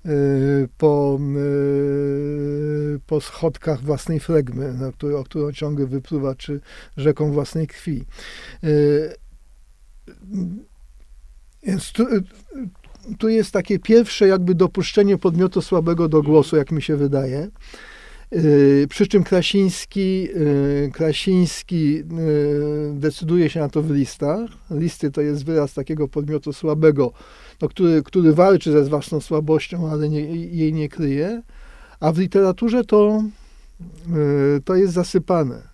y, 0.06 0.70
po, 0.78 1.20
y, 1.38 3.00
po 3.08 3.22
schodkach 3.22 3.82
własnej 3.82 4.20
flegmy, 4.20 4.74
na 4.74 4.92
który, 4.92 5.18
o 5.18 5.24
którą 5.24 5.52
ciągle 5.52 5.86
wypływa, 5.86 6.36
czy 6.36 6.60
rzeką 6.98 7.32
własnej 7.32 7.68
krwi. 7.68 8.06
Y, 8.64 9.16
Więc 11.64 11.92
tu, 11.92 12.16
y, 12.16 12.24
tu 13.18 13.30
jest 13.30 13.52
takie 13.52 13.80
pierwsze 13.80 14.28
jakby 14.28 14.56
dopuszczenie 14.56 15.18
podmiotu 15.18 15.62
słabego 15.62 16.10
do 16.10 16.24
głosu, 16.24 16.56
jak 16.56 16.72
mi 16.72 16.82
się 16.82 16.96
wydaje. 16.96 17.50
Y, 18.34 18.88
Przy 18.90 19.08
czym 19.08 19.24
Krasiński, 19.24 20.28
y, 20.36 20.92
Krasiński 20.94 21.98
y, 22.00 22.04
decyduje 22.94 23.50
się 23.50 23.60
na 23.60 23.70
to 23.70 23.82
w 23.82 23.92
listach. 23.92 24.50
Listy 24.72 25.12
to 25.12 25.22
jest 25.22 25.46
wyraz 25.46 25.74
takiego 25.74 26.08
podmiotu 26.08 26.54
słabego, 26.54 27.12
no, 27.62 27.70
który, 27.70 28.04
który 28.04 28.34
walczy 28.34 28.72
ze 28.72 28.84
własną 28.84 29.22
słabością, 29.22 29.90
ale 29.92 30.10
nie, 30.10 30.22
jej 30.36 30.74
nie 30.74 30.90
kryje. 30.90 31.42
A 32.00 32.12
w 32.12 32.18
literaturze 32.18 32.84
to, 32.84 33.24
y, 34.58 34.62
to 34.62 34.76
jest 34.76 34.94
zasypane. 34.94 35.74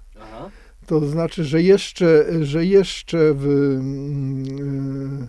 To 0.86 1.08
znaczy, 1.08 1.44
że 1.44 1.62
jeszcze, 1.62 2.26
że 2.42 2.66
jeszcze 2.66 3.34
w, 3.34 3.46
mm, 3.46 5.28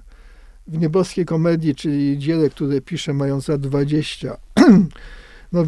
w 0.70 0.78
nieboskiej 0.78 1.24
komedii, 1.24 1.74
czyli 1.74 2.18
dziele, 2.18 2.50
które 2.50 2.80
pisze 2.80 3.12
mając 3.14 3.48
lat 3.48 3.60
20, 3.60 4.36
no, 5.52 5.62
e, 5.62 5.66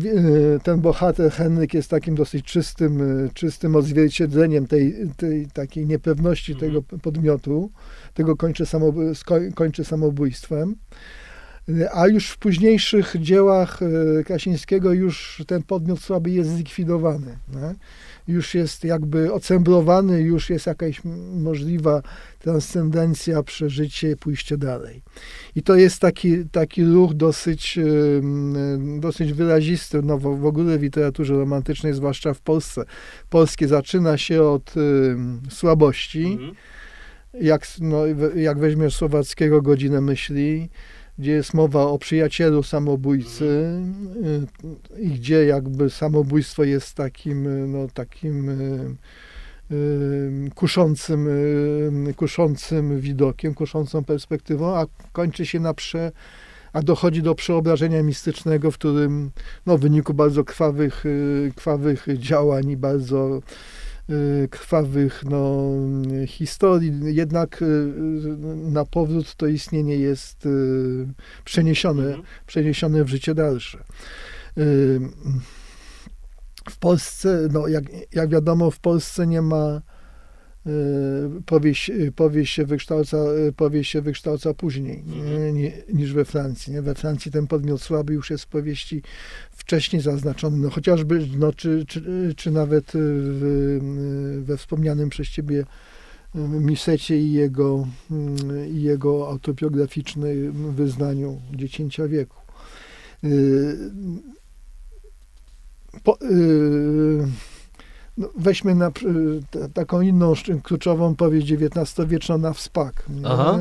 ten 0.63 0.81
bohater 0.81 1.33
Henryk 1.33 1.75
jest 1.75 1.91
takim 1.91 2.15
dosyć 2.15 2.45
czystym, 2.47 3.25
e, 3.27 3.29
czystym 3.35 3.77
odzwierciedleniem 3.77 4.67
tej, 4.67 4.95
tej 5.17 5.47
takiej 5.47 5.87
niepewności 5.87 6.53
Mhm. 6.53 6.73
tego 6.73 6.99
podmiotu. 6.99 7.71
Tego 8.15 8.37
kończy, 8.37 8.65
samob- 8.65 9.15
sko- 9.15 9.53
kończy 9.55 9.85
samobójstwem. 9.85 10.75
E, 11.81 11.95
A 11.95 12.09
już 12.09 12.31
w 12.31 12.39
późniejszych 12.39 13.15
dziełach 13.21 13.81
Krasińskiego 14.27 14.93
już 14.93 15.43
ten 15.47 15.63
podmiot 15.63 16.01
słaby 16.01 16.31
jest 16.31 16.51
zlikwidowany. 16.51 17.39
Nie? 17.55 17.75
Już 18.29 18.55
jest 18.55 18.85
jakby 18.85 19.33
ocemblowany, 19.33 20.21
już 20.21 20.51
jest 20.51 20.67
jakaś 20.67 21.01
możliwa 21.35 22.03
transcendencja, 22.39 23.43
przeżycie, 23.43 24.17
pójście 24.17 24.57
dalej. 24.59 25.03
I 25.57 25.63
to 25.63 25.75
jest 25.77 25.99
taki, 26.01 26.45
taki 26.45 26.85
ruch 26.85 27.15
dosyć, 27.15 27.79
em, 27.79 29.01
dosyć 29.01 29.33
wyrazisty 29.33 30.03
no, 30.03 30.19
w, 30.19 30.41
w 30.41 30.47
ogóle 30.47 30.79
w 30.79 30.83
literaturze 30.83 31.35
romantycznej, 31.35 31.95
zwłaszcza 31.95 32.35
w 32.35 32.41
Polsce. 32.41 32.85
Polskie 33.31 33.69
zaczyna 33.69 34.19
się 34.19 34.43
od 34.43 34.75
em, 34.77 35.41
słabości, 35.51 36.25
Mhm. 36.25 36.55
jak, 37.41 37.67
no, 37.81 38.03
jak 38.37 38.59
weźmiesz 38.59 38.97
Słowackiego 38.97 39.63
Godzinę 39.63 40.01
Myśli, 40.01 40.69
gdzie 41.23 41.33
jest 41.33 41.55
mowa 41.55 41.83
o 41.83 41.99
przyjacielu 41.99 42.63
samobójcy 42.63 43.45
y, 44.97 45.01
i 45.01 45.09
gdzie 45.11 45.45
jakby 45.45 45.91
samobójstwo 45.91 46.65
jest 46.65 46.95
takim, 46.95 47.47
y, 47.47 47.67
no, 47.69 47.87
takim 47.95 48.49
y, 49.71 50.51
kuszącym, 50.55 51.29
kuszącym 52.17 53.01
widokiem, 53.01 53.55
kuszącą 53.55 54.05
perspektywą, 54.05 54.77
a 54.77 54.87
kończy 55.13 55.47
się 55.47 55.61
na 55.61 55.75
prze, 55.75 56.13
a 56.73 56.83
dochodzi 56.83 57.23
do 57.23 57.35
przeobrażenia 57.35 58.03
mistycznego, 58.03 58.71
w 58.71 58.75
którym 58.75 59.31
no, 59.67 59.79
w 59.79 59.81
wyniku 59.81 60.15
bardzo 60.15 60.45
krwawych, 60.45 61.05
krwawych 61.57 62.07
działań 62.19 62.71
i 62.71 62.77
bardzo 62.77 63.41
krwawych 64.51 65.25
no, 65.31 65.67
historii, 66.27 66.93
jednak 67.03 67.63
y, 67.63 67.67
na 68.57 68.85
powrót 68.85 69.35
to 69.35 69.47
istnienie 69.47 69.97
jest 69.97 70.47
y, 70.47 71.07
przeniesione, 71.45 72.03
Mhm. 72.07 72.23
przeniesione 72.47 73.05
w 73.05 73.09
życie 73.09 73.35
dalsze. 73.35 73.79
Y, 74.59 75.01
W 76.71 76.79
Polsce, 76.79 77.49
no 77.53 77.69
jak, 77.69 77.85
jak 78.13 78.29
wiadomo, 78.31 78.71
w 78.71 78.79
Polsce 78.79 79.27
nie 79.27 79.43
ma 79.43 79.77
y, 79.77 79.81
powieść, 81.47 81.91
y, 81.91 82.13
powieść, 82.17 82.55
się 82.55 82.65
wykształca, 82.65 83.17
y, 83.49 83.53
powieść 83.53 83.91
się 83.91 84.01
wykształca 84.01 84.55
później 84.55 85.03
nie, 85.07 85.53
nie, 85.53 85.73
niż 85.93 86.13
we 86.13 86.25
Francji. 86.25 86.73
Nie? 86.73 86.83
We 86.83 86.95
Francji 86.95 87.33
ten 87.33 87.47
podmiot 87.47 87.83
słaby 87.83 88.15
już 88.15 88.31
jest 88.31 88.45
w 88.45 88.47
powieści 88.47 89.03
wcześniej 89.51 90.03
zaznaczony, 90.03 90.57
no 90.57 90.71
chociażby, 90.71 91.29
no, 91.39 91.53
czy, 91.53 91.85
czy, 91.87 92.33
czy 92.37 92.51
nawet 92.51 92.95
y, 92.95 92.99
w, 92.99 93.43
y, 93.45 94.43
we 94.43 94.57
wspomnianym 94.57 95.11
przez 95.11 95.29
ciebie 95.29 95.61
y, 95.61 96.39
Misecie 96.39 97.19
i 97.19 97.33
jego, 97.33 97.89
y, 98.11 98.69
i 98.69 98.83
jego 98.83 99.29
autobiograficznym 99.29 100.75
wyznaniu 100.75 101.41
dziecięcia 101.55 102.09
wieku. 102.09 102.37
Y, 103.25 103.77
Po, 106.05 106.19
y, 106.23 107.52
no 108.19 108.29
weźmy 108.39 108.75
na, 108.75 108.91
ta- 109.51 109.69
taką 109.75 110.01
inną 110.01 110.33
kluczową 110.63 111.15
powieść 111.15 111.53
XIX-wieczną 111.53 112.39
na 112.39 112.53
wspak 112.53 113.03
nie? 113.09 113.27
Aha. 113.27 113.59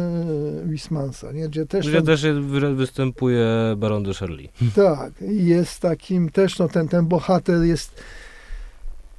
Wismansa, 0.65 1.31
nie? 1.31 1.49
gdzie 1.49 1.65
też 1.65 1.87
Gdzie 1.87 1.97
ten, 1.97 2.05
też 2.05 2.21
wy- 2.23 2.75
występuje 2.75 3.47
Baron 3.77 4.03
de 4.03 4.13
Shirley. 4.13 4.49
tak, 4.75 5.13
jest 5.21 5.79
takim 5.79 6.29
też, 6.29 6.59
no 6.59 6.67
ten, 6.67 6.87
ten 6.87 7.05
bohater 7.07 7.63
jest 7.63 8.01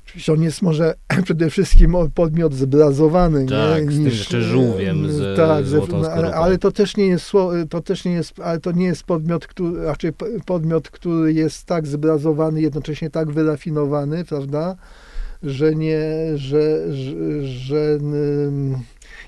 Oczywiście 0.06 0.32
on 0.32 0.42
jest 0.42 0.62
może 0.62 0.94
przede 1.24 1.50
wszystkim 1.50 1.94
podmiot 2.14 2.54
zbrazowany, 2.54 3.46
Tak, 3.46 3.84
nie? 3.84 3.92
z 3.92 3.94
tym 3.96 4.04
jeszcze 4.04 4.42
żółwiem 4.42 5.12
z 5.12 5.36
tak, 5.36 5.66
złotą 5.66 5.98
no, 6.02 6.08
ale, 6.10 6.34
ale 6.34 6.58
to 6.58 6.72
też 6.72 6.96
nie 6.96 7.06
jest 7.06 7.32
to 7.70 7.80
też 7.80 8.04
nie 8.04 8.12
jest, 8.12 8.40
ale 8.40 8.60
to 8.60 8.72
nie 8.72 8.86
jest 8.86 9.02
podmiot, 9.04 9.46
który, 9.46 9.82
raczej 9.84 10.12
podmiot, 10.46 10.90
który 10.90 11.32
jest 11.32 11.64
tak 11.64 11.86
zbrazowany, 11.86 12.60
jednocześnie 12.60 13.10
tak 13.10 13.30
wyrafinowany, 13.30 14.24
prawda, 14.24 14.76
że 15.42 15.74
nie, 15.74 16.00
że, 16.34 16.94
że, 16.94 17.48
że 17.48 17.98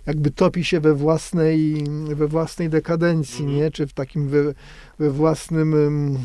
jakby 0.06 0.30
topi 0.30 0.64
się 0.64 0.80
we 0.80 0.94
własnej, 0.94 1.84
we 2.14 2.28
własnej 2.28 2.68
dekadencji, 2.68 3.44
Mhm. 3.44 3.58
nie? 3.58 3.70
Czy 3.70 3.86
w 3.86 3.92
takim 3.92 4.28
we, 4.28 4.54
we 4.98 5.10
własnym 5.10 5.74
ym, 5.74 6.18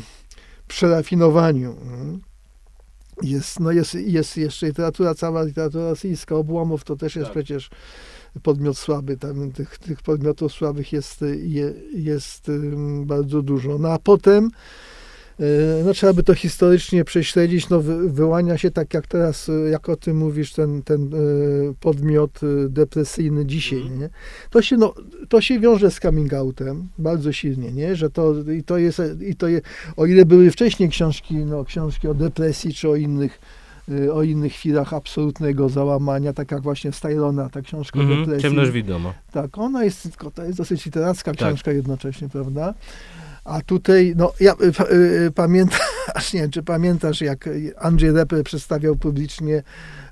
przerafinowaniu. 0.68 1.76
jest, 3.22 3.60
no 3.60 3.70
jest, 3.72 3.94
jest 3.94 4.36
jeszcze 4.36 4.66
literatura, 4.66 5.14
cała 5.14 5.42
literatura 5.42 5.84
rosyjska, 5.88 6.34
obłomów 6.34 6.84
to 6.84 6.96
też 6.96 7.16
jest 7.16 7.26
Tak. 7.26 7.34
przecież 7.36 7.70
podmiot 8.42 8.78
słaby, 8.78 9.16
tam 9.16 9.52
tych, 9.52 9.78
tych 9.78 10.02
podmiotów 10.02 10.52
słabych 10.52 10.92
jest, 10.92 11.24
je, 11.42 11.72
jest 11.94 12.50
bardzo 13.04 13.42
dużo. 13.42 13.78
No 13.78 13.88
a 13.92 13.98
potem 13.98 14.50
no, 15.84 15.92
trzeba 15.92 16.12
by 16.12 16.22
to 16.22 16.34
historycznie 16.34 17.04
prześledzić, 17.04 17.68
no 17.68 17.80
wy, 17.80 18.10
wyłania 18.10 18.58
się 18.58 18.70
tak 18.70 18.94
jak 18.94 19.06
teraz, 19.06 19.48
y, 19.48 19.68
jak 19.72 19.88
o 19.88 19.96
tym 19.96 20.16
mówisz, 20.16 20.52
ten, 20.52 20.82
ten 20.82 21.14
y, 21.14 21.74
podmiot 21.80 22.40
depresyjny 22.68 23.46
dzisiaj, 23.46 23.80
Mhm. 23.80 24.00
nie? 24.00 24.08
To 24.50 24.62
się, 24.62 24.76
no, 24.76 24.94
to 25.28 25.40
się 25.40 25.60
wiąże 25.60 25.90
z 25.90 26.00
coming 26.00 26.32
outem 26.34 26.88
bardzo 26.98 27.32
silnie, 27.32 27.72
nie? 27.72 27.96
Że 27.96 28.10
to, 28.10 28.34
i 28.58 28.62
to 28.62 28.78
jest, 28.78 29.02
i 29.28 29.34
to 29.36 29.48
je, 29.48 29.60
o 29.96 30.06
ile 30.06 30.24
były 30.24 30.50
wcześniej 30.50 30.88
książki, 30.88 31.34
no, 31.34 31.64
książki 31.64 32.08
o 32.08 32.14
depresji 32.14 32.74
czy 32.74 32.88
o 32.88 32.96
innych 32.96 33.38
o 34.12 34.22
innych 34.22 34.52
chwilach 34.52 34.94
absolutnego 34.94 35.68
załamania, 35.68 36.32
tak 36.32 36.50
jak 36.50 36.62
właśnie 36.62 36.92
Stylona, 36.92 37.48
ta 37.48 37.62
książka 37.62 38.00
Mhm, 38.00 38.20
depresji. 38.20 38.42
ciemność 38.42 38.70
widoma. 38.70 39.14
Tak, 39.32 39.58
ona 39.58 39.84
jest 39.84 40.02
tylko, 40.02 40.30
to 40.30 40.44
jest 40.44 40.58
dosyć 40.58 40.84
literacka 40.86 41.32
Tak. 41.34 41.36
książka 41.48 41.72
jednocześnie, 41.72 42.28
prawda? 42.28 42.74
A 43.44 43.60
tutaj, 43.60 44.14
no 44.16 44.32
ja 44.40 44.52
y, 44.52 44.94
y, 45.26 45.30
pamiętam, 45.34 45.80
aż 46.14 46.32
nie 46.34 46.40
wiem, 46.40 46.50
czy 46.50 46.62
pamiętasz, 46.62 47.20
jak 47.20 47.48
Andrzej 47.78 48.12
Reper 48.12 48.44
przedstawiał 48.44 48.96
publicznie 48.96 49.62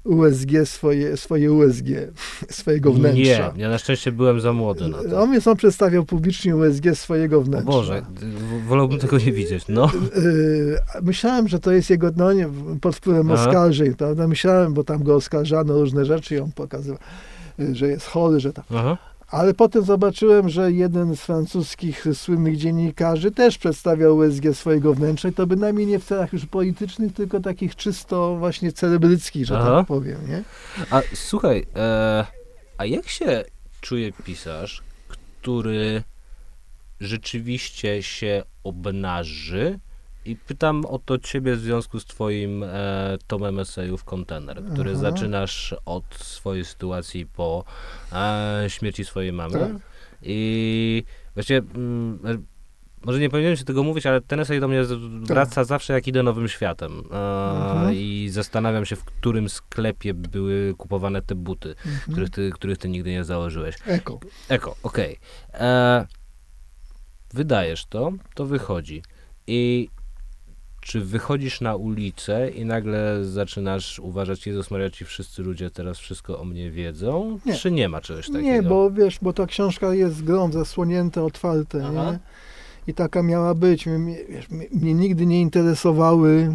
USG, 0.05 0.51
swoje, 0.65 1.17
swoje 1.17 1.53
USG, 1.53 1.87
swojego 2.51 2.93
wnętrza. 2.93 3.53
Nie, 3.57 3.63
ja 3.63 3.69
na 3.69 3.79
szczęście 3.79 4.13
byłem 4.13 4.41
za 4.41 4.53
młody 4.53 4.89
na 4.89 5.03
to. 5.03 5.21
On 5.23 5.33
więc 5.33 5.47
on 5.47 5.57
przedstawiał 5.57 6.05
publicznie 6.05 6.57
USG 6.57 6.85
swojego 6.95 7.39
O 7.39 7.43
wnętrza. 7.43 7.73
Boże, 7.73 8.03
w- 8.21 8.67
wolałbym 8.67 8.99
tego 8.99 9.19
nie 9.19 9.33
widzieć, 9.33 9.65
no. 9.69 9.91
Yy, 10.17 10.79
myślałem, 11.03 11.49
że 11.49 11.61
to 11.61 11.73
jest 11.73 11.91
jego, 11.91 12.11
no 12.17 12.33
nie, 12.33 12.49
pod 12.81 12.97
wpływem 12.97 13.31
Aha. 13.33 13.43
oskarżeń, 13.47 13.95
prawda? 13.95 14.29
Myślałem, 14.29 14.75
bo 14.75 14.85
tam 14.85 15.03
go 15.03 15.15
oskarżano 15.15 15.75
o 15.75 15.81
różne 15.81 16.05
rzeczy 16.05 16.35
i 16.35 16.39
on 16.39 16.53
pokazywał, 16.53 16.99
że 17.73 17.89
jest 17.89 18.07
chory, 18.07 18.41
że 18.41 18.53
tak. 18.53 18.65
Aha. 18.75 18.97
Ale 19.31 19.55
potem 19.55 19.85
zobaczyłem, 19.85 20.49
że 20.49 20.73
jeden 20.73 21.17
z 21.17 21.21
francuskich 21.21 22.05
słynnych 22.15 22.57
dziennikarzy 22.57 23.31
też 23.31 23.59
przedstawiał 23.59 24.17
USG 24.17 24.55
swojego 24.55 24.95
wnętrza 24.95 25.29
i 25.29 25.33
to 25.33 25.47
bynajmniej 25.47 25.87
nie 25.87 25.99
w 25.99 26.05
celach 26.05 26.33
już 26.33 26.47
politycznych, 26.47 27.15
tylko 27.15 27.41
takich 27.41 27.77
czysto 27.77 28.37
właśnie 28.37 28.73
celebryckich, 28.73 29.47
że 29.47 29.59
Aha. 29.59 29.77
tak 29.77 29.87
powiem, 29.87 30.29
nie? 30.29 30.45
A 30.91 31.03
słuchaj, 31.15 31.67
e, 31.77 32.27
a 32.79 32.85
jak 32.85 33.09
się 33.09 33.45
czuje 33.81 34.13
pisarz, 34.13 34.83
który 35.09 36.03
rzeczywiście 37.01 38.03
się 38.03 38.43
obnaży? 38.65 39.79
I 40.29 40.37
pytam 40.37 40.87
o 40.87 40.99
to 40.99 41.19
ciebie 41.19 41.57
w 41.57 41.61
związku 41.61 42.01
z 42.01 42.05
twoim 42.05 42.63
e, 42.63 42.69
tomem 43.27 43.59
esejów 43.59 44.05
Kontener, 44.05 44.65
który 44.73 44.91
Aha. 44.91 45.01
zaczynasz 45.01 45.75
od 45.87 46.05
swojej 46.15 46.65
sytuacji 46.65 47.27
po 47.27 47.65
e, 48.13 48.65
śmierci 48.69 49.05
swojej 49.05 49.33
mamy. 49.33 49.59
Tak. 49.59 49.73
I 50.23 51.03
właściwie, 51.35 51.59
mm, 51.75 52.19
e, 52.27 52.39
może 53.05 53.19
nie 53.21 53.31
powinienem 53.31 53.57
się 53.57 53.65
tego 53.65 53.83
mówić, 53.83 54.07
ale 54.07 54.21
ten 54.21 54.41
esej 54.41 54.61
do 54.61 54.69
mnie 54.69 54.83
wraca 55.23 55.65
zawsze 55.65 55.93
jak 55.93 56.09
idę 56.09 56.23
nowym 56.23 56.49
światem. 56.49 56.93
E, 56.99 57.03
Tak. 57.09 57.73
Mhm. 57.77 57.95
I 57.95 58.29
zastanawiam 58.33 58.87
się, 58.87 58.97
w 58.97 59.05
którym 59.05 59.49
sklepie 59.49 60.15
były 60.15 60.75
kupowane 60.79 61.23
te 61.23 61.35
buty, 61.35 61.69
Mhm. 61.87 62.01
których, 62.13 62.31
ty, 62.31 62.51
których 62.55 62.79
ty 62.79 62.89
nigdy 62.89 63.11
nie 63.11 63.25
założyłeś. 63.25 63.75
Eko. 63.87 64.21
Eko, 64.49 64.77
okej. 64.83 65.19
E, 65.55 66.07
Wydajesz 67.35 67.87
to, 67.87 68.13
to 68.35 68.47
wychodzi. 68.47 69.03
I 69.47 69.89
czy 70.89 71.01
wychodzisz 71.01 71.61
na 71.61 71.77
ulicę 71.77 72.51
i 72.51 72.65
nagle 72.65 73.25
zaczynasz 73.25 73.99
uważać, 73.99 74.47
Jezus 74.47 74.71
Maria, 74.71 74.91
ci 74.91 75.05
wszyscy 75.05 75.43
ludzie 75.43 75.71
teraz 75.71 75.99
wszystko 75.99 76.41
o 76.41 76.45
mnie 76.45 76.71
wiedzą? 76.71 77.39
Nie. 77.47 77.55
Czy 77.55 77.71
nie 77.71 77.89
ma 77.89 78.01
czegoś 78.01 78.27
takiego? 78.27 78.43
Nie, 78.43 78.63
bo 78.63 78.91
wiesz, 78.91 79.19
bo 79.23 79.33
ta 79.33 79.47
książka 79.47 79.95
jest 79.95 80.25
grą 80.25 80.53
zasłonięte, 80.53 81.23
otwarte, 81.23 81.81
Aha. 81.85 82.13
nie? 82.13 82.19
I 82.87 82.95
taka 82.95 83.23
miała 83.23 83.55
być. 83.55 83.87
Mnie, 83.87 84.17
wiesz, 84.29 84.51
mnie, 84.51 84.95
nigdy 84.95 85.27
nie 85.27 85.41
interesowały 85.41 86.53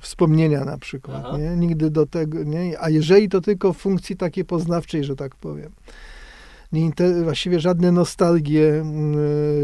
wspomnienia 0.00 0.64
na 0.64 0.78
przykład, 0.78 1.22
Aha. 1.26 1.38
nie? 1.38 1.56
Nigdy 1.56 1.90
do 1.90 2.06
tego, 2.06 2.42
nie? 2.42 2.80
A 2.80 2.90
jeżeli 2.90 3.28
to 3.28 3.40
tylko 3.40 3.72
w 3.72 3.76
funkcji 3.76 4.16
takiej 4.16 4.44
poznawczej, 4.44 5.04
że 5.04 5.16
tak 5.16 5.36
powiem. 5.36 5.72
Nie 6.72 6.90
właściwie 7.24 7.60
żadne 7.60 7.92
nostalgie, 7.92 8.74
mm, 8.80 9.14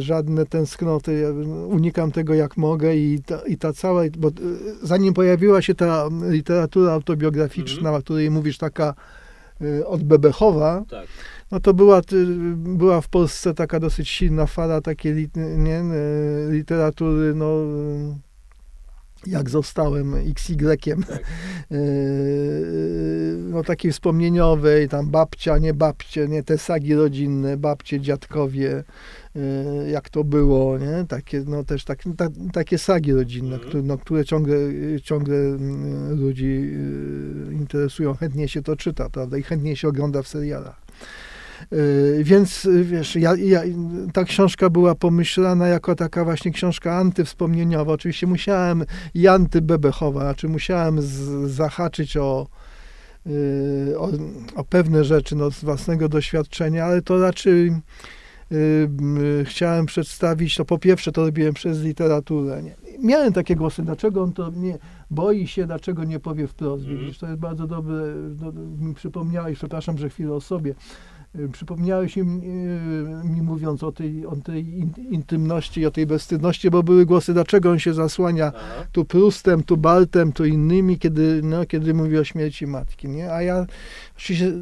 żadne 0.01 0.47
tęsknoty. 0.47 1.19
Ja 1.21 1.29
unikam 1.67 2.13
tego 2.13 2.35
jak 2.35 2.57
mogę 2.57 2.97
i 2.97 3.23
ta, 3.27 3.39
i 3.47 3.57
ta 3.57 3.73
cała, 3.73 4.03
bo 4.19 4.29
y, 4.29 4.33
zanim 4.83 5.15
pojawiła 5.15 5.63
się 5.63 5.75
ta 5.75 6.09
literatura 6.29 6.93
autobiograficzna, 6.93 7.79
Mhm. 7.89 7.95
o 7.95 8.01
której 8.03 8.31
mówisz, 8.31 8.59
taka 8.59 8.95
y, 9.63 9.87
odbebechowa, 9.87 10.85
Tak. 10.91 11.07
no 11.51 11.61
to 11.61 11.75
była, 11.75 12.01
była 12.57 13.01
w 13.01 13.09
Polsce 13.09 13.55
taka 13.55 13.81
dosyć 13.81 14.09
silna 14.09 14.47
fala 14.47 14.81
takiej 14.81 15.29
nie, 15.57 15.83
literatury, 16.51 17.35
no 17.35 17.47
jak 19.27 19.51
zostałem 19.51 20.15
XY, 20.15 20.57
Tak. 21.09 21.21
e, 21.71 21.75
no 23.51 23.63
takiej 23.65 23.93
wspomnieniowej, 23.93 24.89
tam 24.89 25.11
babcia, 25.11 25.59
nie 25.59 25.75
babcie, 25.75 26.29
nie 26.29 26.43
te 26.43 26.59
sagi 26.59 26.95
rodzinne, 26.95 27.57
babcie, 27.57 28.01
dziadkowie, 28.01 28.85
e, 29.37 29.91
jak 29.91 30.09
to 30.11 30.25
było, 30.25 30.79
nie, 30.79 31.05
takie, 31.09 31.45
no 31.47 31.65
też 31.65 31.85
tak, 31.85 32.03
ta, 32.17 32.29
takie 32.53 32.79
sagi 32.79 33.13
rodzinne, 33.13 33.55
Mhm. 33.55 33.69
które, 33.69 33.83
no, 33.83 33.99
które 33.99 34.25
ciągle, 34.25 34.57
ciągle 35.03 35.37
mm, 35.37 36.21
ludzi 36.21 36.71
interesują, 37.53 38.15
chętnie 38.15 38.49
się 38.49 38.63
to 38.63 38.77
czyta, 38.77 39.09
prawda, 39.11 39.37
i 39.39 39.43
chętnie 39.43 39.77
się 39.77 39.89
ogląda 39.89 40.23
w 40.23 40.29
serialach. 40.29 40.83
Yy, 41.71 42.25
Więc 42.25 42.65
yy, 42.65 42.85
wiesz, 42.85 43.17
ja, 43.17 43.37
ja, 43.37 43.63
ta 44.13 44.25
książka 44.25 44.71
była 44.71 44.95
pomyślana 44.95 45.69
jako 45.69 45.95
taka 45.95 46.25
właśnie 46.25 46.53
książka 46.53 46.97
antywspomnieniowa. 46.97 47.93
Oczywiście 47.93 48.27
musiałem 48.27 48.85
i 49.15 49.29
antybebechowa, 49.29 50.21
znaczy 50.21 50.49
musiałem 50.49 51.03
z, 51.03 51.11
zahaczyć 51.51 52.17
o, 52.17 52.47
yy, 53.27 53.99
o, 53.99 54.11
o 54.55 54.65
pewne 54.65 55.05
rzeczy 55.05 55.37
no, 55.37 55.51
z 55.51 55.65
własnego 55.65 56.09
doświadczenia, 56.09 56.85
ale 56.85 57.03
to 57.03 57.21
raczej 57.21 57.73
chciałem 59.45 59.87
przedstawić, 59.87 60.57
to 60.57 60.65
po 60.65 60.79
pierwsze 60.79 61.13
to 61.13 61.25
robiłem 61.25 61.55
przez 61.55 61.83
literaturę. 61.83 62.63
Nie? 62.63 62.75
Miałem 63.03 63.33
takie 63.33 63.57
głosy, 63.57 63.83
dlaczego 63.83 64.23
on 64.23 64.33
to 64.33 64.51
nie 64.51 64.79
boi 65.11 65.47
się, 65.47 65.67
dlaczego 65.67 66.05
nie 66.05 66.21
powie 66.21 66.47
wprost. 66.47 66.83
Mhm. 66.83 67.01
Widzisz, 67.01 67.19
to 67.19 67.27
jest 67.27 67.39
bardzo 67.39 67.67
dobre, 67.67 67.95
no, 68.41 68.53
mi 68.87 68.95
przypomniałeś, 68.95 69.59
przepraszam, 69.59 69.99
że 69.99 70.11
chwilę 70.11 70.33
o 70.33 70.41
sobie. 70.41 70.75
Y, 71.39 71.49
Przypomniałeś 71.49 72.17
mi, 72.17 72.23
y, 72.23 73.29
mi 73.29 73.43
mówiąc 73.43 73.83
o 73.83 73.93
tej, 73.93 74.27
o 74.27 74.37
tej 74.37 74.79
in, 74.79 74.93
intymności 75.11 75.81
i 75.81 75.87
o 75.87 75.91
tej 75.91 76.07
bezstydności, 76.07 76.71
bo 76.71 76.83
były 76.83 77.07
głosy, 77.07 77.35
dlaczego 77.35 77.71
on 77.71 77.79
się 77.79 77.95
zasłania 77.95 78.53
Aha. 78.55 78.85
tu 78.93 79.05
Prustem, 79.05 79.63
tu 79.63 79.77
Baltem, 79.77 80.33
tu 80.33 80.45
innymi, 80.45 80.99
kiedy, 80.99 81.41
no, 81.43 81.67
kiedy 81.67 81.95
mówi 81.95 82.19
o 82.19 82.25
śmierci 82.25 82.67
matki, 82.67 83.09
nie? 83.09 83.33
A 83.33 83.43
ja 83.43 83.67
oczywiście 84.17 84.53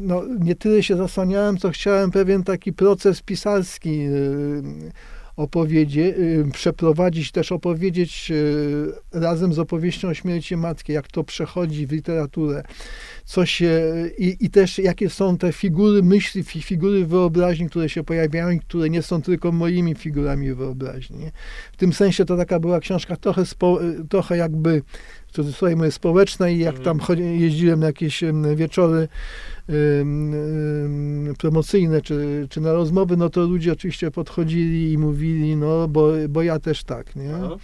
no, 0.00 0.22
nie 0.40 0.54
tyle 0.54 0.82
się 0.82 0.96
zasłaniałem, 0.96 1.58
co 1.58 1.70
chciałem 1.70 2.10
pewien 2.10 2.44
taki 2.44 2.72
proces 2.72 3.22
pisarski 3.22 4.06
y, 4.06 4.62
opowiedzie, 5.36 6.02
y, 6.02 6.44
przeprowadzić, 6.52 7.32
też 7.32 7.52
opowiedzieć 7.52 8.30
y, 8.30 9.20
razem 9.20 9.52
z 9.52 9.58
opowieścią 9.58 10.08
o 10.08 10.14
śmierci 10.14 10.56
matki, 10.56 10.92
jak 10.92 11.08
to 11.08 11.24
przechodzi 11.24 11.86
w 11.86 11.92
literaturę, 11.92 12.62
co 13.24 13.46
się 13.46 13.92
i, 14.18 14.36
i 14.40 14.50
też 14.50 14.78
jakie 14.78 15.10
są 15.10 15.38
te 15.38 15.52
figury 15.52 16.02
myśli, 16.02 16.42
fi, 16.42 16.62
figury 16.62 17.06
wyobraźni, 17.06 17.68
które 17.68 17.88
się 17.88 18.04
pojawiają 18.04 18.50
i 18.50 18.60
które 18.60 18.90
nie 18.90 19.02
są 19.02 19.22
tylko 19.22 19.52
moimi 19.52 19.94
figurami 19.94 20.54
wyobraźni. 20.54 21.30
W 21.72 21.76
tym 21.76 21.92
sensie 21.92 22.24
to 22.24 22.36
taka 22.36 22.60
była 22.60 22.80
książka 22.80 23.16
trochę, 23.16 23.46
spo, 23.46 23.80
trochę 24.08 24.36
jakby 24.36 24.82
cudzysłowie 25.36 25.76
mówię, 25.76 25.90
społeczna 25.90 26.48
i 26.48 26.58
jak 26.58 26.78
tam 26.78 27.00
chodzi, 27.00 27.40
jeździłem 27.40 27.80
na 27.80 27.86
jakieś 27.86 28.24
wieczory 28.56 29.08
promocyjne 31.38 32.02
czy, 32.02 32.46
czy 32.50 32.60
na 32.60 32.72
rozmowy, 32.72 33.16
no 33.16 33.30
to 33.30 33.40
ludzie 33.40 33.72
oczywiście 33.72 34.10
podchodzili 34.10 34.92
i 34.92 34.98
mówili, 34.98 35.56
no 35.56 35.88
bo, 35.88 36.12
bo 36.28 36.42
ja 36.42 36.58
też 36.58 36.84
tak, 36.84 37.16
nie? 37.16 37.34
Aha. 37.34 37.56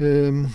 Ym, 0.00 0.48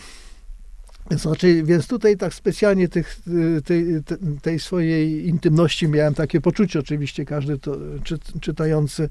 Więc, 1.64 1.88
tutaj 1.88 2.18
tak 2.18 2.34
specjalnie 2.34 2.88
tych, 2.88 3.18
tej, 3.66 4.04
te- 4.04 4.18
tej 4.42 4.60
swojej 4.60 5.28
intymności 5.28 5.88
miałem 5.88 6.14
takie 6.14 6.42
poczucie, 6.42 6.80
oczywiście 6.80 7.26
każdy 7.26 7.60
to 7.60 7.78
czy, 8.04 8.18
czytający 8.42 9.10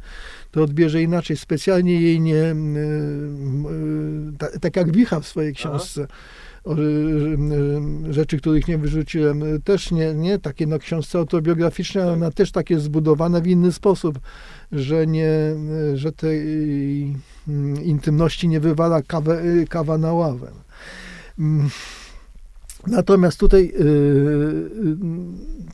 to 0.51 0.62
odbierze 0.62 1.03
inaczej. 1.03 1.36
Specjalnie 1.36 2.01
jej 2.01 2.20
nie, 2.20 2.55
ta, 4.38 4.59
tak 4.59 4.76
jak 4.76 4.92
Wicha 4.92 5.20
w 5.20 5.26
swojej 5.26 5.55
książce, 5.55 6.03
y, 6.03 6.07
rzeczy, 8.10 8.38
których 8.38 8.68
nie 8.68 8.78
wyrzuciłem, 8.78 9.42
y, 9.42 9.60
też 9.60 9.90
nie, 9.90 10.14
nie 10.14 10.38
takie 10.38 10.66
no, 10.66 10.78
książce 10.78 11.18
autobiograficzne, 11.18 12.02
ale 12.02 12.12
ona 12.12 12.30
też 12.30 12.52
takie 12.52 12.78
zbudowana 12.78 13.40
w 13.40 13.46
inny 13.46 13.72
sposób, 13.72 14.18
że 14.72 15.06
nie, 15.06 15.28
y, 15.92 15.96
że 15.96 16.12
tej 16.12 16.40
y, 17.48 17.82
intymności 17.82 18.48
nie 18.48 18.60
wywala 18.60 19.02
kawę, 19.02 19.44
y, 19.44 19.66
kawa 19.68 19.98
na 19.98 20.12
ławę. 20.12 20.50
Mm. 21.38 21.68
Natomiast 22.86 23.40
tutaj, 23.40 23.72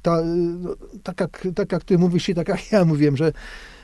ta, 0.02 0.22
no, 0.60 0.76
tak, 1.02 1.20
jak, 1.20 1.48
tak 1.54 1.72
jak 1.72 1.84
ty 1.84 1.98
mówisz 1.98 2.28
i 2.28 2.34
tak 2.34 2.48
jak 2.48 2.72
ja 2.72 2.84
mówiłem, 2.84 3.16
że 3.16 3.32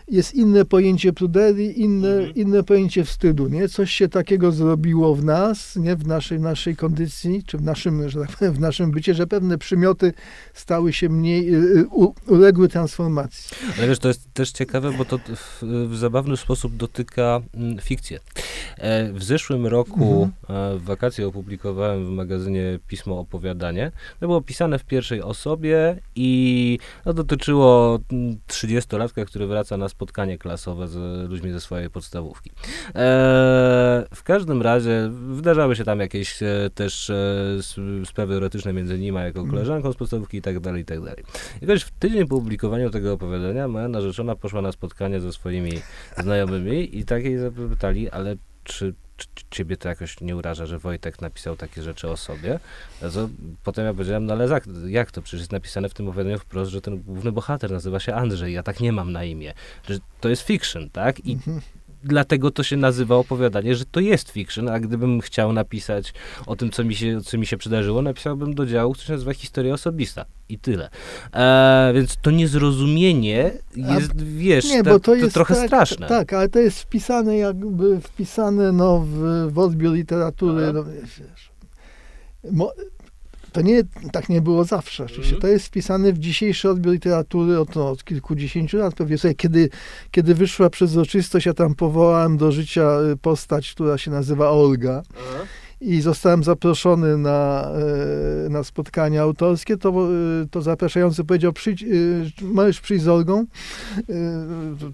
jest 0.09 0.35
inne 0.35 0.65
pojęcie 0.65 1.13
pruderii, 1.13 1.81
inne, 1.81 2.09
mhm. 2.09 2.35
inne 2.35 2.63
pojęcie 2.63 3.05
wstydu, 3.05 3.49
nie? 3.49 3.69
Coś 3.69 3.91
się 3.91 4.09
takiego 4.09 4.53
zrobiło 4.53 5.15
w 5.15 5.25
nas, 5.25 5.77
nie? 5.77 5.97
W 5.97 6.07
naszej, 6.07 6.41
naszej 6.41 6.77
kondycji, 6.77 7.43
czy 7.47 7.59
w 7.59 7.63
naszym, 7.63 8.09
że 8.09 8.21
tak 8.21 8.37
powiem, 8.37 8.55
w 8.55 8.61
naszym 8.61 8.91
bycie, 8.91 9.15
że 9.15 9.27
pewne 9.27 9.59
przymioty 9.59 10.13
stały 10.55 10.93
się 10.93 11.09
mniej, 11.09 11.55
y, 11.55 11.59
y, 11.59 11.87
u, 11.87 12.15
uległy 12.27 12.69
transformacji. 12.69 13.57
Ale 13.79 13.89
wiesz, 13.89 13.99
to 13.99 14.09
jest 14.09 14.35
też 14.35 14.51
ciekawe, 14.51 14.93
bo 14.93 15.05
to 15.05 15.19
w, 15.19 15.63
w 15.89 15.97
zabawny 15.97 16.37
sposób 16.37 16.77
dotyka 16.77 17.41
mm, 17.55 17.79
fikcję. 17.79 18.21
E, 18.79 19.13
w 19.13 19.25
zeszłym 19.25 19.67
roku 19.67 20.33
mhm. 20.49 20.75
E, 20.75 20.79
w 20.79 20.85
wakacje 20.85 21.27
opublikowałem 21.27 22.07
w 22.07 22.09
magazynie 22.09 22.79
pismo 22.89 23.19
opowiadanie. 23.19 23.93
To 24.21 24.27
było 24.27 24.41
pisane 24.41 24.79
w 24.79 24.85
pierwszej 24.85 25.23
osobie 25.23 26.01
i 26.15 26.79
no, 27.07 27.13
dotyczyło 27.13 27.99
30-latka, 28.49 29.17
mm, 29.17 29.27
który 29.27 29.47
wraca 29.47 29.77
na 29.77 29.89
spotkanie 29.97 30.39
klasowe 30.39 30.89
z 30.89 31.31
ludźmi 31.31 31.53
ze 31.53 31.61
swojej 31.61 31.91
podstawówki. 31.91 32.51
E, 32.51 34.05
w 34.15 34.23
każdym 34.23 34.63
razie 34.63 35.11
wydarzały 35.13 35.77
się 35.77 35.85
tam 35.85 36.01
jakieś 36.01 36.43
e, 36.43 36.71
też 36.75 37.11
e, 37.11 37.59
sprawy 38.05 38.35
erotyczne 38.35 38.73
między 38.73 38.99
nim 38.99 39.17
a 39.17 39.23
jako 39.23 39.41
mhm. 39.41 39.51
koleżanką 39.51 39.93
z 39.93 39.97
podstawówki 39.97 40.37
i 40.37 40.43
tak 40.43 40.61
dalej, 40.61 40.83
i 40.83 40.85
tak 40.85 41.01
dalej. 41.01 41.25
Jakoś 41.61 41.83
w 41.83 41.91
tydzień 41.91 42.27
po 42.27 42.37
publikowaniu 42.37 42.91
tego 42.91 43.13
opowiadania 43.13 43.69
moja 43.69 43.89
narzeczona 43.89 44.37
poszła 44.37 44.63
na 44.63 44.73
spotkanie 44.73 45.21
ze 45.21 45.33
swoimi 45.33 45.73
znajomymi 46.19 46.99
i 46.99 47.05
tak 47.05 47.25
jej 47.25 47.39
zapytali, 47.39 48.11
ale 48.11 48.37
czy 48.65 48.95
ciebie 49.51 49.77
to 49.77 49.89
jakoś 49.89 50.21
nie 50.21 50.37
uraża, 50.37 50.67
że 50.67 50.79
Wojtek 50.79 51.21
napisał 51.21 51.57
takie 51.57 51.83
rzeczy 51.83 52.09
o 52.09 52.17
sobie? 52.17 52.61
To 53.01 53.29
potem 53.65 53.85
ja 53.85 53.93
powiedziałem, 53.93 54.27
no 54.27 54.33
ale 54.33 54.49
jak, 54.87 55.11
to? 55.11 55.23
Przecież 55.23 55.41
jest 55.41 55.53
napisane 55.53 55.89
w 55.89 55.95
tym 55.95 56.09
opowiadaniu 56.09 56.39
wprost, 56.39 56.71
że 56.71 56.81
ten 56.81 57.03
główny 57.03 57.33
bohater 57.33 57.71
nazywa 57.71 58.01
się 58.01 58.15
Andrzej, 58.15 58.53
ja 58.55 58.63
tak 58.63 58.81
nie 58.81 58.93
mam 58.93 59.13
na 59.13 59.25
imię. 59.25 59.55
To 60.21 60.29
jest 60.29 60.43
fiction, 60.43 60.91
tak? 60.91 61.21
I 61.21 61.33
mhm 61.33 61.61
dlatego 62.07 62.51
to 62.51 62.63
się 62.63 62.77
nazywa 62.77 63.17
opowiadanie, 63.17 63.75
że 63.75 63.85
to 63.85 64.01
jest 64.01 64.31
fiction, 64.31 64.69
a 64.69 64.81
gdybym 64.81 65.21
chciał 65.21 65.53
napisać 65.53 66.15
o 66.47 66.57
tym, 66.57 66.71
co 66.71 66.85
mi 66.85 66.95
się, 66.95 67.21
co 67.21 67.39
mi 67.39 67.47
się 67.47 67.57
przydarzyło, 67.57 68.03
napisałbym 68.03 68.55
do 68.55 68.67
działu, 68.67 68.93
który 68.93 69.07
się 69.07 69.13
nazywa 69.13 69.35
historia 69.35 69.75
osobista. 69.75 70.25
I 70.49 70.59
tyle. 70.59 70.91
E, 71.35 71.93
więc 71.95 72.17
to 72.23 72.31
niezrozumienie 72.31 73.53
jest, 73.77 74.11
a, 74.11 74.15
wiesz, 74.17 74.65
nie, 74.65 74.83
ta, 74.83 74.91
bo 74.91 75.01
to, 75.01 75.15
jest 75.15 75.35
trochę 75.35 75.55
tak, 75.55 75.67
straszne. 75.67 76.07
Tak, 76.07 76.33
ale 76.33 76.49
to 76.49 76.59
jest 76.59 76.81
wpisane 76.81 77.37
jakby, 77.37 78.01
wpisane 78.01 78.73
no, 78.73 79.07
w, 79.07 79.49
w 79.53 79.59
odbiór 79.59 79.95
literatury. 79.95 80.73
No, 80.73 80.85
wiesz, 80.85 81.51
mo, 82.53 82.73
to 83.57 83.63
nie, 83.63 83.83
tak 84.13 84.29
nie 84.29 84.41
było 84.41 84.65
zawsze. 84.65 85.05
Oczywiście. 85.05 85.35
Mhm. 85.35 85.41
To 85.43 85.49
jest 85.49 85.67
wpisane 85.67 86.13
w 86.13 86.19
dzisiejszy 86.19 86.71
odbiór 86.71 86.93
literatury 86.93 87.59
od, 87.59 87.75
no, 87.75 87.91
od 87.91 88.05
kilkudziesięciu 88.05 88.79
lat. 88.79 88.95
Pewnie 88.95 89.19
sobie, 89.19 89.35
kiedy, 89.35 89.69
kiedy 90.11 90.35
wyszła 90.35 90.71
przezroczystość, 90.71 91.47
ja 91.47 91.55
tam 91.55 91.75
powołałem 91.75 92.37
do 92.37 92.53
życia 92.53 92.99
y, 93.13 93.17
postać, 93.17 93.73
która 93.73 93.99
się 93.99 94.11
nazywa 94.11 94.51
Olga. 94.51 95.03
Aha 95.11 95.47
i 95.81 96.01
zostałem 96.01 96.45
zaproszony 96.45 97.19
na, 97.19 97.71
e, 98.47 98.49
na 98.49 98.65
spotkanie 98.65 99.23
autorskie, 99.23 99.77
to, 99.77 99.89
e, 99.89 100.47
to 100.51 100.63
zapraszający 100.63 101.25
powiedział, 101.25 101.53
przyjdź, 101.53 101.85
możesz 102.43 102.81
przyjść 102.81 103.05
z 103.05 103.09
Olgą, 103.09 103.45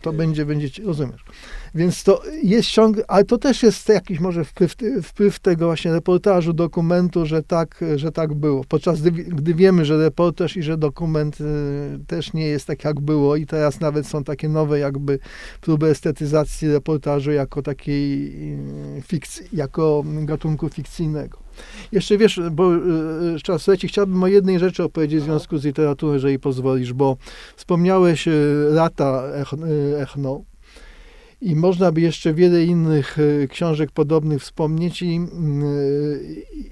to 0.03 0.13
będzie, 0.13 0.47
będzie, 0.47 0.85
rozumiesz. 0.85 1.25
Więc 1.75 2.05
to 2.05 2.23
jest 2.43 2.69
ciąg, 2.69 2.97
ale 3.09 3.25
to 3.25 3.39
też 3.39 3.63
jest 3.63 3.89
jakiś 3.89 4.21
może 4.21 4.45
wpływ, 4.45 4.75
wpływ 5.03 5.41
tego 5.41 5.67
właśnie 5.67 5.93
reportażu, 5.93 6.53
dokumentu, 6.53 7.27
że 7.27 7.43
tak, 7.43 7.85
że 7.97 8.13
tak 8.13 8.35
było. 8.35 8.65
Podczas 8.69 9.01
gdy, 9.01 9.11
gdy 9.11 9.55
wiemy, 9.55 9.85
że 9.85 9.99
reportaż 9.99 10.57
i 10.57 10.63
że 10.63 10.77
dokument 10.77 11.39
też 12.07 12.33
nie 12.33 12.47
jest 12.47 12.67
tak 12.67 12.85
jak 12.85 13.01
było 13.01 13.37
i 13.37 13.47
teraz 13.47 13.81
nawet 13.81 14.07
są 14.07 14.25
takie 14.25 14.49
nowe 14.49 14.79
jakby 14.79 15.19
próby 15.61 15.87
estetyzacji 15.87 16.69
reportażu 16.69 17.31
jako 17.31 17.63
takiej 17.63 18.33
fikcji, 19.07 19.47
jako 19.53 20.05
gatunku 20.07 20.69
fikcyjnego. 20.69 21.39
Jeszcze 21.93 22.19
wiesz, 22.19 22.41
bo 22.53 22.75
y, 22.75 22.81
czas 23.43 23.67
leci, 23.67 23.89
chciałbym 23.89 24.23
o 24.23 24.27
jednej 24.27 24.59
rzeczy 24.59 24.83
opowiedzieć 24.85 25.21
w 25.21 25.25
związku 25.25 25.59
z 25.59 25.65
literaturą, 25.65 26.13
jeżeli 26.13 26.39
pozwolisz, 26.39 26.93
bo 26.93 27.17
wspomniałeś 27.57 28.29
y, 28.29 28.69
lata 28.71 29.23
Echno 29.99 30.45
i 31.43 31.57
można 31.57 31.93
by 31.93 32.01
jeszcze 32.01 32.35
wiele 32.35 32.65
innych 32.65 33.19
y, 33.19 33.49
książek 33.51 33.91
podobnych 33.91 34.43
wspomnieć 34.43 35.03
i, 35.03 35.21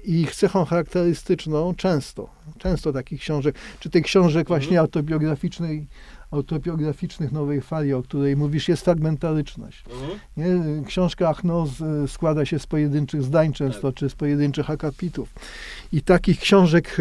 i 0.03 0.21
ich 0.21 0.35
cechą 0.35 0.65
charakterystyczną 0.65 1.75
często, 1.75 2.29
często 2.57 2.93
takich 2.93 3.21
książek, 3.21 3.55
czy 3.79 3.89
tych 3.89 4.03
książek 4.03 4.47
właśnie 4.47 4.79
mhm. 4.79 4.83
autobiograficznej 4.83 5.87
autobiograficznych 6.31 7.31
nowej 7.31 7.61
fali, 7.61 7.93
o 7.93 8.03
której 8.03 8.37
mówisz, 8.37 8.69
jest 8.69 8.83
fragmentaryczność. 8.83 9.83
Mhm. 9.91 10.19
Nie? 10.37 10.85
Książka 10.85 11.29
Achno 11.29 11.67
składa 12.07 12.45
się 12.45 12.59
z 12.59 12.67
pojedynczych 12.67 13.23
zdań 13.23 13.53
często, 13.53 13.91
tak. 13.91 13.95
czy 13.95 14.09
z 14.09 14.15
pojedynczych 14.15 14.69
akapitów. 14.69 15.29
I 15.93 16.01
takich 16.01 16.39
książek 16.39 16.97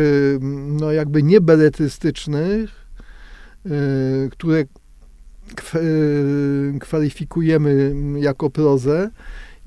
no 0.68 0.92
jakby 0.92 1.22
niebeletrystycznych, 1.22 2.86
y, 3.66 4.30
które 4.30 4.64
kwalifikujemy 6.80 7.94
jako 8.20 8.50
prozę, 8.50 9.10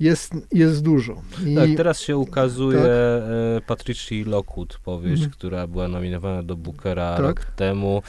jest, 0.00 0.32
jest 0.52 0.82
dużo. 0.82 1.22
I, 1.46 1.54
tak, 1.54 1.68
teraz 1.76 2.00
się 2.00 2.16
ukazuje 2.16 2.78
tak. 2.78 2.88
E, 2.88 3.60
Patricia 3.66 4.14
Lockwood, 4.26 4.78
powieść, 4.78 5.22
mhm. 5.22 5.30
która 5.30 5.66
była 5.66 5.88
nominowana 5.88 6.42
do 6.42 6.56
Bookera 6.56 7.16
tak. 7.16 7.20
rok 7.20 7.44
temu. 7.44 8.02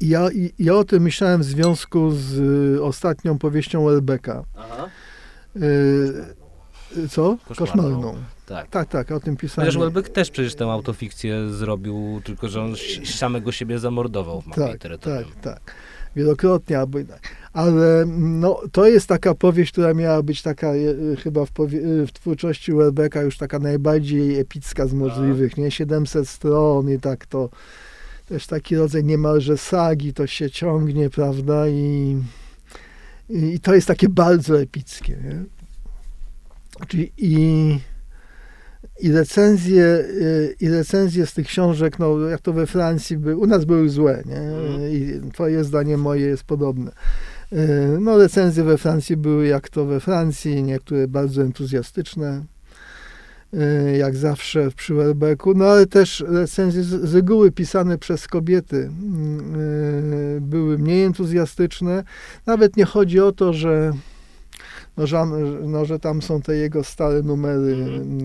Ja, 0.00 0.28
ja 0.58 0.74
o 0.74 0.84
tym 0.84 1.02
myślałem 1.02 1.40
w 1.40 1.44
związku 1.44 2.10
z 2.10 2.38
y, 2.76 2.82
ostatnią 2.82 3.38
powieścią 3.38 3.84
Welbecka. 3.84 4.44
Aha. 4.56 4.88
Y, 5.56 7.08
co? 7.08 7.36
Koszmarną. 7.48 7.82
Koszmarną. 7.82 8.14
Tak. 8.46 8.70
tak, 8.70 8.88
tak, 8.88 9.10
o 9.10 9.20
tym 9.20 9.36
pisałem. 9.36 9.66
Chociaż 9.66 9.82
Welbeck 9.82 10.08
też 10.08 10.30
przecież 10.30 10.54
tę 10.54 10.64
autofikcję 10.64 11.48
zrobił, 11.50 12.20
tylko 12.24 12.48
że 12.48 12.62
on 12.62 12.74
samego 13.04 13.52
siebie 13.52 13.78
zamordował 13.78 14.40
w 14.40 14.46
mapie 14.46 14.60
tak, 14.60 14.78
terytorium. 14.78 15.32
Tak, 15.32 15.40
tak. 15.40 15.74
Wielokrotnie, 16.16 16.78
albo 16.78 16.98
ale 17.52 18.04
no, 18.18 18.60
to 18.72 18.86
jest 18.86 19.06
taka 19.06 19.34
powieść, 19.34 19.72
która 19.72 19.94
miała 19.94 20.22
być 20.22 20.42
taka 20.42 20.74
y, 20.74 21.16
chyba 21.22 21.44
w, 21.44 21.50
w 22.06 22.12
twórczości 22.12 22.72
Welbecka 22.72 23.22
już 23.22 23.38
taka 23.38 23.58
najbardziej 23.58 24.38
epicka 24.38 24.86
z 24.86 24.92
możliwych, 24.92 25.56
nie? 25.56 25.70
700 25.70 26.28
stron 26.28 26.90
i 26.90 26.98
tak 27.00 27.26
to 27.26 27.48
też 28.28 28.46
taki 28.46 28.76
rodzaj 28.76 29.04
niemalże 29.04 29.58
sagi, 29.58 30.12
to 30.12 30.26
się 30.26 30.50
ciągnie, 30.50 31.10
prawda, 31.10 31.68
i, 31.68 32.16
i, 33.28 33.60
to 33.60 33.74
jest 33.74 33.86
takie 33.86 34.08
bardzo 34.08 34.60
epickie, 34.60 35.16
nie? 35.24 35.44
Czyli 36.88 37.12
i, 37.18 37.78
i 39.00 39.12
recenzje, 39.12 39.84
y, 39.84 40.56
i 40.60 40.68
recenzje 40.68 41.26
z 41.26 41.34
tych 41.34 41.46
książek, 41.46 41.98
no 41.98 42.18
jak 42.20 42.40
to 42.40 42.52
we 42.52 42.66
Francji, 42.66 43.16
by, 43.16 43.36
u 43.36 43.46
nas 43.46 43.64
były 43.64 43.88
złe, 43.88 44.22
nie? 44.26 44.40
Mhm. 44.40 44.92
I 44.92 45.30
twoje 45.32 45.64
zdanie 45.64 45.96
moje 45.96 46.26
jest 46.26 46.44
podobne. 46.44 46.90
Y, 47.52 47.56
no 48.00 48.18
recenzje 48.18 48.64
we 48.64 48.78
Francji 48.78 49.16
były 49.16 49.46
jak 49.46 49.68
to 49.68 49.84
we 49.84 50.00
Francji, 50.00 50.62
niektóre 50.62 51.08
bardzo 51.08 51.42
entuzjastyczne, 51.42 52.42
E, 53.54 53.96
jak 53.96 54.16
zawsze 54.16 54.70
przy 54.76 54.94
Welbecku, 54.94 55.54
no 55.54 55.64
ale 55.64 55.86
też 55.86 56.24
recenzje 56.28 56.82
z, 56.82 57.14
reguły 57.14 57.52
pisane 57.52 57.98
przez 57.98 58.28
kobiety 58.28 58.76
mm, 58.76 60.40
były 60.40 60.78
mniej 60.78 61.04
entuzjastyczne. 61.04 62.04
Nawet 62.46 62.76
nie 62.76 62.84
chodzi 62.84 63.20
o 63.20 63.32
to, 63.32 63.52
że 63.52 63.92
no, 64.96 65.06
że, 65.06 65.26
no, 65.62 65.84
że 65.84 65.98
tam 65.98 66.22
są 66.22 66.42
te 66.42 66.56
jego 66.56 66.84
stare 66.84 67.22
numery 67.22 67.74
mhm. 67.74 68.20
E, 68.20 68.24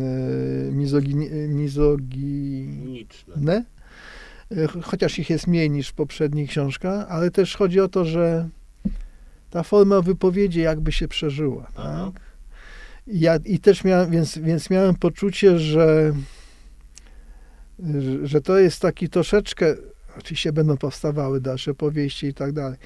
mizogini, 0.71 1.29
mizoginiczne, 1.47 3.65
chociaż 4.83 5.19
ich 5.19 5.29
jest 5.29 5.47
mniej 5.47 5.69
niż 5.69 5.89
w 5.89 5.93
poprzednich 5.93 6.49
książkach, 6.49 7.05
ale 7.09 7.31
też 7.31 7.55
chodzi 7.55 7.79
o 7.79 7.87
to, 7.87 8.05
że 8.05 8.49
ta 9.49 9.63
forma 9.63 10.01
wypowiedzi 10.01 10.59
jakby 10.59 10.91
się 10.91 11.07
przeżyła. 11.07 11.67
Tak? 11.75 12.11
Ja, 13.07 13.37
I 13.45 13.59
też 13.59 13.83
miałem, 13.83 14.11
więc, 14.11 14.37
więc 14.37 14.69
miałem 14.69 14.95
poczucie, 14.95 15.59
że, 15.59 16.13
że 18.23 18.41
to 18.41 18.59
jest 18.59 18.81
taki 18.81 19.09
troszeczkę, 19.09 19.75
oczywiście 20.17 20.53
będą 20.53 20.77
powstawały 20.77 21.41
dalsze 21.41 21.73
powieści 21.73 22.27
i 22.27 22.33
tak 22.33 22.51
dalej, 22.51 22.77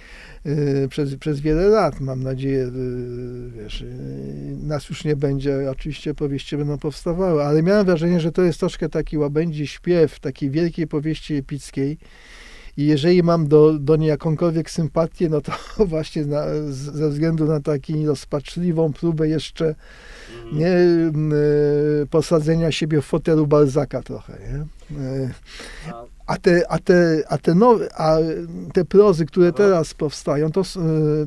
y, 0.46 0.88
przez, 0.90 1.16
przez 1.16 1.40
wiele 1.40 1.68
lat, 1.68 2.00
mam 2.00 2.24
nadzieję, 2.24 2.64
y, 2.64 3.52
wiesz, 3.52 3.82
y, 3.82 4.58
nas 4.64 4.90
już 4.90 5.06
nie 5.06 5.16
będzie, 5.16 5.72
oczywiście 5.72 6.14
powieści 6.14 6.58
będą 6.58 6.78
powstawały, 6.78 7.44
ale 7.44 7.64
miałem 7.64 7.86
wrażenie, 7.86 8.20
że 8.20 8.32
to 8.32 8.42
jest 8.42 8.60
troszkę 8.60 8.90
taki 8.90 9.18
łabędzi 9.18 9.68
śpiew 9.68 10.20
takiej 10.20 10.50
wielkiej 10.50 10.88
powieści 10.88 11.36
epickiej, 11.36 11.98
i 12.78 12.86
jeżeli 12.86 13.24
mam 13.24 13.48
do, 13.48 13.80
do 13.80 13.96
niej 13.96 14.10
jakąkolwiek 14.10 14.72
sympatię, 14.72 15.30
no 15.30 15.42
to 15.42 15.52
właśnie 15.86 16.26
na, 16.26 16.46
ze 16.70 17.10
względu 17.10 17.46
na 17.46 17.60
taką 17.60 18.06
rozpaczliwą 18.06 18.94
próbę 18.94 19.28
jeszcze 19.28 19.76
nie, 20.54 20.68
e, 20.68 22.06
posadzenia 22.10 22.72
siebie 22.72 23.02
w 23.02 23.06
fotelu 23.06 23.48
Balzaka 23.48 24.02
trochę, 24.02 24.38
nie? 24.40 24.66
A 26.28 26.38
te, 26.38 26.72
a 26.72 26.80
te, 26.80 27.24
a 27.30 27.38
te, 27.38 27.56
nowe, 27.56 27.88
a 27.96 28.18
te 28.74 28.86
prozy, 28.86 29.26
które 29.26 29.54
teraz 29.54 29.94
powstają, 29.94 30.52
to, 30.52 30.62
e, 30.62 30.64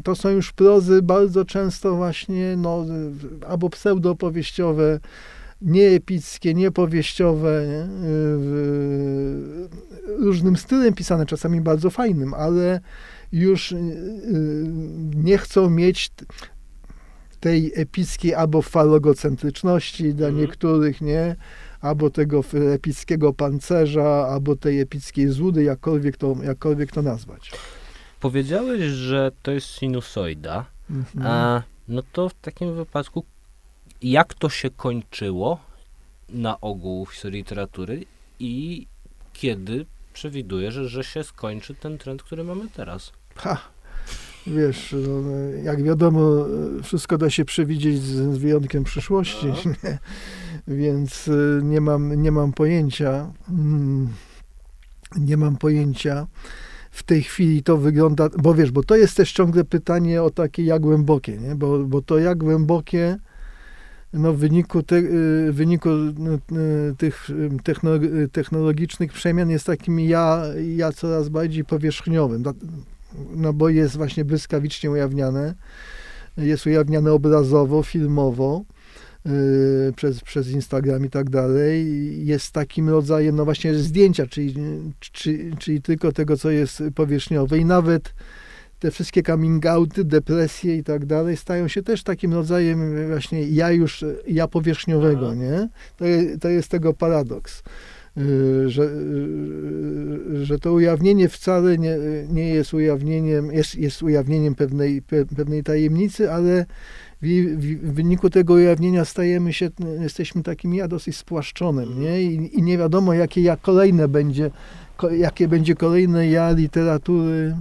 to 0.05 0.15
są 0.15 0.29
już 0.29 0.53
prozy 0.53 1.03
bardzo 1.03 1.45
często 1.45 1.97
właśnie 1.97 2.57
no, 2.57 2.85
albo 3.49 3.71
pseudopowieściowe, 3.71 5.01
nieepickie, 5.63 6.55
niepowieściowe, 6.55 7.65
nie? 7.69 7.81
E, 7.81 7.89
różnym 10.25 10.57
stylem 10.57 10.95
pisane, 10.95 11.27
czasami 11.27 11.61
bardzo 11.61 11.91
fajnym, 11.91 12.35
ale 12.35 12.81
już 13.33 13.73
e, 13.73 13.77
nie 15.15 15.39
chcą 15.39 15.71
mieć 15.71 16.11
tej 17.41 17.73
epickiej 17.75 18.35
albo 18.35 18.63
falogocentryczności 18.63 20.15
dla 20.15 20.29
Mhm. 20.29 20.47
niektórych, 20.47 21.01
nie? 21.01 21.37
Albo 21.81 22.11
tego 22.11 22.45
epickiego 22.75 23.33
pancerza, 23.33 24.27
albo 24.31 24.57
tej 24.57 24.81
epickiej 24.81 25.29
złudy, 25.29 25.63
jakkolwiek 25.63 26.17
to, 26.17 26.37
jakkolwiek 26.43 26.93
to 26.93 27.03
nazwać. 27.03 27.51
Powiedziałeś, 28.21 28.83
że 28.83 29.33
to 29.43 29.51
jest 29.51 29.67
sinusoida, 29.67 30.65
Mhm. 30.91 31.27
a 31.27 31.63
no 31.89 32.03
to 32.13 32.29
w 32.29 32.35
takim 32.35 32.75
wypadku 32.75 33.25
jak 34.03 34.35
to 34.35 34.49
się 34.49 34.71
kończyło 34.71 35.61
na 36.29 36.61
ogół 36.61 37.05
w 37.07 37.13
historii 37.13 37.39
literatury 37.39 38.05
i 38.39 38.87
kiedy 39.33 39.87
przewidujesz, 40.13 40.75
że 40.75 41.05
się 41.05 41.25
skończy 41.25 41.75
ten 41.75 41.99
trend, 41.99 42.23
który 42.23 42.45
mamy 42.45 42.69
teraz? 42.69 43.13
Ha, 43.37 43.59
wiesz, 44.57 44.95
no, 45.09 45.31
jak 45.63 45.83
wiadomo, 45.83 46.47
wszystko 46.83 47.19
da 47.19 47.31
się 47.31 47.45
przewidzieć 47.45 48.03
z, 48.03 48.35
z 48.35 48.39
wyjątkiem 48.39 48.85
przyszłości, 48.85 49.47
nie? 49.47 49.99
więc 50.69 51.29
y, 51.29 51.61
nie 51.65 51.81
mam, 51.81 52.23
nie 52.23 52.33
mam 52.33 52.53
pojęcia. 52.53 53.33
Mm, 53.51 54.09
Nie 55.17 55.37
mam 55.37 55.57
pojęcia. 55.57 56.27
W 56.91 57.03
tej 57.03 57.23
chwili 57.23 57.63
to 57.63 57.77
wygląda, 57.77 58.29
bo 58.43 58.55
wiesz, 58.55 58.71
bo 58.71 58.83
to 58.83 58.97
jest 58.97 59.17
też 59.17 59.33
ciągle 59.33 59.65
pytanie 59.65 60.23
o 60.23 60.31
takie 60.31 60.65
jak 60.65 60.83
głębokie, 60.83 61.37
nie? 61.39 61.55
Bo, 61.55 61.79
bo 61.79 62.03
to 62.03 62.19
jak 62.19 62.39
głębokie 62.39 63.17
no, 64.13 64.33
w 64.33 64.37
wyniku, 64.39 64.83
te, 64.83 64.97
y, 64.97 65.53
w 65.53 65.55
wyniku 65.55 65.89
no, 66.19 66.35
y, 66.35 66.95
tych 66.99 67.29
techno- 67.65 68.29
technologicznych 68.33 69.13
przemian 69.13 69.51
jest 69.51 69.67
takim 69.67 70.01
ja, 70.01 70.43
ja 70.77 70.93
coraz 70.93 71.29
bardziej 71.29 71.65
powierzchniowym. 71.65 72.43
No 73.37 73.53
bo 73.53 73.69
jest 73.69 73.97
właśnie 73.97 74.25
błyskawicznie 74.25 74.91
ujawniane. 74.91 75.55
Jest 76.37 76.67
ujawniane 76.67 77.13
obrazowo, 77.13 77.83
filmowo. 77.83 78.65
y, 79.27 79.93
Przez, 79.97 80.21
przez 80.21 80.51
Instagram 80.51 81.05
i 81.07 81.11
tak 81.11 81.31
dalej, 81.31 81.87
jest 82.27 82.53
takim 82.53 82.89
rodzajem, 82.89 83.37
no 83.37 83.45
właśnie 83.45 83.75
zdjęcia, 83.75 84.27
czyli, 84.27 84.55
czy, 85.01 85.51
czyli 85.59 85.83
tylko 85.83 86.13
tego, 86.13 86.37
co 86.37 86.51
jest 86.51 86.83
powierzchniowe 86.95 87.59
i 87.59 87.65
nawet 87.65 88.15
te 88.79 88.91
wszystkie 88.91 89.23
coming 89.23 89.67
outy, 89.67 90.05
depresje 90.05 90.77
i 90.77 90.85
tak 90.85 91.07
dalej 91.07 91.37
stają 91.37 91.69
się 91.69 91.83
też 91.83 92.03
takim 92.03 92.35
rodzajem 92.35 93.09
właśnie 93.09 93.49
ja 93.49 93.71
już, 93.71 94.05
ja 94.27 94.49
powierzchniowego, 94.49 95.27
Aha. 95.27 95.35
nie? 95.35 95.69
To, 95.97 96.05
to 96.41 96.49
jest 96.49 96.69
tego 96.69 96.95
paradoks, 96.95 97.63
że, 98.67 98.83
y, 98.83 100.45
że 100.47 100.59
to 100.59 100.73
ujawnienie 100.73 101.29
wcale 101.29 101.79
nie, 101.79 101.97
nie 102.29 102.49
jest 102.49 102.75
ujawnieniem, 102.75 103.53
jest, 103.53 103.75
jest 103.75 104.03
ujawnieniem 104.03 104.55
pewnej, 104.55 105.03
pe, 105.03 105.25
pewnej 105.25 105.63
tajemnicy, 105.63 106.33
ale 106.33 106.67
w, 107.23 107.27
w, 107.27 107.93
wyniku 107.93 108.31
tego 108.31 108.55
ujawnienia 108.55 109.05
stajemy 109.05 109.53
się, 109.53 109.71
jesteśmy 110.01 110.43
takim 110.43 110.75
ja 110.75 110.89
dosyć 110.89 111.17
spłaszczonym, 111.17 112.01
nie? 112.01 112.23
I, 112.23 112.59
i 112.59 112.63
nie 112.63 112.79
wiadomo, 112.79 113.15
jakie 113.15 113.43
ja 113.43 113.57
kolejne 113.57 114.09
będzie, 114.09 114.51
jakie 115.11 115.49
będzie 115.49 115.75
kolejne 115.75 116.29
ja 116.29 116.53
literatury, 116.53 117.57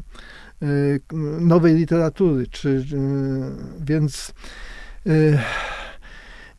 y, 0.64 1.00
nowej 1.40 1.76
literatury, 1.76 2.48
czy, 2.48 2.70
y, 2.70 2.84
więc 3.86 4.34
y, 5.08 5.38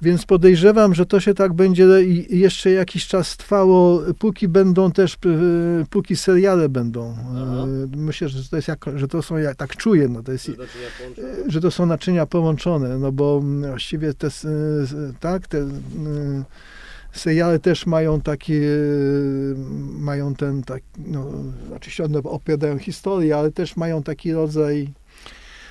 więc 0.02 0.26
podejrzewam, 0.26 0.94
że 0.94 1.06
to 1.06 1.20
się 1.20 1.34
tak 1.34 1.52
będzie 1.52 1.86
jeszcze 2.30 2.70
jakiś 2.70 3.06
czas 3.06 3.36
trwało, 3.36 4.02
póki 4.18 4.48
będą 4.48 4.92
też, 4.92 5.14
y, 5.14 5.86
póki 5.90 6.16
seriale 6.16 6.68
będą. 6.68 7.16
Aha. 7.36 7.66
Y, 7.94 7.96
Myślę, 7.96 8.28
że 8.28 8.48
to 8.50 8.56
jest 8.56 8.68
jak, 8.68 8.84
że 8.94 9.08
to 9.08 9.22
są, 9.22 9.36
ja 9.36 9.54
tak 9.54 9.76
czuję, 9.76 10.08
no 10.08 10.22
to 10.22 10.32
jest, 10.32 10.44
znaczy, 10.44 10.78
że 11.46 11.60
to 11.60 11.70
są 11.70 11.86
naczynia 11.86 12.26
połączone, 12.26 12.98
no 12.98 13.12
bo 13.12 13.40
mm, 13.42 13.70
właściwie 13.70 14.14
te, 14.14 14.28
tak, 15.20 15.46
te 15.46 15.58
y, 15.58 15.68
seriale 17.12 17.58
też 17.58 17.86
mają 17.86 18.20
takie, 18.20 18.60
mają 19.98 20.34
ten, 20.34 20.62
tak, 20.62 20.82
no, 21.06 21.30
oczywiście 21.76 22.04
one 22.04 22.18
opowiadają 22.18 22.78
historię, 22.78 23.36
ale 23.36 23.50
też 23.50 23.76
mają 23.76 24.02
taki 24.02 24.32
rodzaj 24.32 24.88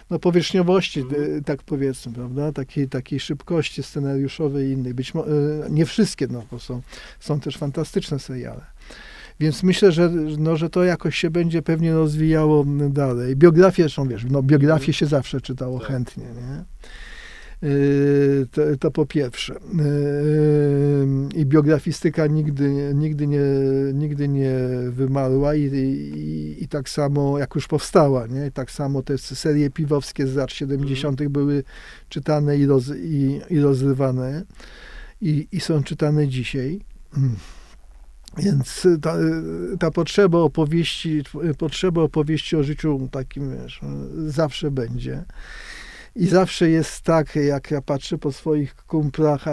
no, 0.10 0.20
powierzchniowości, 0.20 1.00
y, 1.00 1.42
tak 1.46 1.64
powiedzmy, 1.64 2.14
prawda, 2.14 2.52
takiej, 2.52 2.90
takiej 2.90 3.20
szybkości 3.20 3.84
scenariuszowej 3.84 4.68
i 4.70 4.72
innej. 4.72 4.94
Być 4.94 5.14
mo- 5.14 5.28
y, 5.28 5.32
nie 5.70 5.86
wszystkie, 5.86 6.28
no, 6.28 6.44
bo 6.52 6.60
są, 6.60 6.82
są 7.20 7.40
też 7.40 7.58
fantastyczne 7.58 8.20
seriale. 8.20 8.62
Więc 9.40 9.64
myślę, 9.64 9.92
że, 9.92 10.10
no, 10.38 10.56
że 10.58 10.70
to 10.70 10.84
jakoś 10.84 11.18
się 11.18 11.30
będzie 11.30 11.62
pewnie 11.62 11.94
rozwijało 11.94 12.66
dalej. 12.90 13.36
Biografie, 13.36 13.84
zresztą 13.84 14.08
wiesz, 14.08 14.26
no, 14.30 14.44
biografię 14.44 14.94
się 14.94 15.06
zawsze 15.06 15.42
czytało 15.42 15.80
Tak. 15.80 15.88
chętnie, 15.88 16.24
nie? 16.26 16.64
To, 18.52 18.62
to 18.80 18.92
po 18.92 19.06
pierwsze. 19.06 19.56
I 21.36 21.46
biografistyka 21.46 22.28
nigdy, 22.28 22.92
nigdy, 22.96 23.28
nie, 23.28 23.40
nigdy 23.94 24.28
nie 24.28 24.56
wymarła 24.90 25.56
i, 25.56 25.64
i, 25.64 26.64
i 26.64 26.68
tak 26.68 26.90
samo 26.90 27.40
jak 27.40 27.56
już 27.56 27.68
powstała, 27.68 28.28
nie? 28.28 28.48
I 28.48 28.52
tak 28.52 28.72
samo 28.72 29.04
te 29.04 29.18
serie 29.18 29.70
piwowskie 29.70 30.28
z 30.28 30.36
lat 30.36 30.52
70. 30.52 31.28
były 31.28 31.64
czytane 32.10 32.58
i, 32.58 32.66
roz, 32.66 32.92
i, 32.96 33.42
i 33.50 33.60
rozrywane 33.60 34.44
i, 35.22 35.48
i 35.52 35.60
są 35.60 35.84
czytane 35.84 36.28
dzisiaj. 36.28 36.82
Mm. 37.18 37.36
Więc 38.38 38.88
ta, 39.02 39.16
ta 39.80 39.92
potrzeba 39.92 40.38
opowieści, 40.38 41.24
potrzeba 41.58 42.02
opowieści 42.02 42.56
o 42.56 42.64
życiu 42.64 43.10
takim, 43.12 43.58
wiesz, 43.58 43.82
zawsze 44.28 44.72
będzie. 44.72 45.26
I 46.18 46.28
zawsze 46.28 46.70
jest 46.70 47.02
tak, 47.02 47.36
jak 47.36 47.72
ja 47.72 47.82
patrzę 47.82 48.18
po 48.18 48.32
swoich 48.32 48.76
kumplach 48.76 49.46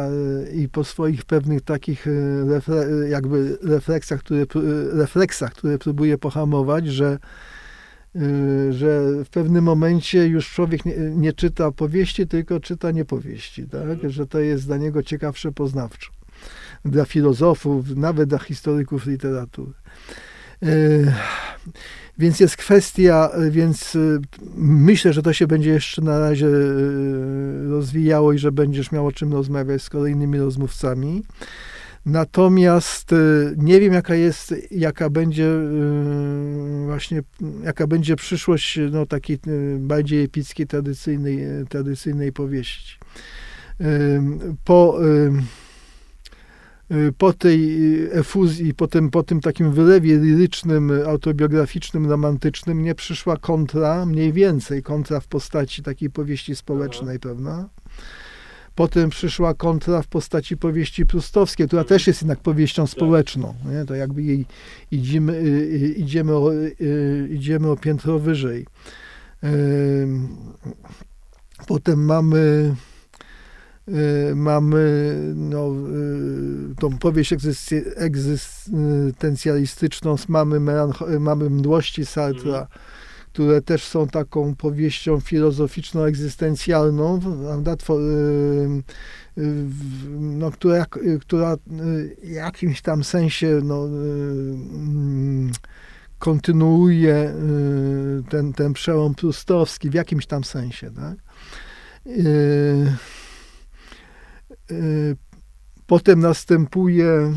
i 0.54 0.68
po 0.68 0.84
swoich 0.84 1.24
pewnych 1.24 1.62
takich 1.62 2.06
e, 2.06 2.10
refle, 2.44 2.86
jakby 3.08 3.58
refleksach, 3.62 4.20
które, 4.20 4.44
pró- 4.44 4.98
refleksach, 4.98 5.52
które 5.52 5.78
próbuję 5.78 6.18
pohamować, 6.18 6.86
że, 6.86 7.18
że 8.70 9.00
w 9.24 9.28
pewnym 9.30 9.64
momencie 9.64 10.26
już 10.26 10.50
człowiek 10.50 10.84
nie, 10.84 10.94
nie 10.96 11.32
czyta 11.32 11.70
powieści, 11.70 12.26
tylko 12.26 12.60
czyta 12.60 12.90
niepowieści, 12.90 13.66
tak? 13.68 14.10
że 14.10 14.26
to 14.26 14.40
jest 14.40 14.66
dla 14.66 14.76
niego 14.76 15.02
ciekawsze 15.02 15.52
poznawczo. 15.52 16.10
Dla 16.84 17.04
filozofów, 17.04 17.96
nawet 17.96 18.28
dla 18.28 18.38
historyków 18.38 19.06
literatury. 19.06 19.72
Więc 22.18 22.40
jest 22.40 22.56
kwestia, 22.56 23.30
y, 23.46 23.50
więc 23.50 23.94
y, 23.94 24.20
myślę, 24.56 25.12
że 25.12 25.22
to 25.22 25.32
się 25.32 25.46
będzie 25.46 25.70
jeszcze 25.70 26.02
na 26.02 26.18
razie 26.18 26.46
y, 26.46 27.68
rozwijało 27.68 28.32
i 28.32 28.38
że 28.38 28.52
będziesz 28.52 28.92
miał 28.92 29.06
o 29.06 29.12
czym 29.12 29.32
rozmawiać 29.32 29.82
z 29.82 29.90
kolejnymi 29.90 30.38
rozmówcami. 30.38 31.22
Natomiast 32.06 33.14
nie 33.56 33.80
wiem, 33.80 33.92
jaka 33.92 34.14
jest, 34.14 34.54
jaka 34.70 35.10
będzie 35.10 35.48
właśnie, 36.86 37.22
jaka 37.62 37.86
będzie 37.86 38.16
przyszłość 38.16 38.78
no, 38.90 39.06
takiej 39.06 39.38
bardziej 39.78 40.24
epickiej, 40.24 40.66
tradycyjnej, 40.66 41.38
tradycyjnej 41.68 42.32
powieści. 42.32 42.98
Po, 44.64 44.98
po 47.18 47.32
tej 47.32 47.84
y, 48.04 48.12
efuzji, 48.12 48.74
po 48.74 48.88
tym, 48.88 49.10
po 49.10 49.22
tym 49.22 49.40
takim 49.40 49.72
wylewie 49.72 50.18
lirycznym, 50.18 50.90
y, 50.90 51.06
autobiograficznym, 51.06 52.10
romantycznym, 52.10 52.82
nie 52.82 52.94
przyszła 52.94 53.36
kontra, 53.36 54.06
mniej 54.06 54.32
więcej 54.32 54.82
kontra 54.82 55.20
w 55.20 55.26
postaci 55.26 55.82
takiej 55.82 56.10
powieści 56.10 56.56
społecznej, 56.56 57.18
prawda? 57.18 57.68
Potem 58.74 59.10
przyszła 59.10 59.54
kontra 59.54 60.02
w 60.02 60.06
postaci 60.06 60.56
powieści 60.56 61.06
prustowskiej, 61.06 61.66
która 61.66 61.84
też 61.84 62.06
jest 62.06 62.22
jednak 62.22 62.38
powieścią 62.40 62.86
społeczną. 62.86 63.54
Nie? 63.70 63.84
To 63.84 63.94
jakby 63.94 64.22
jej 64.22 64.46
idziemy, 64.90 65.32
y, 65.32 65.36
y, 65.36 65.94
idziemy, 65.96 66.36
o, 66.36 66.54
y, 66.54 67.28
idziemy 67.30 67.70
o 67.70 67.76
piętro 67.76 68.18
wyżej. 68.18 68.66
Potem 71.66 72.04
mamy 72.04 72.38
y, 72.38 72.93
mamy 74.34 75.14
no, 75.34 75.68
y, 75.68 76.74
tą 76.80 76.98
powieść 76.98 77.34
egzystencjalistyczną, 77.96 80.16
mamy, 80.28 80.60
melancho- 80.60 81.20
mamy 81.20 81.50
mdłości 81.50 82.06
Sartra, 82.06 82.66
które 83.32 83.62
też 83.62 83.84
są 83.84 84.08
taką 84.08 84.54
powieścią 84.54 85.20
filozoficzno-egzystencjalną, 85.20 87.20
prawda, 87.20 87.72
y, 87.72 87.76
y, 89.38 89.64
no, 90.20 90.50
która, 90.50 90.86
y, 90.96 91.18
która 91.20 91.56
w 91.56 91.60
jakimś 92.28 92.82
tam 92.82 93.04
sensie 93.04 93.60
no, 93.64 93.86
y, 93.86 93.90
mm, 93.90 95.52
kontynuuje 96.18 97.14
y, 97.14 98.22
ten, 98.30 98.52
ten 98.52 98.72
przełom 98.72 99.14
prustowski 99.14 99.90
w 99.90 99.94
jakimś 99.94 100.26
tam 100.26 100.44
sensie. 100.44 100.90
Tak? 100.90 101.14
Y, 104.70 105.16
Potem 105.86 106.20
następuje 106.20 107.32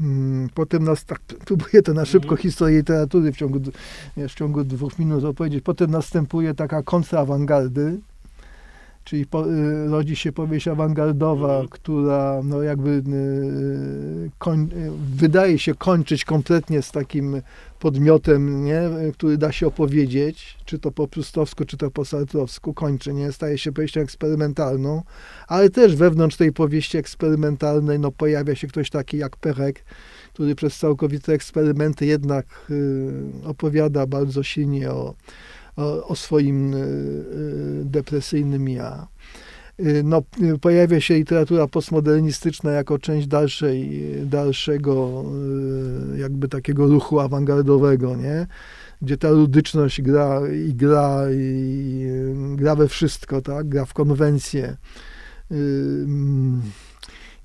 mm, 0.00 0.48
Potem 0.54 0.84
nas 0.84 1.04
tak, 1.04 1.20
próbuję 1.46 1.82
to 1.82 1.94
na 1.94 2.04
szybko 2.04 2.34
Mhm. 2.34 2.42
historię 2.42 2.76
literatury 2.78 3.32
w 3.32 3.36
ciągu, 3.36 3.60
w 4.16 4.34
ciągu 4.34 4.64
dwóch 4.64 4.98
minut 4.98 5.24
opowiedzieć. 5.24 5.64
Potem 5.64 5.90
następuje 5.90 6.54
taka 6.54 6.82
kontrawangardy, 6.82 7.98
czyli 9.04 9.26
po, 9.26 9.50
y, 9.50 9.88
rodzi 9.88 10.16
się 10.16 10.32
powieść 10.32 10.68
awangardowa, 10.68 11.52
Mhm. 11.52 11.68
która 11.68 12.40
no 12.44 12.62
jakby 12.62 12.90
y, 12.90 14.30
koń, 14.38 14.60
y, 14.62 14.90
wydaje 15.16 15.58
się 15.58 15.74
kończyć 15.74 16.24
kompletnie 16.24 16.82
z 16.82 16.90
takim 16.90 17.42
podmiotem, 17.80 18.64
nie, 18.64 18.82
który 19.12 19.38
da 19.38 19.52
się 19.52 19.66
opowiedzieć, 19.66 20.56
czy 20.64 20.78
to 20.78 20.90
po 20.90 21.08
prustowsku, 21.08 21.64
czy 21.64 21.76
to 21.76 21.90
po 21.90 22.04
sartrowsku, 22.04 22.74
kończy, 22.74 23.12
nie, 23.12 23.32
staje 23.32 23.58
się 23.58 23.72
powieścią 23.72 24.00
eksperymentalną, 24.00 25.02
ale 25.48 25.70
też 25.70 25.96
wewnątrz 25.96 26.36
tej 26.36 26.52
powieści 26.52 26.98
eksperymentalnej 26.98 27.98
no, 27.98 28.10
pojawia 28.10 28.54
się 28.54 28.68
ktoś 28.68 28.90
taki 28.90 29.18
jak 29.18 29.36
Perek, 29.36 29.84
który 30.32 30.54
przez 30.54 30.78
całkowite 30.78 31.32
eksperymenty 31.32 32.06
jednak 32.06 32.46
y, 32.70 33.12
opowiada 33.44 34.06
bardzo 34.06 34.42
silnie 34.42 34.90
o, 34.90 35.14
o, 35.76 36.06
o 36.06 36.16
swoim 36.16 36.74
y, 36.74 36.76
y, 36.78 37.84
depresyjnym 37.84 38.68
ja. 38.68 39.06
Y, 39.80 40.02
No, 40.04 40.22
pojawia 40.60 41.00
się 41.00 41.14
literatura 41.14 41.66
postmodernistyczna 41.68 42.70
jako 42.72 42.98
część 42.98 43.26
dalszej, 43.26 44.02
dalszego 44.26 45.24
jakby 46.16 46.48
takiego 46.48 46.86
ruchu 46.86 47.20
awangardowego, 47.20 48.16
nie? 48.16 48.46
gdzie 49.02 49.16
ta 49.16 49.30
ludyczność 49.30 50.02
gra 50.02 50.40
i 50.66 50.74
gra 50.74 51.22
i 51.32 52.06
gra 52.56 52.74
we 52.76 52.88
wszystko, 52.88 53.42
tak? 53.42 53.68
gra 53.68 53.84
w 53.84 53.94
konwencję. 53.94 54.76
Y, 55.52 55.54
mm, 56.04 56.62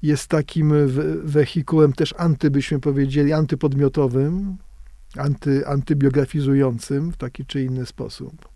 Jest 0.01 0.27
takim 0.27 0.87
we- 0.87 1.15
wehikułem 1.23 1.93
też 1.93 2.13
anty, 2.17 2.49
byśmy 2.51 2.79
powiedzieli, 2.79 3.33
antypodmiotowym, 3.33 4.57
anty, 5.15 5.67
antybiografizującym 5.67 7.11
w 7.11 7.17
taki 7.17 7.45
czy 7.45 7.63
inny 7.63 7.85
sposób. 7.85 8.49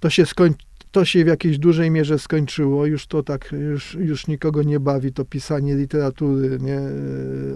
To 0.00 0.10
się, 0.10 0.26
skoń, 0.26 0.54
to 0.92 1.04
się 1.04 1.24
w 1.24 1.26
jakiejś 1.26 1.58
dużej 1.58 1.90
mierze 1.90 2.18
skończyło, 2.18 2.86
już 2.86 3.06
to 3.06 3.22
tak, 3.22 3.52
już, 3.52 3.94
już 3.94 4.26
nikogo 4.26 4.62
nie 4.62 4.80
bawi 4.80 5.12
to 5.12 5.24
pisanie 5.24 5.74
literatury, 5.76 6.58
nie, 6.60 6.80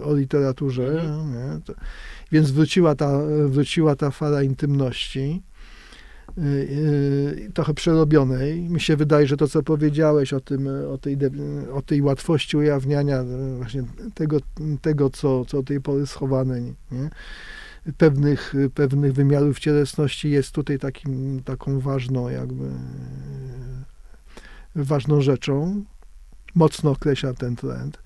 o 0.05 0.15
literaturze, 0.15 1.05
nie, 1.27 1.61
to, 1.65 1.75
więc 2.33 2.51
wróciła 2.51 2.95
ta, 2.95 3.21
wróciła 3.47 3.97
ta 3.97 4.11
fala 4.11 4.43
intymności, 4.43 5.43
y, 6.39 6.43
y, 6.43 7.51
trochę 7.55 7.75
przerobionej. 7.75 8.61
Mi 8.71 8.81
się 8.81 8.97
wydaje, 8.97 9.27
że 9.27 9.37
to, 9.37 9.49
co 9.49 9.63
powiedziałeś 9.63 10.33
o, 10.33 10.41
tym, 10.41 10.69
o, 10.93 10.99
tej, 10.99 11.19
o 11.73 11.83
tej 11.83 12.03
łatwości 12.03 12.57
ujawniania 12.57 13.23
y, 13.23 13.57
właśnie 13.57 13.83
tego, 14.15 14.39
tego 14.83 15.11
co, 15.11 15.45
co 15.45 15.57
do 15.57 15.63
tej 15.63 15.81
pory 15.81 16.07
schowane, 16.07 16.61
nie? 16.61 17.11
Pewnych, 17.97 18.55
pewnych 18.75 19.13
wymiarów 19.13 19.59
cielesności 19.59 20.31
jest 20.31 20.53
tutaj 20.53 20.79
takim, 20.79 21.43
taką 21.45 21.81
ważną 21.81 22.29
jakby 22.29 22.65
ważną 24.75 25.21
rzeczą. 25.21 25.85
Mocno 26.55 26.91
określa 26.91 27.35
ten 27.35 27.57
trend. 27.57 27.99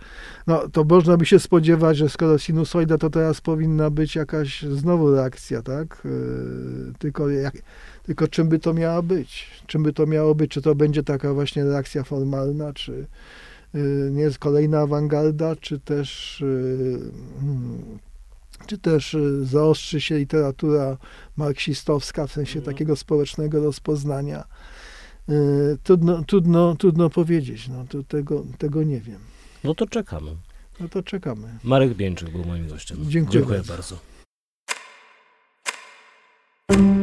No, 0.47 0.69
to 0.69 0.85
można 0.85 1.17
by 1.17 1.27
się 1.27 1.39
spodziewać, 1.39 1.97
że 1.97 2.09
skoro 2.09 2.39
sinusoida, 2.39 2.99
to 2.99 3.11
teraz 3.11 3.41
powinna 3.41 3.91
być 3.91 4.17
jakaś 4.17 4.63
znowu 4.63 5.15
reakcja, 5.15 5.63
tak? 5.63 6.03
Yy, 6.05 6.93
Tylko, 6.99 7.31
jak, 7.31 7.55
tylko 8.03 8.29
czym 8.29 8.49
by 8.49 8.59
to 8.59 8.75
miała 8.75 9.03
być? 9.03 9.51
Czym 9.67 9.83
by 9.83 9.93
to 9.93 10.07
miało 10.07 10.35
być? 10.35 10.51
Czy 10.51 10.63
to 10.63 10.75
będzie 10.75 11.03
taka 11.03 11.35
właśnie 11.35 11.65
reakcja 11.65 12.05
formalna, 12.05 12.73
czy 12.73 13.07
yy, 13.75 14.11
nie 14.13 14.23
jest 14.23 14.39
kolejna 14.39 14.81
awangarda, 14.81 15.57
czy 15.57 15.81
też 15.81 16.39
yy, 16.41 17.01
hmm, 17.41 17.99
czy 18.67 18.79
też 18.79 19.15
y, 19.15 19.47
zaostrzy 19.47 20.01
się 20.01 20.19
literatura 20.19 20.97
marksistowska 21.37 22.27
w 22.27 22.33
sensie 22.33 22.59
mhm. 22.59 22.75
takiego 22.75 22.97
społecznego 22.97 23.65
rozpoznania. 23.65 24.45
Y, 25.29 25.79
trudno, 25.83 26.25
trudno, 26.25 26.77
trudno 26.77 27.11
powiedzieć, 27.11 27.69
no, 27.69 27.85
to 27.89 28.03
tego, 28.03 28.45
tego 28.59 28.83
nie 28.83 29.01
wiem. 29.01 29.19
No 29.65 29.75
to 29.75 29.87
czekamy. 29.87 30.37
No 30.81 30.89
to 30.89 31.03
czekamy. 31.03 31.59
Marek 31.65 31.95
Bieńczyk 31.95 32.31
był 32.31 32.45
moim 32.45 32.69
gościem. 32.69 32.99
Dziękuję, 33.09 33.41
Dziękuję 33.41 33.63
bardzo. 33.69 33.97
bardzo. 36.69 37.02